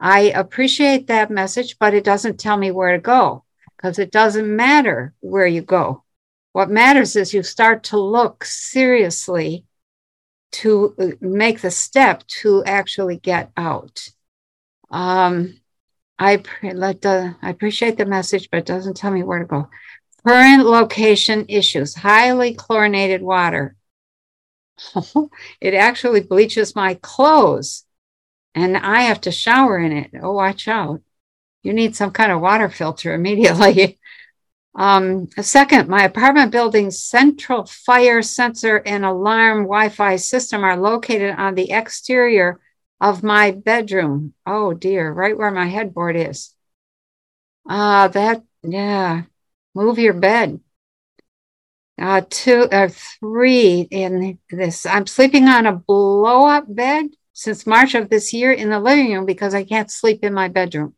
[0.00, 3.44] I appreciate that message, but it doesn't tell me where to go
[3.76, 6.04] because it doesn't matter where you go.
[6.52, 9.64] What matters is you start to look seriously
[10.52, 14.08] to uh, make the step to actually get out.
[14.90, 15.60] Um,
[16.18, 19.44] I pre- let the I appreciate the message, but it doesn't tell me where to
[19.44, 19.68] go.
[20.26, 23.76] Current location issues: highly chlorinated water.
[25.60, 27.84] it actually bleaches my clothes,
[28.54, 30.10] and I have to shower in it.
[30.20, 31.02] Oh, watch out!
[31.62, 33.98] You need some kind of water filter immediately.
[34.74, 41.34] Um, second, my apartment building's central fire sensor and alarm Wi Fi system are located
[41.36, 42.60] on the exterior
[43.00, 44.34] of my bedroom.
[44.46, 46.54] Oh dear, right where my headboard is.
[47.68, 49.22] Uh, that, yeah,
[49.74, 50.60] move your bed.
[52.00, 54.86] Uh, two or uh, three in this.
[54.86, 59.12] I'm sleeping on a blow up bed since March of this year in the living
[59.12, 60.94] room because I can't sleep in my bedroom.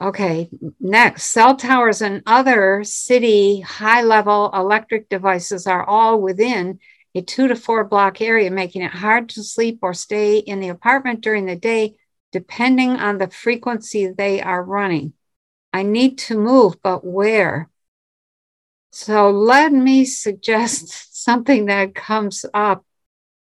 [0.00, 0.48] Okay,
[0.78, 6.78] next, cell towers and other city high level electric devices are all within
[7.14, 10.68] a two to four block area, making it hard to sleep or stay in the
[10.68, 11.96] apartment during the day,
[12.32, 15.12] depending on the frequency they are running.
[15.72, 17.70] I need to move, but where?
[18.90, 22.84] So let me suggest something that comes up.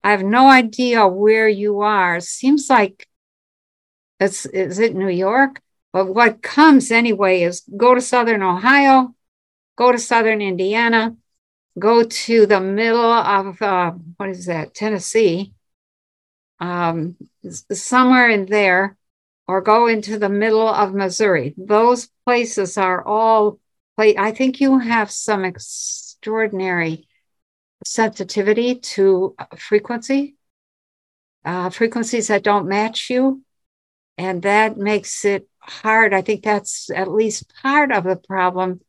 [0.03, 2.20] I have no idea where you are.
[2.20, 3.09] Seems like
[4.20, 5.61] it's is it New York?
[5.93, 9.15] But what comes anyway is go to Southern Ohio,
[9.77, 11.16] go to Southern Indiana,
[11.79, 15.53] go to the middle of uh, what is that, Tennessee,
[16.61, 17.17] um,
[17.73, 18.97] somewhere in there,
[19.47, 21.55] or go into the middle of Missouri.
[21.57, 23.59] Those places are all,
[23.99, 27.09] I think you have some extraordinary
[27.85, 30.37] sensitivity to frequency,
[31.45, 33.43] uh, frequencies that don't match you.
[34.17, 36.15] And that makes it hard.
[36.15, 38.81] I think that's at least part of the problem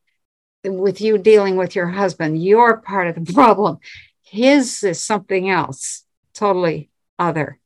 [0.66, 2.44] with you dealing with your husband.
[2.44, 3.80] You're part of the problem.
[4.24, 7.60] His is something else, totally other.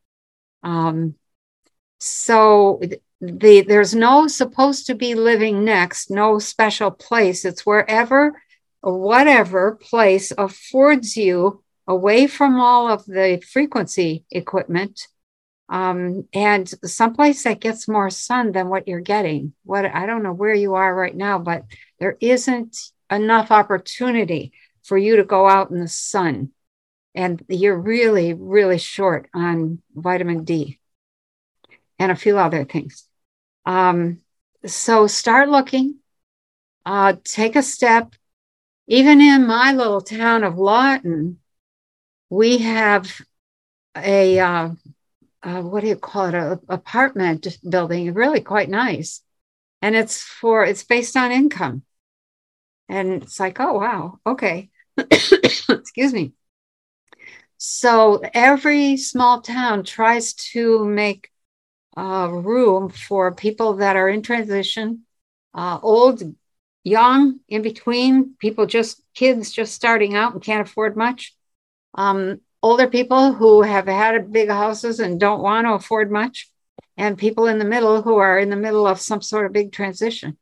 [0.64, 1.16] Um,
[2.00, 2.82] so
[3.22, 7.46] the there's no supposed to be living next, no special place.
[7.46, 8.42] It's wherever
[8.82, 15.08] whatever place affords you away from all of the frequency equipment
[15.70, 19.54] um, and someplace that gets more sun than what you're getting.
[19.64, 21.64] What I don't know where you are right now, but
[22.00, 22.76] there isn't
[23.12, 24.52] enough opportunity
[24.84, 26.52] for you to go out in the sun.
[27.14, 30.80] And you're really, really short on vitamin D
[32.00, 33.08] and a few other things.
[33.66, 34.22] Um,
[34.66, 36.00] so start looking,
[36.86, 38.16] uh, take a step.
[38.88, 41.40] Even in my little town of Lawton,
[42.30, 43.22] we have
[43.96, 44.70] a uh,
[45.44, 49.22] uh, what do you call it, a apartment building, really quite nice.
[49.82, 51.84] And it's for, it's based on income.
[52.90, 54.70] And it's like, oh, wow, okay.
[54.98, 56.34] Excuse me.
[57.57, 61.30] So every small town tries to make
[61.95, 65.06] uh, room for people that are in transition,
[65.53, 66.24] uh, old,
[66.84, 71.36] young, in between, people just, kids just starting out and can't afford much.
[71.94, 76.49] Um, older people who have had big houses and don't want to afford much,
[76.98, 79.72] and people in the middle who are in the middle of some sort of big
[79.72, 80.38] transition.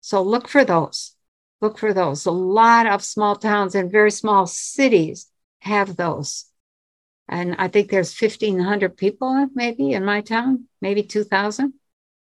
[0.00, 1.14] So look for those.
[1.60, 2.26] Look for those.
[2.26, 5.28] A lot of small towns and very small cities
[5.60, 6.46] have those.
[7.28, 11.72] And I think there's 1,500 people maybe in my town, maybe 2,000.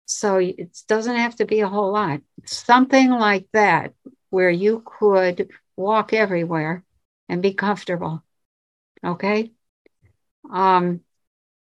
[0.06, 2.22] So it doesn't have to be a whole lot.
[2.46, 3.94] Something like that
[4.30, 6.84] where you could walk everywhere
[7.30, 8.24] and be comfortable.
[9.06, 9.52] Okay.
[10.52, 11.02] Um,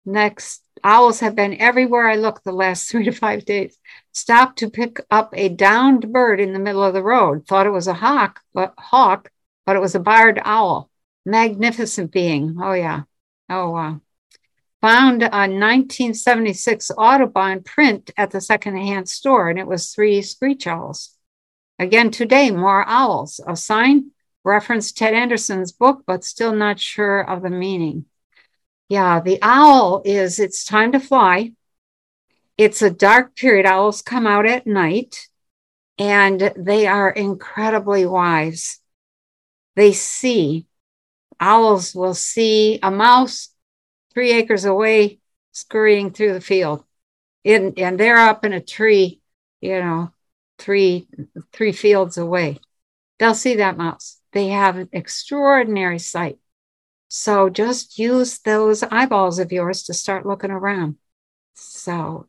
[0.05, 3.79] next, owls have been everywhere I look the last three to five days.
[4.13, 7.47] Stopped to pick up a downed bird in the middle of the road.
[7.47, 9.31] Thought it was a hawk, but hawk,
[9.67, 10.91] but it was a barred owl.
[11.25, 12.57] Magnificent being.
[12.61, 13.03] Oh yeah.
[13.49, 14.01] Oh wow.
[14.81, 21.17] Found a 1976 Audubon print at the secondhand store, and it was three screech owls.
[21.79, 23.41] Again today, more owls.
[23.47, 24.11] A sign
[24.45, 28.07] referenced Ted Andrews' book, but still not sure of the meaning.
[28.89, 31.53] Yeah, the owl is it's time to fly.
[32.59, 33.67] It's a dark period.
[33.67, 35.29] Owls come out at night
[35.99, 38.81] and they are incredibly wise.
[39.77, 40.67] They see,
[41.41, 43.49] owls will see a mouse
[44.13, 45.21] three acres away
[45.53, 46.85] scurrying through the field.
[47.45, 49.21] In, and they're up in a tree,
[49.61, 50.13] you know,
[50.59, 51.09] three
[51.53, 52.61] three fields away.
[53.19, 54.21] They'll see that mouse.
[54.33, 56.39] They have an extraordinary sight.
[57.09, 60.97] So just use those eyeballs of yours to start looking around.
[61.55, 62.27] So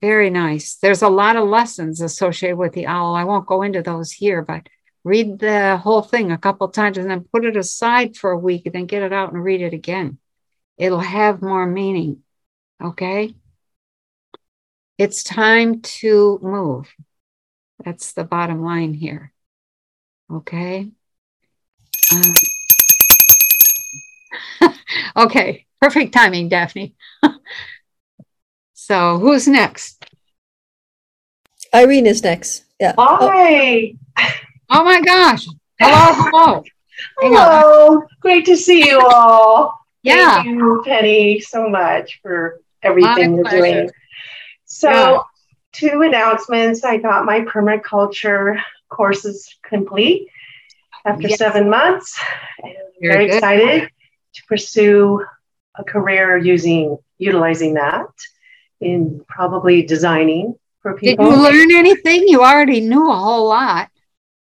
[0.00, 0.76] very nice.
[0.76, 3.14] There's a lot of lessons associated with the owl.
[3.14, 4.68] I won't go into those here, but
[5.04, 8.66] read the whole thing a couple times and then put it aside for a week
[8.66, 10.18] and then get it out and read it again.
[10.78, 12.22] It'll have more meaning.
[12.82, 13.34] Okay.
[14.98, 16.92] It's time to move.
[17.84, 19.32] That's the bottom line here.
[20.30, 20.92] Okay.
[25.16, 26.94] okay, perfect timing, Daphne.
[28.74, 30.04] so who's next?
[31.74, 32.64] Irene is next.
[32.78, 32.94] Yeah.
[32.98, 33.28] Oh.
[33.30, 33.94] Hi.
[34.70, 35.46] Oh my gosh.
[35.80, 36.64] Hello, hello.
[37.18, 38.02] Hello.
[38.20, 39.80] Great to see you all.
[40.02, 40.42] Yeah.
[40.42, 43.58] Thank you, Penny, so much for everything you're pleasure.
[43.58, 43.90] doing.
[44.66, 45.22] So, Yeah.
[45.72, 46.84] two announcements.
[46.84, 50.28] I got my permaculture courses complete
[51.04, 51.38] after Yes.
[51.38, 52.18] seven months.
[52.62, 53.90] And I'm Very very excited
[54.34, 55.24] to pursue
[55.76, 58.06] a career using utilizing that
[58.80, 61.24] in probably designing for people.
[61.24, 62.26] Did you learn anything?
[62.26, 63.88] You already knew a whole lot.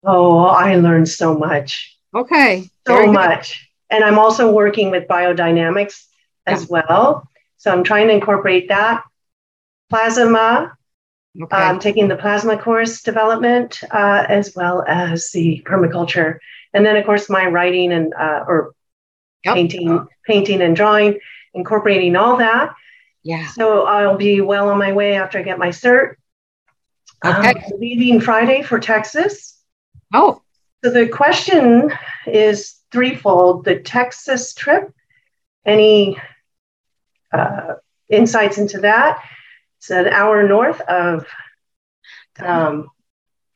[0.04, 1.96] Oh, I learned so much.
[2.14, 2.68] Okay.
[2.86, 3.68] So much.
[3.90, 6.04] And I'm also working with biodynamics
[6.46, 7.28] as well.
[7.56, 9.04] So I'm trying to incorporate that.
[9.90, 10.76] Plasma,
[11.42, 11.56] Okay.
[11.56, 16.38] I'm taking the plasma course development uh, as well as the permaculture.
[16.72, 18.74] And then, of course, my writing and uh, or
[19.44, 21.18] painting, painting and drawing,
[21.54, 22.74] incorporating all that.
[23.22, 23.46] Yeah.
[23.48, 26.14] So I'll be well on my way after I get my cert.
[27.24, 27.50] Okay.
[27.50, 29.58] Um, leaving Friday for Texas.
[30.14, 30.42] Oh.
[30.84, 31.92] So the question
[32.26, 34.92] is threefold: the Texas trip.
[35.64, 36.16] Any
[37.32, 37.74] uh,
[38.08, 39.22] insights into that?
[39.86, 41.26] It's an hour north of
[42.40, 42.88] um,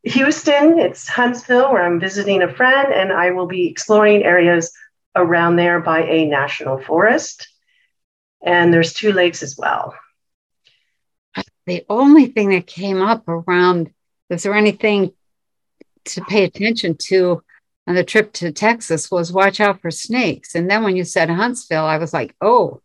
[0.04, 0.78] Houston.
[0.78, 4.72] It's Huntsville, where I'm visiting a friend, and I will be exploring areas
[5.16, 7.48] around there by a national forest.
[8.46, 9.92] And there's two lakes as well.
[11.66, 13.90] The only thing that came up around,
[14.28, 15.12] is there anything
[16.04, 17.42] to pay attention to
[17.88, 20.54] on the trip to Texas was watch out for snakes.
[20.54, 22.82] And then when you said Huntsville, I was like, oh,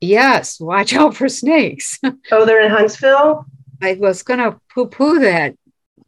[0.00, 1.98] yes, watch out for snakes.
[2.32, 3.46] Oh, they're in Huntsville?
[3.82, 5.54] I was going to poo poo that,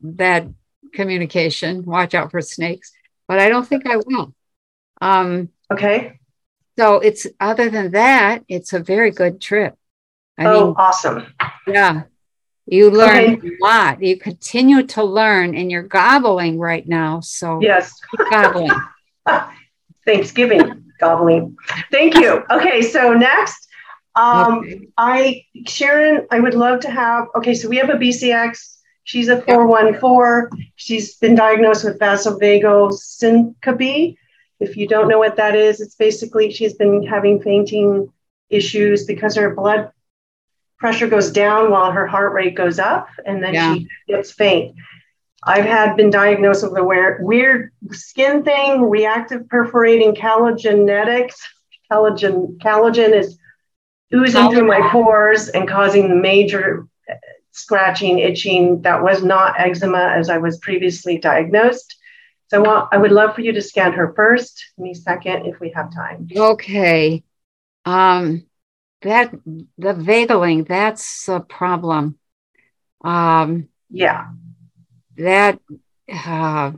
[0.03, 0.47] that
[0.95, 2.93] communication, watch out for snakes,
[3.27, 4.35] but I don't think I will.
[5.01, 6.19] Um, okay.
[6.79, 9.75] So it's other than that, it's a very good trip.
[10.39, 11.27] I oh, mean, awesome.
[11.67, 12.03] yeah.
[12.67, 13.49] You learn Okay.
[13.49, 14.03] a lot.
[14.03, 17.21] You continue to learn and you're gobbling right now.
[17.21, 17.99] So Yes.
[18.31, 18.71] gobbling.
[20.05, 21.57] Thanksgiving gobbling.
[21.91, 22.45] Thank you.
[22.51, 23.68] Okay, so next,
[24.19, 24.65] um,
[24.97, 27.29] I Sharon, I would love to have.
[27.37, 28.79] Okay, so we have a BCX.
[29.05, 30.51] She's a four one four.
[30.77, 34.17] She's been diagnosed with vasovagal syncope.
[34.61, 38.13] If you don't know what that is, it's basically she's been having fainting
[38.51, 39.93] issues because her blood
[40.79, 43.75] pressure goes down while her heart rate goes up, and then Yeah.
[43.75, 44.75] she gets faint.
[45.45, 51.35] I've had been diagnosed with a weird, weird skin thing, reactive perforating collagenetics.
[51.91, 53.39] Collagen, collagen is
[54.15, 57.15] oozing through my pores and causing major uh,
[57.53, 58.83] scratching, itching.
[58.83, 61.97] That was not eczema as I was previously diagnosed.
[62.49, 65.71] So I, I would love for you to scan her first, me second, if we
[65.71, 66.29] have time.
[66.35, 67.23] Okay.
[67.85, 68.47] Um,
[69.03, 69.33] that
[69.77, 72.19] the vagaling, that's a problem.
[73.03, 74.29] Um, yeah.
[75.17, 75.61] That
[76.13, 76.73] uh,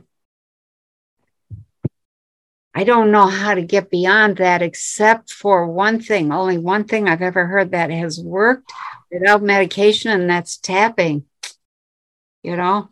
[2.73, 6.31] I don't know how to get beyond that, except for one thing.
[6.31, 8.71] Only one thing I've ever heard that has worked
[9.11, 11.25] without medication, and that's tapping.
[12.43, 12.89] You know.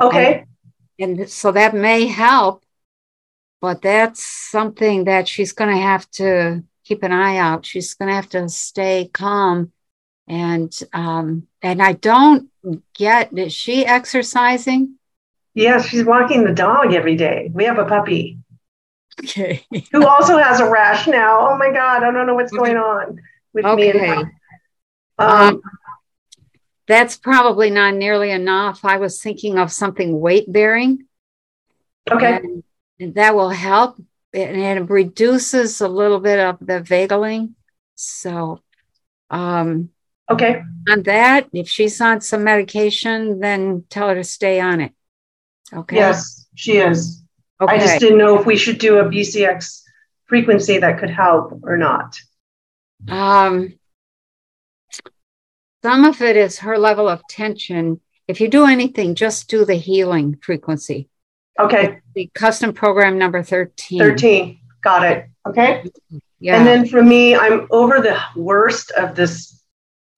[0.00, 0.46] Okay.
[0.98, 2.64] And, and so that may help,
[3.60, 7.66] but that's something that she's going to have to keep an eye out.
[7.66, 9.72] She's going to have to stay calm,
[10.26, 12.50] and um, and I don't
[12.94, 13.36] get.
[13.36, 14.94] Is she exercising?
[15.54, 17.50] Yeah, she's walking the dog every day.
[17.52, 18.38] We have a puppy.
[19.20, 19.64] Okay.
[19.92, 21.48] Who also has a rash now.
[21.48, 23.20] Oh my God, I don't know what's going on
[23.52, 23.90] with me.
[23.90, 24.08] Okay.
[24.08, 24.30] And,
[25.18, 25.62] Um,
[26.88, 28.84] that's probably not nearly enough.
[28.84, 31.06] I was thinking of something weight bearing.
[32.10, 32.36] Okay.
[32.36, 32.64] And,
[32.98, 33.98] and that will help.
[34.34, 37.54] And it reduces a little bit of the vagaling.
[37.94, 38.60] So,
[39.30, 39.90] um,
[40.28, 40.62] okay.
[40.88, 44.92] On that, if she's on some medication, then tell her to stay on it.
[45.72, 45.96] Okay.
[45.96, 47.21] Yes, she is.
[47.68, 49.82] I just didn't know if we should do a BCX
[50.26, 52.18] frequency that could help or not.
[53.08, 53.74] Um,
[55.82, 58.00] some of it is her level of tension.
[58.28, 61.08] If you do anything, just do the healing frequency.
[61.58, 62.00] Okay.
[62.14, 63.98] The custom program number 13.
[63.98, 64.60] 13.
[64.82, 65.26] Got it.
[65.46, 65.84] Okay.
[66.40, 66.58] Yeah.
[66.58, 69.60] And then for me, I'm over the worst of this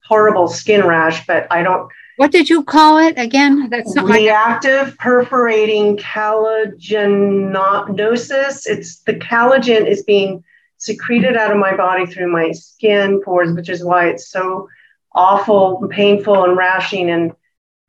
[0.03, 1.91] horrible skin rash, but I don't.
[2.17, 3.69] What did you call it again?
[3.69, 8.65] That's not my- reactive perforating collagenosis.
[8.67, 10.43] It's the collagen is being
[10.77, 14.67] secreted out of my body through my skin pores, which is why it's so
[15.13, 17.31] awful, and painful, and rashing and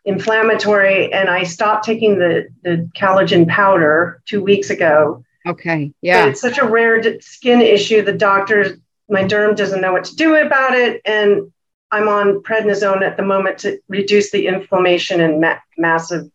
[0.04, 1.12] inflammatory.
[1.12, 5.24] And I stopped taking the the collagen powder two weeks ago.
[5.46, 5.86] Okay.
[5.86, 6.26] But Yeah.
[6.26, 8.02] it's such a rare d- skin issue.
[8.02, 8.76] The doctor,
[9.08, 11.00] my derm doesn't know what to do about it.
[11.04, 11.52] And
[11.90, 16.30] I'm on prednisone at the moment to reduce the inflammation and ma- massive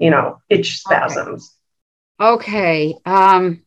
[0.00, 1.54] you know, itch spasms.
[2.18, 2.96] Okay.
[3.04, 3.62] Um,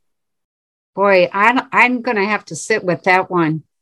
[0.96, 3.64] boy, I'm, I'm going to have to sit with that one.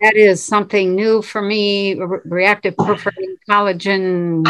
[0.00, 1.94] That is something new for me.
[1.94, 4.44] Re- reactive perforating collagen.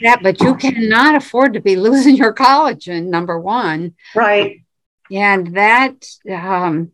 [0.00, 3.94] Yeah, but you cannot afford to be losing your collagen, number one.
[4.14, 4.62] Right.
[5.10, 6.90] And that, um,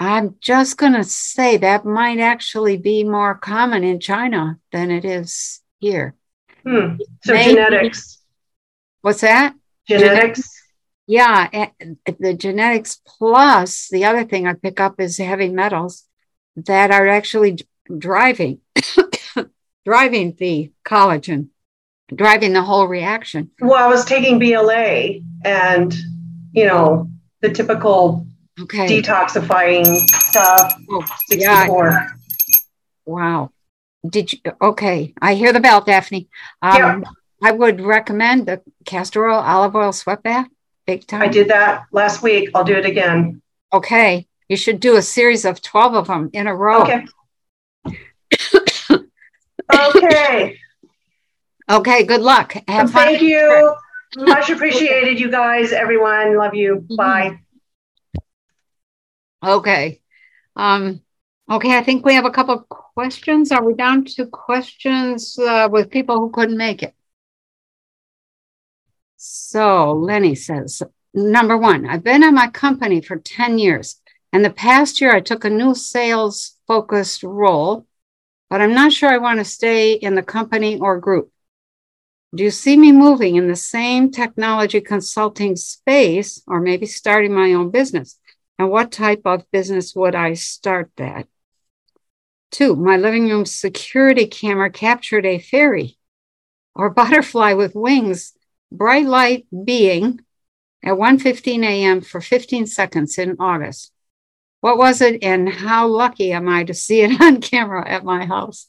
[0.00, 5.04] I'm just going to say that might actually be more common in China than it
[5.04, 6.14] is here.
[6.66, 6.96] Hmm.
[7.22, 8.18] So Maybe- genetics.
[9.02, 9.54] What's that?
[9.86, 10.50] Genetics.
[11.06, 16.04] Yeah, and the genetics plus the other thing I pick up is heavy metals
[16.56, 17.58] that are actually
[17.98, 18.60] driving
[19.84, 21.48] driving the collagen,
[22.14, 23.50] driving the whole reaction.
[23.60, 25.92] Well, I was taking BLA and,
[26.52, 27.10] you know,
[27.40, 28.26] the typical
[28.60, 28.86] Okay.
[29.00, 30.74] detoxifying stuff.
[30.90, 31.60] Oh, yeah.
[31.66, 32.06] 64.
[33.06, 33.50] Wow.
[34.08, 34.38] Did you?
[34.62, 36.28] Okay, I hear the bell, Daphne.
[36.62, 37.00] Um, Yeah.
[37.42, 40.48] I would recommend the castor oil, olive oil sweat bath,
[40.86, 41.22] big time.
[41.22, 42.50] I did that last week.
[42.54, 43.40] I'll do it again.
[43.72, 46.82] Okay, you should do a series of twelve of them in a row.
[46.82, 47.06] Okay.
[49.72, 50.58] Okay.
[51.70, 52.04] Okay.
[52.04, 52.54] Good luck.
[52.68, 53.04] Have fun.
[53.06, 53.74] Thank you.
[54.16, 56.36] Much appreciated, you guys, everyone.
[56.36, 56.84] Love you.
[56.96, 57.38] Bye.
[59.44, 60.00] Okay.
[60.56, 61.02] Um,
[61.50, 63.52] okay, I think we have a couple of questions.
[63.52, 66.94] Are we down to questions uh, with people who couldn't make it?
[69.16, 70.82] So Lenny says,
[71.14, 74.00] number one, I've been at my company for 10 years.
[74.32, 77.86] And the past year, I took a new sales focused role,
[78.48, 81.32] but I'm not sure I want to stay in the company or group.
[82.34, 87.54] Do you see me moving in the same technology consulting space or maybe starting my
[87.54, 88.18] own business?
[88.60, 91.26] And what type of business would I start that?
[92.50, 95.96] Two, my living room security camera captured a fairy
[96.74, 98.34] or butterfly with wings,
[98.70, 100.20] bright light being
[100.84, 102.02] at 1:15 a.m.
[102.02, 103.92] for 15 seconds in August.
[104.60, 108.26] What was it and how lucky am I to see it on camera at my
[108.26, 108.68] house?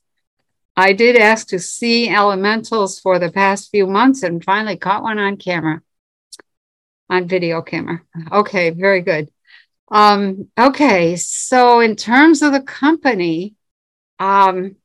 [0.74, 5.20] I did ask to see elementals for the past few months and finally caught one
[5.20, 5.82] on camera,
[7.10, 8.04] on video camera.
[8.32, 9.30] Okay, very good.
[9.92, 13.56] Um, okay, so in terms of the company,
[14.20, 14.78] um,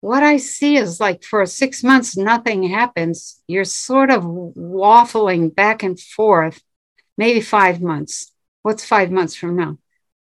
[0.00, 3.42] what I see is like for six months, nothing happens.
[3.46, 6.62] You're sort of waffling back and forth,
[7.18, 8.32] maybe five months.
[8.62, 9.78] What's five months from now?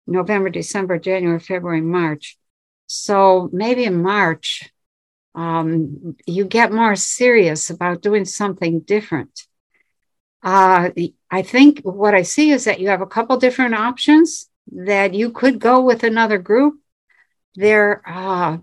[0.07, 2.39] November, December, January, February, March.
[2.87, 4.71] So maybe in March,
[5.35, 9.47] um, you get more serious about doing something different.
[10.43, 10.91] Uh,
[11.33, 15.31] I think what I see is that you have a couple different options that you
[15.31, 16.75] could go with another group.
[17.55, 18.59] There, uh,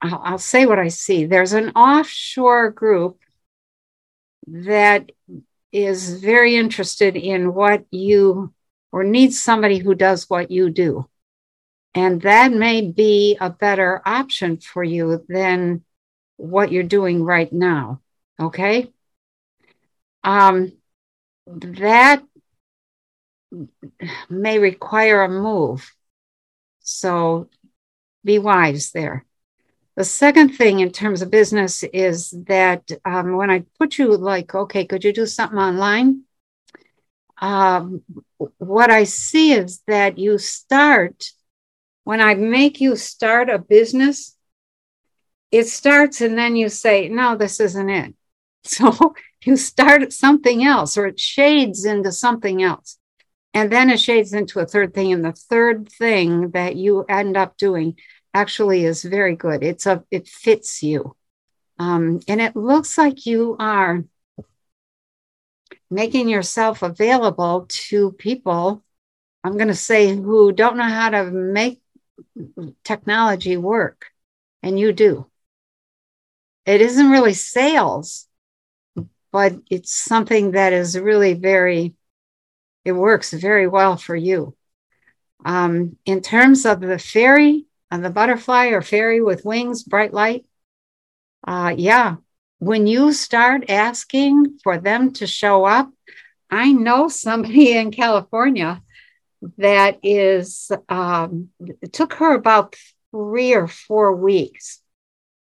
[0.00, 1.26] I'll, I'll say what I see.
[1.26, 3.18] There's an offshore group
[4.46, 5.12] that
[5.72, 8.54] is very interested in what you
[8.90, 11.06] or needs somebody who does what you do.
[11.94, 15.84] And that may be a better option for you than
[16.36, 18.00] what you're doing right now.
[18.40, 18.90] Okay.
[20.24, 20.72] Um,
[21.46, 22.22] that
[24.28, 25.92] may require a move.
[26.80, 27.48] So
[28.24, 29.24] be wise there.
[29.94, 34.54] The second thing in terms of business is that um, when I put you like,
[34.54, 36.22] okay, could you do something online?
[37.40, 38.02] Um,
[38.58, 41.32] what I see is that you start,
[42.04, 44.34] when I make you start a business,
[45.50, 48.14] it starts and then you say, no, this isn't it.
[48.64, 52.98] So you start something else or it shades into something else.
[53.54, 55.12] And then it shades into a third thing.
[55.12, 57.98] And the third thing that you end up doing
[58.32, 59.62] actually is very good.
[59.62, 61.16] It's a it fits you.
[61.78, 64.04] Um, and it looks like you are
[65.90, 68.82] making yourself available to people,
[69.44, 71.82] I'm going to say, who don't know how to make
[72.84, 74.06] technology work.
[74.62, 75.26] And you do.
[76.64, 78.28] It isn't really sales,
[79.32, 81.94] but it's something that is really very,
[82.84, 84.54] it works very well for you.
[85.44, 90.46] Um, in terms of the fairy and the butterfly or fairy with wings, bright light,
[91.46, 92.16] uh, yeah,
[92.58, 95.90] when you start asking for them to show up,
[96.50, 98.82] I know somebody in California
[99.58, 102.76] that is, um, it took her about
[103.10, 104.80] three or four weeks.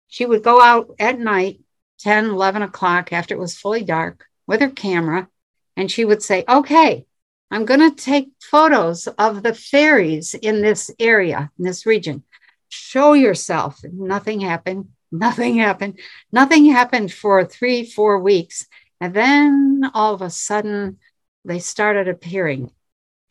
[0.08, 1.60] She would go out at night,
[2.00, 5.28] 10, 11 o'clock after it was fully dark with her camera,
[5.76, 7.06] and she would say, Okay,
[7.50, 12.22] I'm going to take photos of the fairies in this area, in this region.
[12.68, 13.80] Show yourself.
[13.82, 14.88] Nothing happened.
[15.12, 15.98] Nothing happened.
[16.30, 18.66] Nothing happened for three, four weeks.
[19.00, 20.98] And then all of a sudden,
[21.44, 22.70] they started appearing.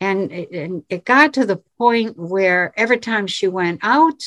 [0.00, 4.22] And it, and it got to the point where every time she went out,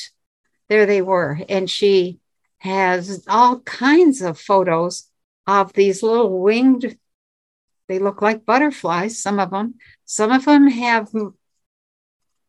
[0.68, 1.40] there they were.
[1.48, 2.18] And she
[2.58, 5.08] has all kinds of photos
[5.46, 6.96] of these little winged,
[7.88, 9.74] they look like butterflies, some of them.
[10.04, 11.08] Some of them have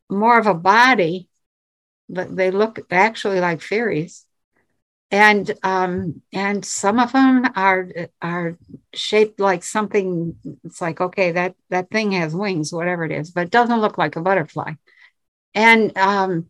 [0.08, 1.28] more of a body,
[2.08, 4.24] but they look actually like fairies.
[5.10, 7.88] And um, and some of them are
[8.20, 8.58] are
[8.92, 10.36] shaped like something.
[10.64, 13.98] It's like okay, that that thing has wings, whatever it is, but it doesn't look
[13.98, 14.72] like a butterfly.
[15.54, 16.46] And um,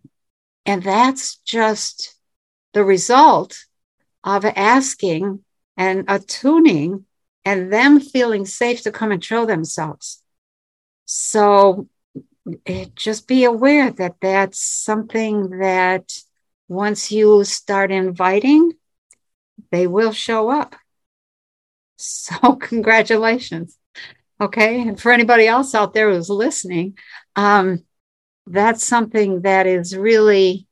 [0.64, 2.15] and that's just
[2.77, 3.65] the result
[4.23, 5.43] of asking
[5.78, 7.07] and attuning
[7.43, 10.23] and them feeling safe to come and show themselves.
[11.07, 11.89] So
[12.94, 16.12] just be aware that that's something that
[16.69, 18.73] once you start inviting,
[19.70, 20.77] they will show up.
[21.97, 23.78] So, congratulations.
[24.39, 24.82] Okay.
[24.82, 26.98] And for anybody else out there who's listening,
[27.36, 27.85] um,
[28.47, 30.65] that's something that is really,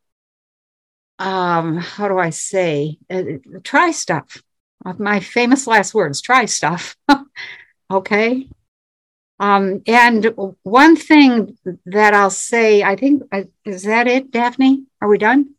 [1.24, 3.22] um, how do I say, uh,
[3.62, 4.42] try stuff.
[4.98, 6.96] My famous last words try stuff.
[7.90, 8.46] okay.
[9.40, 11.56] Um, and one thing
[11.86, 14.84] that I'll say, I think, uh, is that it, Daphne?
[15.00, 15.54] Are we done?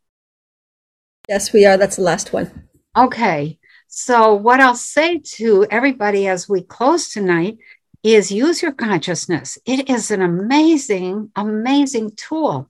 [1.27, 1.77] Yes, we are.
[1.77, 2.67] That's the last one.
[2.95, 3.57] Okay.
[3.87, 7.57] So, what I'll say to everybody as we close tonight
[8.03, 9.57] is use your consciousness.
[9.65, 12.69] It is an amazing, amazing tool.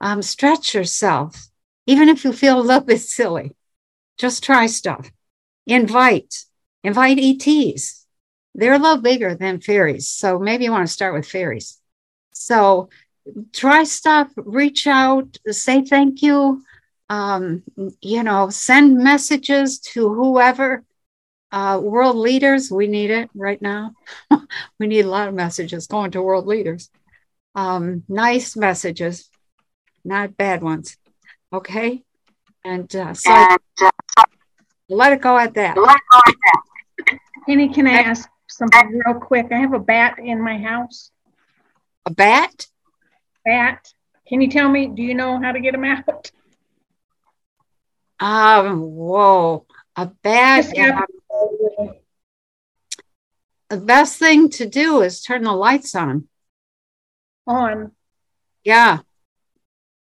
[0.00, 1.48] Um, stretch yourself,
[1.86, 3.54] even if you feel a little bit silly.
[4.18, 5.10] Just try stuff.
[5.66, 6.44] Invite,
[6.82, 8.06] invite ETs
[8.56, 10.08] they're a little bigger than fairies.
[10.08, 11.78] So maybe you want to start with fairies.
[12.32, 12.88] So
[13.52, 16.62] try stuff, reach out, say thank you.
[17.08, 17.62] Um,
[18.00, 20.82] you know, send messages to whoever.
[21.52, 23.92] Uh, world leaders, we need it right now.
[24.80, 26.90] we need a lot of messages going to world leaders.
[27.54, 29.30] Um, nice messages,
[30.04, 30.96] not bad ones.
[31.56, 32.04] Okay.
[32.64, 33.30] And uh, so
[34.90, 35.76] let it go at that.
[37.46, 39.46] Penny, can I ask something real quick.
[39.50, 41.10] I have a bat in my house.
[42.04, 42.66] A bat?
[43.44, 43.92] Bat.
[44.28, 46.30] Can you tell me, do you know how to get them out?
[48.20, 49.66] Um, whoa.
[49.96, 50.66] A bat.
[50.78, 51.94] Um,
[53.70, 56.28] the best thing to do is turn the lights on.
[57.46, 57.92] On.
[58.62, 58.98] Yeah.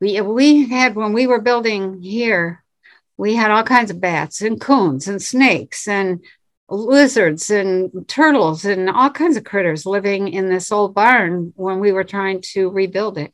[0.05, 2.63] We we had when we were building here,
[3.17, 6.23] we had all kinds of bats and coons and snakes and
[6.69, 11.91] lizards and turtles and all kinds of critters living in this old barn when we
[11.91, 13.33] were trying to rebuild it.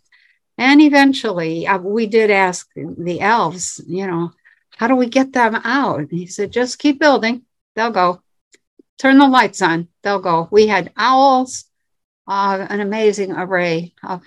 [0.59, 4.31] And eventually uh, we did ask the elves, you know,
[4.77, 5.99] how do we get them out?
[5.99, 7.43] And he said, just keep building,
[7.75, 8.23] they'll go.
[8.97, 10.47] Turn the lights on, they'll go.
[10.53, 11.65] We had owls,
[12.29, 14.23] uh, an amazing array of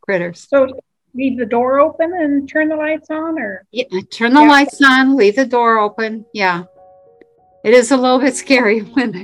[0.00, 0.48] critters.
[0.50, 0.66] So
[1.14, 3.64] leave the door open and turn the lights on or?
[3.70, 4.48] Yeah, turn the yeah.
[4.48, 6.24] lights on, leave the door open.
[6.32, 6.64] Yeah.
[7.62, 9.14] It is a little bit scary when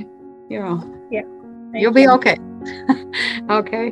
[0.49, 1.07] you know.
[1.11, 1.23] Yeah
[1.73, 2.37] you'll be okay.
[3.49, 3.91] Okay.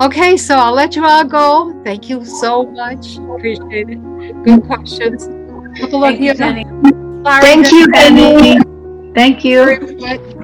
[0.00, 1.82] Okay so i'll let you all go.
[1.84, 3.16] Thank you so much.
[3.16, 4.44] Appreciate it.
[4.44, 5.28] Good questions.
[5.76, 6.64] Thank you, Penny.
[7.24, 8.58] thank you Penny
[9.14, 10.36] thank you